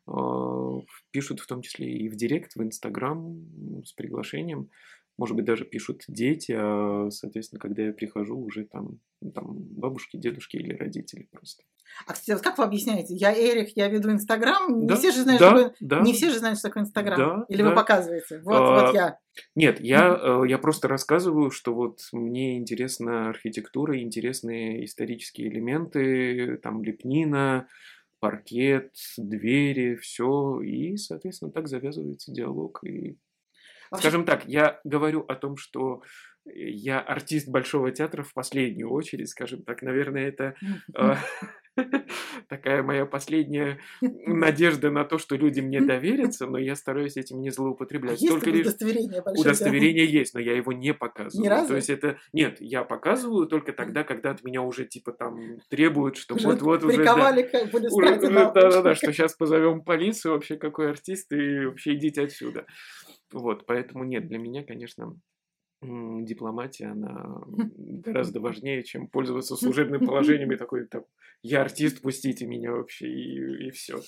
а, 0.06 0.80
пишут 1.10 1.40
в 1.40 1.46
том 1.46 1.62
числе 1.62 1.92
и 1.92 2.08
в 2.08 2.14
директ, 2.14 2.54
в 2.54 2.62
Инстаграм 2.62 3.82
с 3.84 3.92
приглашением 3.92 4.70
может 5.16 5.36
быть, 5.36 5.44
даже 5.44 5.64
пишут 5.64 6.04
дети, 6.08 6.54
а, 6.56 7.08
соответственно, 7.10 7.60
когда 7.60 7.82
я 7.82 7.92
прихожу, 7.92 8.38
уже 8.38 8.64
там, 8.64 8.98
ну, 9.20 9.30
там 9.30 9.46
бабушки, 9.54 10.16
дедушки 10.16 10.56
или 10.56 10.74
родители 10.74 11.28
просто. 11.30 11.64
А, 12.06 12.12
кстати, 12.12 12.32
вот 12.32 12.42
как 12.42 12.58
вы 12.58 12.64
объясняете? 12.64 13.14
Я 13.14 13.32
Эрик, 13.32 13.76
я 13.76 13.88
веду 13.88 14.10
Инстаграм. 14.10 14.80
Не 14.80 14.86
да, 14.86 14.96
все 14.96 15.12
же 15.12 15.22
знают, 15.22 15.40
да, 15.40 15.50
что 15.50 15.74
да, 15.80 16.00
не 16.00 16.12
все 16.12 16.30
же 16.30 16.38
знают, 16.38 16.58
что 16.58 16.68
такое 16.68 16.82
Инстаграм. 16.82 17.16
Да, 17.16 17.44
Или 17.48 17.62
да. 17.62 17.68
вы 17.68 17.74
показываете? 17.74 18.40
Вот, 18.40 18.56
а, 18.56 18.86
вот 18.86 18.94
я. 18.94 19.18
Нет, 19.54 19.80
я, 19.80 20.18
э, 20.20 20.42
я 20.48 20.58
просто 20.58 20.88
рассказываю, 20.88 21.50
что 21.50 21.72
вот 21.72 22.00
мне 22.12 22.58
интересна 22.58 23.28
архитектура, 23.28 24.00
интересные 24.00 24.84
исторические 24.84 25.48
элементы, 25.48 26.56
там 26.62 26.82
лепнина, 26.82 27.68
паркет, 28.18 28.94
двери, 29.16 29.96
все. 29.96 30.60
И, 30.62 30.96
соответственно, 30.96 31.52
так 31.52 31.68
завязывается 31.68 32.32
диалог. 32.32 32.80
И 32.84 33.18
Скажем 33.98 34.24
так, 34.24 34.46
я 34.46 34.80
говорю 34.84 35.24
о 35.28 35.34
том, 35.34 35.56
что 35.56 36.02
я 36.46 37.00
артист 37.00 37.48
Большого 37.48 37.90
театра 37.90 38.22
в 38.22 38.34
последнюю 38.34 38.90
очередь, 38.90 39.30
скажем 39.30 39.62
так. 39.62 39.82
Наверное, 39.82 40.28
это 40.28 40.54
э, 40.94 41.14
такая 42.48 42.82
моя 42.82 43.06
последняя 43.06 43.78
надежда 44.00 44.90
на 44.90 45.04
то, 45.04 45.18
что 45.18 45.36
люди 45.36 45.60
мне 45.60 45.80
доверятся, 45.80 46.46
но 46.46 46.58
я 46.58 46.76
стараюсь 46.76 47.16
этим 47.16 47.40
не 47.40 47.50
злоупотреблять. 47.50 48.20
Есть 48.20 48.32
Только 48.32 48.50
лишь 48.50 48.66
удостоверение 48.66 49.22
большое, 49.22 49.40
Удостоверение 49.40 50.06
есть, 50.06 50.34
но 50.34 50.40
я 50.40 50.56
его 50.56 50.72
не 50.72 50.94
показываю. 50.94 51.44
Ни 51.44 51.48
разу? 51.48 51.68
То 51.68 51.76
есть 51.76 51.90
это... 51.90 52.18
Нет, 52.32 52.56
я 52.60 52.84
показываю 52.84 53.46
только 53.46 53.72
тогда, 53.72 54.04
когда 54.04 54.30
от 54.30 54.44
меня 54.44 54.62
уже 54.62 54.84
типа 54.84 55.12
там 55.12 55.58
требуют, 55.68 56.16
что 56.16 56.36
вот-вот 56.36 56.84
уже... 56.84 56.96
Приковали 56.96 57.48
да, 57.50 57.66
к 57.66 57.74
уже, 57.74 58.18
Да-да-да, 58.18 58.94
что 58.94 59.12
сейчас 59.12 59.34
позовем 59.34 59.82
полицию, 59.82 60.34
вообще 60.34 60.56
какой 60.56 60.90
артист, 60.90 61.32
и 61.32 61.66
вообще 61.66 61.94
идите 61.94 62.22
отсюда. 62.22 62.66
Вот, 63.34 63.66
поэтому 63.66 64.04
нет, 64.04 64.28
для 64.28 64.38
меня, 64.38 64.62
конечно, 64.62 65.16
дипломатия, 65.82 66.86
она 66.86 67.42
гораздо 67.76 68.40
важнее, 68.40 68.84
чем 68.84 69.08
пользоваться 69.08 69.56
служебным 69.56 70.06
положением 70.06 70.52
и 70.52 70.56
такой, 70.56 70.86
там, 70.86 71.04
я 71.42 71.62
артист, 71.62 72.00
пустите 72.00 72.46
меня 72.46 72.72
вообще, 72.72 73.06
и, 73.06 73.66
и 73.66 73.70
все. 73.70 74.00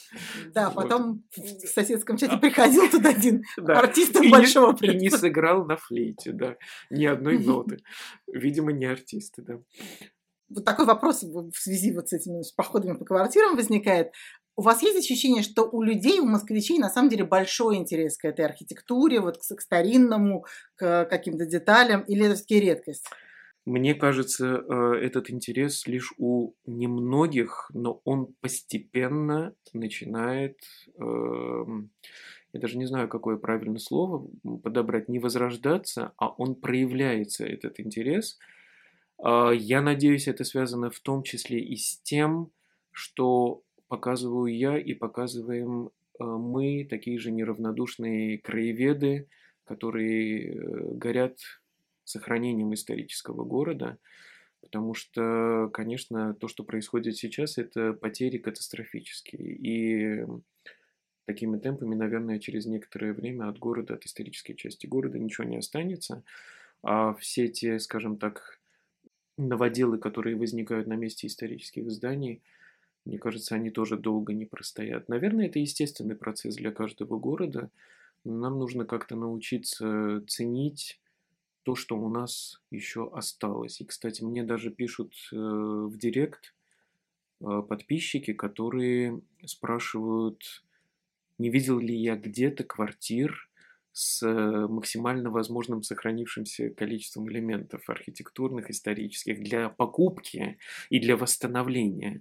Да, 0.55 0.71
вот. 0.71 0.85
потом 0.85 1.25
в 1.37 1.67
соседском 1.67 2.17
чате 2.17 2.39
приходил 2.39 2.89
туда 2.89 3.11
один 3.11 3.43
да. 3.59 3.81
артист 3.81 4.17
и 4.23 4.31
большого 4.31 4.75
не, 4.81 4.89
И 4.89 4.97
не 4.97 5.11
сыграл 5.11 5.67
на 5.67 5.77
флейте, 5.77 6.33
да, 6.33 6.57
ни 6.89 7.05
одной 7.05 7.39
ноты. 7.39 7.79
Видимо, 8.33 8.73
не 8.73 8.87
артисты, 8.87 9.43
да. 9.43 9.61
Вот 10.49 10.65
такой 10.65 10.87
вопрос 10.87 11.25
в 11.25 11.59
связи 11.59 11.93
вот 11.93 12.09
с 12.09 12.13
этими 12.13 12.41
походами 12.57 12.97
по 12.97 13.05
квартирам 13.05 13.57
возникает. 13.57 14.13
У 14.57 14.63
вас 14.63 14.83
есть 14.83 14.99
ощущение, 14.99 15.43
что 15.43 15.69
у 15.71 15.83
людей, 15.83 16.19
у 16.19 16.25
москвичей 16.25 16.79
на 16.79 16.89
самом 16.89 17.11
деле 17.11 17.25
большой 17.25 17.77
интерес 17.77 18.17
к 18.17 18.25
этой 18.25 18.45
архитектуре, 18.47 19.21
вот 19.21 19.37
к, 19.37 19.41
к 19.43 19.61
старинному, 19.61 20.47
к 20.77 21.05
каким-то 21.05 21.45
деталям, 21.45 22.01
или 22.03 22.25
это 22.25 22.37
все-таки 22.37 22.61
редкость? 22.61 23.07
Мне 23.67 23.95
кажется, 23.95 24.65
э, 24.67 24.95
этот 25.03 25.29
интерес 25.29 25.87
лишь 25.87 26.15
у 26.19 26.55
немногих, 26.67 27.69
но 27.75 28.01
он 28.05 28.35
постепенно 28.41 29.55
начинает, 29.73 30.59
эм, 30.99 31.91
я 32.53 32.61
даже 32.61 32.79
не 32.79 32.87
знаю, 32.87 33.09
какое 33.09 33.37
правильное 33.37 33.81
слово 33.81 34.27
подобрать, 34.63 35.09
не 35.09 35.19
возрождаться, 35.19 36.13
а 36.17 36.29
он 36.29 36.55
проявляется, 36.55 37.45
этот 37.45 37.81
интерес. 37.81 38.39
А, 39.19 39.51
я 39.51 39.83
надеюсь, 39.83 40.29
это 40.29 40.45
связано 40.45 40.91
в 40.91 41.01
том 41.01 41.25
числе 41.25 41.59
и 41.61 41.77
с 41.77 42.01
тем, 42.03 42.53
что 42.93 43.63
показываю 43.89 44.57
я 44.57 44.79
и 44.79 44.95
показываем 44.95 45.91
а, 46.19 46.25
мы, 46.25 46.87
такие 46.89 47.19
же 47.19 47.31
неравнодушные 47.31 48.39
краеведы, 48.39 49.29
которые 49.65 50.55
э, 50.55 50.95
горят 50.95 51.39
сохранением 52.05 52.73
исторического 52.73 53.45
города, 53.45 53.99
потому 54.61 54.95
что, 54.95 55.69
конечно, 55.73 56.35
то, 56.35 56.49
что 56.49 56.65
происходит 56.65 57.17
сейчас, 57.17 57.59
это 57.59 57.93
потери 57.93 58.39
катастрофические. 58.39 59.57
И 59.57 60.27
такими 61.27 61.59
темпами, 61.59 61.95
наверное, 61.95 62.39
через 62.39 62.67
некоторое 62.67 63.13
время 63.13 63.49
от 63.49 63.59
города, 63.59 63.95
от 63.95 64.07
исторической 64.07 64.55
части 64.55 64.87
города 64.87 65.19
ничего 65.19 65.47
не 65.47 65.57
останется. 65.57 66.23
А 66.83 67.15
все 67.15 67.49
те, 67.49 67.81
скажем 67.81 68.19
так, 68.19 68.61
новоделы, 69.37 69.99
которые 69.99 70.37
возникают 70.37 70.87
на 70.87 70.95
месте 70.95 71.27
исторических 71.27 71.91
зданий, 71.91 72.43
мне 73.07 73.19
кажется, 73.19 73.55
они 73.55 73.71
тоже 73.71 73.97
долго 73.97 74.33
не 74.33 74.47
простоят. 74.47 75.09
Наверное, 75.09 75.47
это 75.47 75.61
естественный 75.61 76.17
процесс 76.17 76.57
для 76.57 76.73
каждого 76.73 77.19
города. 77.19 77.71
нам 78.25 78.59
нужно 78.59 78.85
как-то 78.85 79.15
научиться 79.15 80.25
ценить 80.27 81.01
то, 81.63 81.77
что 81.77 81.97
у 81.97 82.09
нас 82.09 82.61
еще 82.71 83.09
осталось. 83.13 83.81
И, 83.81 83.85
кстати, 83.85 84.23
мне 84.23 84.43
даже 84.43 84.71
пишут 84.71 85.15
э, 85.33 85.37
в 85.37 85.97
директ 85.97 86.55
э, 87.41 87.63
подписчики, 87.69 88.33
которые 88.33 89.21
спрашивают, 89.45 90.65
не 91.39 91.49
видел 91.49 91.79
ли 91.79 91.95
я 91.97 92.17
где-то 92.17 92.65
квартир 92.65 93.46
с 93.97 94.23
э, 94.23 94.67
максимально 94.69 95.31
возможным 95.31 95.83
сохранившимся 95.83 96.69
количеством 96.69 97.31
элементов 97.31 97.89
архитектурных, 97.89 98.69
исторических 98.69 99.43
для 99.43 99.71
покупки 99.71 100.59
и 100.91 101.01
для 101.01 101.17
восстановления. 101.17 102.21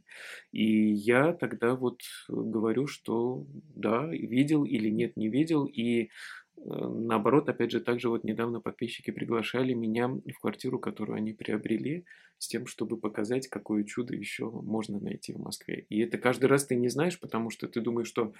И 0.53 0.93
я 0.93 1.33
тогда 1.33 1.75
вот 1.75 1.99
говорю, 2.29 2.87
что 2.87 3.45
да, 3.75 4.05
видел 4.05 4.63
или 4.63 4.89
нет, 4.89 5.17
не 5.17 5.27
видел. 5.27 5.65
И 5.65 6.03
Э, 6.03 6.44
наоборот, 6.57 7.49
опять 7.49 7.71
же, 7.71 7.81
также 7.81 8.09
вот 8.09 8.23
недавно 8.23 8.61
подписчики 8.61 9.11
приглашали 9.11 9.73
меня 9.73 10.07
в 10.07 10.39
квартиру, 10.39 10.79
которую 10.79 11.17
они 11.17 11.33
приобрели, 11.33 12.05
с 12.37 12.47
тем, 12.47 12.67
чтобы 12.67 12.97
показать, 12.97 13.47
какое 13.47 13.83
чудо 13.83 14.15
еще 14.15 14.49
можно 14.49 14.99
найти 14.99 15.33
в 15.33 15.39
Москве. 15.39 15.85
И 15.89 15.99
это 15.99 16.17
каждый 16.17 16.45
раз 16.45 16.65
ты 16.65 16.75
не 16.75 16.89
знаешь, 16.89 17.19
потому 17.19 17.49
что 17.49 17.67
ты 17.67 17.81
думаешь, 17.81 18.07
что 18.07 18.33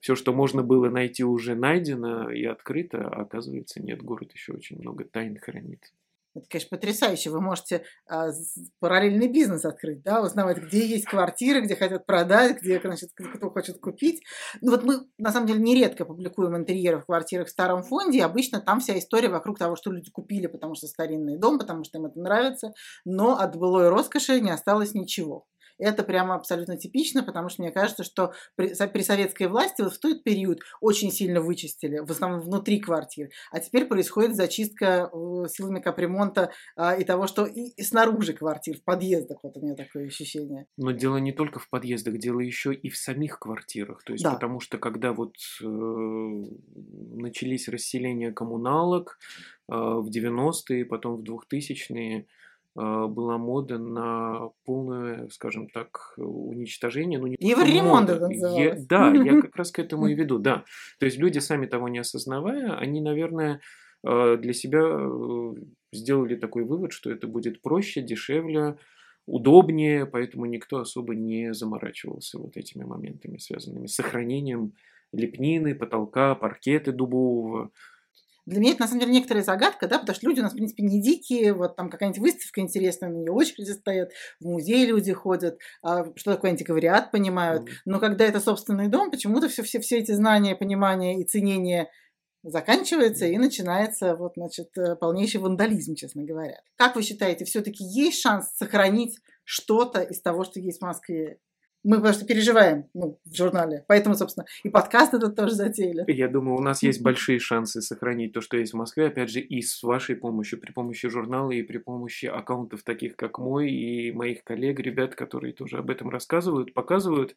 все, 0.00 0.14
что 0.14 0.32
можно 0.32 0.62
было 0.62 0.90
найти, 0.90 1.22
уже 1.22 1.54
найдено 1.54 2.30
и 2.30 2.44
открыто, 2.44 3.08
а 3.08 3.22
оказывается, 3.22 3.82
нет, 3.82 4.02
город 4.02 4.32
еще 4.32 4.52
очень 4.52 4.78
много 4.78 5.04
тайн 5.04 5.38
хранит. 5.38 5.92
Это, 6.34 6.46
конечно, 6.48 6.76
потрясающе. 6.76 7.30
Вы 7.30 7.40
можете 7.42 7.84
а, 8.08 8.30
параллельный 8.80 9.28
бизнес 9.28 9.64
открыть, 9.66 10.02
да, 10.02 10.22
узнавать, 10.22 10.58
где 10.58 10.86
есть 10.86 11.04
квартиры, 11.04 11.60
где 11.60 11.76
хотят 11.76 12.06
продать, 12.06 12.60
где, 12.60 12.80
значит, 12.80 13.10
кто 13.14 13.50
хочет 13.50 13.78
купить. 13.80 14.22
Ну 14.62 14.70
вот 14.70 14.82
мы, 14.82 15.00
на 15.18 15.30
самом 15.30 15.46
деле, 15.46 15.60
нередко 15.60 16.06
публикуем 16.06 16.56
интерьеры 16.56 17.00
в 17.00 17.06
квартирах 17.06 17.48
в 17.48 17.50
старом 17.50 17.82
фонде, 17.82 18.18
и 18.18 18.22
обычно 18.22 18.60
там 18.60 18.80
вся 18.80 18.98
история 18.98 19.28
вокруг 19.28 19.58
того, 19.58 19.76
что 19.76 19.92
люди 19.92 20.10
купили, 20.10 20.46
потому 20.46 20.74
что 20.74 20.86
старинный 20.86 21.38
дом, 21.38 21.58
потому 21.58 21.84
что 21.84 21.98
им 21.98 22.06
это 22.06 22.18
нравится, 22.18 22.72
но 23.04 23.38
от 23.38 23.56
былой 23.56 23.90
роскоши 23.90 24.40
не 24.40 24.50
осталось 24.50 24.94
ничего. 24.94 25.46
Это 25.82 26.04
прямо 26.04 26.36
абсолютно 26.36 26.76
типично, 26.76 27.24
потому 27.24 27.48
что 27.48 27.62
мне 27.62 27.72
кажется, 27.72 28.04
что 28.04 28.32
при, 28.54 28.68
при 28.68 29.02
советской 29.02 29.48
власти 29.48 29.82
вот 29.82 29.94
в 29.94 29.98
тот 29.98 30.22
период 30.22 30.60
очень 30.80 31.10
сильно 31.10 31.40
вычистили, 31.40 31.98
в 31.98 32.10
основном 32.10 32.40
внутри 32.40 32.78
квартир. 32.78 33.30
А 33.50 33.58
теперь 33.58 33.86
происходит 33.86 34.36
зачистка 34.36 35.10
э, 35.12 35.48
силами 35.48 35.80
капремонта 35.80 36.52
а, 36.76 36.94
и 36.94 37.04
того, 37.04 37.26
что 37.26 37.46
и, 37.46 37.70
и 37.70 37.82
снаружи 37.82 38.32
квартир, 38.32 38.78
в 38.78 38.84
подъездах. 38.84 39.38
Вот 39.42 39.56
у 39.56 39.60
меня 39.60 39.74
такое 39.74 40.06
ощущение. 40.06 40.66
Но 40.76 40.92
дело 40.92 41.16
не 41.16 41.32
только 41.32 41.58
в 41.58 41.68
подъездах, 41.68 42.18
дело 42.18 42.38
еще 42.38 42.72
и 42.72 42.88
в 42.88 42.96
самих 42.96 43.40
квартирах. 43.40 44.04
То 44.04 44.12
есть, 44.12 44.24
да. 44.24 44.34
потому 44.34 44.60
что 44.60 44.78
когда 44.78 45.12
вот 45.12 45.34
э, 45.62 45.64
начались 45.64 47.68
расселения 47.68 48.30
коммуналок 48.30 49.18
э, 49.68 49.74
в 49.74 50.08
90-е, 50.08 50.84
потом 50.84 51.16
в 51.16 51.24
2000-е, 51.24 52.20
а, 52.20 52.41
была 52.74 53.36
мода 53.38 53.78
на 53.78 54.50
полное, 54.64 55.28
скажем 55.28 55.68
так, 55.68 56.14
уничтожение. 56.16 57.18
Ну, 57.18 57.26
не 57.26 57.36
Евроремонт 57.38 58.08
это 58.08 58.28
называлось. 58.28 58.86
Да, 58.86 59.12
я 59.12 59.40
как 59.42 59.56
раз 59.56 59.70
к 59.70 59.78
этому 59.78 60.06
и 60.06 60.14
веду, 60.14 60.38
да. 60.38 60.64
То 60.98 61.06
есть 61.06 61.18
люди, 61.18 61.38
сами 61.38 61.66
того 61.66 61.88
не 61.88 61.98
осознавая, 61.98 62.76
они, 62.76 63.00
наверное, 63.00 63.60
а, 64.04 64.36
для 64.36 64.52
себя 64.52 64.80
э, 64.82 65.54
сделали 65.92 66.36
такой 66.36 66.64
вывод, 66.64 66.92
что 66.92 67.10
это 67.10 67.26
будет 67.26 67.62
проще, 67.62 68.02
дешевле, 68.02 68.76
удобнее, 69.26 70.06
поэтому 70.06 70.46
никто 70.46 70.78
особо 70.78 71.14
не 71.14 71.54
заморачивался 71.54 72.38
вот 72.38 72.56
этими 72.56 72.84
моментами, 72.84 73.38
связанными 73.38 73.86
с 73.86 73.94
сохранением 73.94 74.72
лепнины, 75.12 75.74
потолка, 75.74 76.34
паркеты 76.34 76.90
дубового, 76.90 77.70
для 78.46 78.60
меня 78.60 78.72
это, 78.72 78.82
на 78.82 78.88
самом 78.88 79.00
деле, 79.00 79.12
некоторая 79.12 79.44
загадка, 79.44 79.86
да, 79.86 79.98
потому 79.98 80.16
что 80.16 80.26
люди 80.26 80.40
у 80.40 80.42
нас, 80.42 80.52
в 80.52 80.56
принципе, 80.56 80.82
не 80.82 81.00
дикие, 81.00 81.54
вот 81.54 81.76
там 81.76 81.90
какая-нибудь 81.90 82.20
выставка 82.20 82.60
интересная, 82.60 83.10
на 83.10 83.16
нее 83.16 83.32
очереди 83.32 83.70
стоят, 83.70 84.10
в 84.40 84.44
музей 84.44 84.84
люди 84.84 85.12
ходят, 85.12 85.58
а 85.82 86.04
что 86.16 86.32
такое 86.32 86.50
антиквариат 86.50 87.10
понимают, 87.10 87.68
но 87.84 88.00
когда 88.00 88.24
это 88.24 88.40
собственный 88.40 88.88
дом, 88.88 89.10
почему-то 89.10 89.48
все, 89.48 89.62
все, 89.62 89.80
все 89.80 89.98
эти 89.98 90.12
знания, 90.12 90.56
понимания 90.56 91.20
и 91.20 91.24
ценения 91.24 91.88
заканчивается 92.42 93.26
и 93.26 93.38
начинается 93.38 94.16
вот, 94.16 94.32
значит, 94.36 94.76
э, 94.76 94.96
полнейший 94.96 95.40
вандализм, 95.40 95.94
честно 95.94 96.24
говоря. 96.24 96.60
Как 96.76 96.96
вы 96.96 97.02
считаете, 97.02 97.44
все-таки 97.44 97.84
есть 97.84 98.20
шанс 98.20 98.50
сохранить 98.56 99.18
что-то 99.44 100.00
из 100.00 100.20
того, 100.20 100.44
что 100.44 100.58
есть 100.58 100.80
в 100.80 100.84
Москве? 100.84 101.38
Мы 101.84 102.00
просто 102.00 102.24
переживаем 102.24 102.86
ну, 102.94 103.18
в 103.24 103.34
журнале. 103.34 103.84
Поэтому, 103.88 104.14
собственно, 104.14 104.46
и 104.62 104.68
подкаст 104.68 105.14
этот 105.14 105.34
тоже 105.34 105.54
затеяли. 105.54 106.04
Я 106.10 106.28
думаю, 106.28 106.56
у 106.56 106.62
нас 106.62 106.82
есть 106.82 107.02
большие 107.02 107.38
шансы 107.38 107.80
сохранить 107.80 108.32
то, 108.32 108.40
что 108.40 108.56
есть 108.56 108.72
в 108.72 108.76
Москве, 108.76 109.06
опять 109.06 109.30
же, 109.30 109.40
и 109.40 109.62
с 109.62 109.82
вашей 109.82 110.16
помощью, 110.16 110.60
при 110.60 110.72
помощи 110.72 111.08
журнала 111.08 111.50
и 111.50 111.62
при 111.62 111.78
помощи 111.78 112.26
аккаунтов 112.26 112.82
таких, 112.82 113.16
как 113.16 113.38
мой 113.38 113.70
и 113.70 114.12
моих 114.12 114.44
коллег, 114.44 114.78
ребят, 114.78 115.14
которые 115.14 115.52
тоже 115.52 115.78
об 115.78 115.90
этом 115.90 116.08
рассказывают, 116.08 116.72
показывают. 116.74 117.34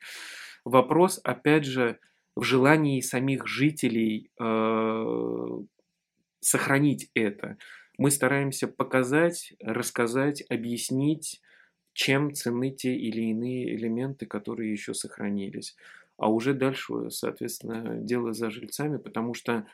Вопрос, 0.64 1.20
опять 1.24 1.66
же, 1.66 2.00
в 2.36 2.44
желании 2.44 3.02
самих 3.02 3.48
жителей 3.48 4.30
э, 4.40 5.46
сохранить 6.42 7.10
это. 7.16 7.58
Мы 7.98 8.12
стараемся 8.12 8.68
показать, 8.68 9.54
рассказать, 9.62 10.44
объяснить, 10.50 11.42
чем 11.96 12.36
ценны 12.36 12.72
те 12.72 12.96
или 12.96 13.22
иные 13.22 13.76
элементы, 13.76 14.28
которые 14.28 14.72
еще 14.72 14.94
сохранились. 14.94 15.78
А 16.18 16.32
уже 16.32 16.54
дальше, 16.54 17.10
соответственно, 17.12 17.98
дело 18.02 18.34
за 18.34 18.52
жильцами, 18.52 18.98
потому 19.00 19.34
что 19.34 19.68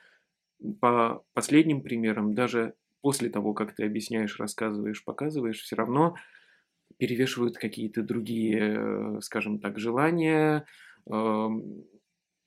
по 0.80 1.24
последним 1.34 1.82
примерам, 1.82 2.34
даже 2.36 2.76
после 3.02 3.30
того, 3.30 3.54
как 3.54 3.76
ты 3.76 3.86
объясняешь, 3.86 4.40
рассказываешь, 4.40 5.04
показываешь, 5.04 5.62
все 5.62 5.76
равно 5.76 6.16
перевешивают 6.98 7.58
какие-то 7.58 8.04
другие, 8.04 8.76
э, 8.78 9.22
скажем 9.22 9.60
так, 9.60 9.80
желания, 9.80 10.66
эм, 11.10 11.86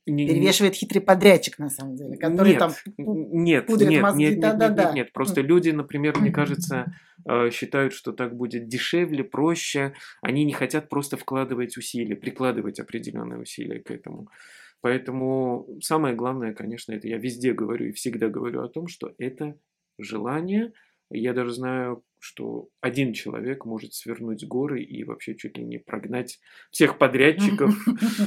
не, 0.06 0.28
Перевешивает 0.28 0.74
хитрый 0.74 1.00
подрядчик, 1.00 1.58
на 1.58 1.70
самом 1.70 1.96
деле, 1.96 2.16
который 2.18 2.50
нет, 2.50 2.58
там 2.58 2.72
нет, 2.98 3.66
пудрит 3.66 3.88
нет, 3.88 4.02
мозги. 4.02 4.24
Нет, 4.24 4.40
да, 4.40 4.50
нет, 4.50 4.58
да, 4.58 4.66
нет, 4.66 4.76
да. 4.76 4.92
нет, 4.92 5.12
просто 5.12 5.40
люди, 5.40 5.70
например, 5.70 6.18
мне 6.18 6.30
кажется, 6.30 6.92
э, 7.26 7.50
считают, 7.50 7.94
что 7.94 8.12
так 8.12 8.36
будет 8.36 8.68
дешевле, 8.68 9.24
проще. 9.24 9.94
Они 10.20 10.44
не 10.44 10.52
хотят 10.52 10.90
просто 10.90 11.16
вкладывать 11.16 11.78
усилия, 11.78 12.16
прикладывать 12.16 12.80
определенные 12.80 13.40
усилия 13.40 13.80
к 13.80 13.90
этому. 13.90 14.28
Поэтому 14.82 15.66
самое 15.80 16.14
главное, 16.14 16.52
конечно, 16.52 16.92
это 16.92 17.08
я 17.08 17.16
везде 17.16 17.54
говорю 17.54 17.86
и 17.86 17.92
всегда 17.92 18.28
говорю 18.28 18.62
о 18.62 18.68
том, 18.68 18.88
что 18.88 19.14
это 19.16 19.56
желание. 19.98 20.74
Я 21.10 21.32
даже 21.32 21.52
знаю 21.52 22.02
что 22.24 22.70
один 22.80 23.12
человек 23.12 23.66
может 23.66 23.92
свернуть 23.92 24.46
горы 24.46 24.82
и 24.82 25.04
вообще 25.04 25.34
чуть 25.34 25.58
ли 25.58 25.64
не 25.64 25.76
прогнать 25.76 26.40
всех 26.70 26.96
подрядчиков 26.96 27.74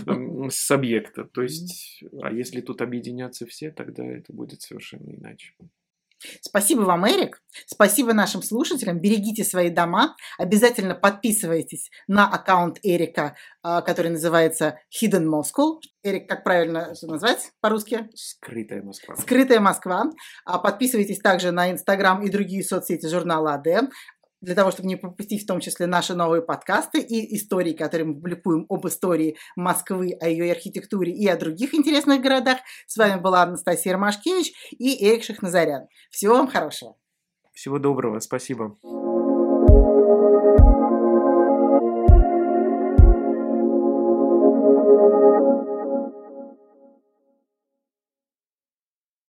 с 0.52 0.70
объекта. 0.70 1.24
То 1.24 1.42
есть, 1.42 2.04
а 2.22 2.32
если 2.32 2.62
тут 2.62 2.84
объединятся 2.84 3.48
все, 3.48 3.72
тогда 3.72 4.06
это 4.06 4.32
будет 4.32 4.62
совершенно 4.62 5.10
иначе. 5.10 5.56
Спасибо 6.42 6.82
вам, 6.82 7.08
Эрик. 7.08 7.42
Спасибо 7.66 8.14
нашим 8.14 8.42
слушателям. 8.42 9.00
Берегите 9.00 9.44
свои 9.44 9.70
дома. 9.70 10.16
Обязательно 10.38 10.96
подписывайтесь 10.96 11.90
на 12.08 12.28
аккаунт 12.28 12.80
Эрика, 12.84 13.36
а, 13.64 13.82
который 13.82 14.12
называется 14.12 14.80
Hidden 14.92 15.26
Moscow. 15.26 15.80
Эрик, 16.04 16.30
как 16.30 16.44
правильно 16.44 16.94
назвать 17.02 17.52
по-русски? 17.62 18.10
Скрытая 18.14 18.82
Москва. 18.82 19.16
Скрытая 19.16 19.60
Москва. 19.60 20.06
А, 20.46 20.60
подписывайтесь 20.60 21.20
также 21.20 21.52
на 21.52 21.72
Инстаграм 21.72 22.24
и 22.24 22.30
другие 22.30 22.64
соцсети 22.64 23.08
журнала 23.08 23.56
АД. 23.56 23.90
Для 24.42 24.56
того, 24.56 24.72
чтобы 24.72 24.88
не 24.88 24.96
пропустить 24.96 25.44
в 25.44 25.48
том 25.48 25.60
числе 25.60 25.88
наши 25.88 26.14
новые 26.14 26.42
подкасты 26.42 27.00
и 27.00 27.36
истории, 27.36 27.74
которые 27.74 28.08
мы 28.08 28.14
публикуем 28.16 28.66
об 28.70 28.88
истории 28.88 29.38
Москвы, 29.56 30.18
о 30.20 30.28
ее 30.28 30.52
архитектуре 30.52 31.12
и 31.12 31.28
о 31.28 31.38
других 31.38 31.74
интересных 31.74 32.22
городах. 32.22 32.60
С 32.86 32.98
вами 32.98 33.20
была 33.20 33.44
Анастасия 33.44 33.94
Ромашкевич 33.94 34.54
и 34.72 35.06
Эрик 35.08 35.24
Шахназарян. 35.24 35.88
Всего 36.10 36.36
вам 36.36 36.48
хорошего. 36.48 36.96
Всего 37.54 37.80
доброго, 37.80 38.20
спасибо. 38.20 38.78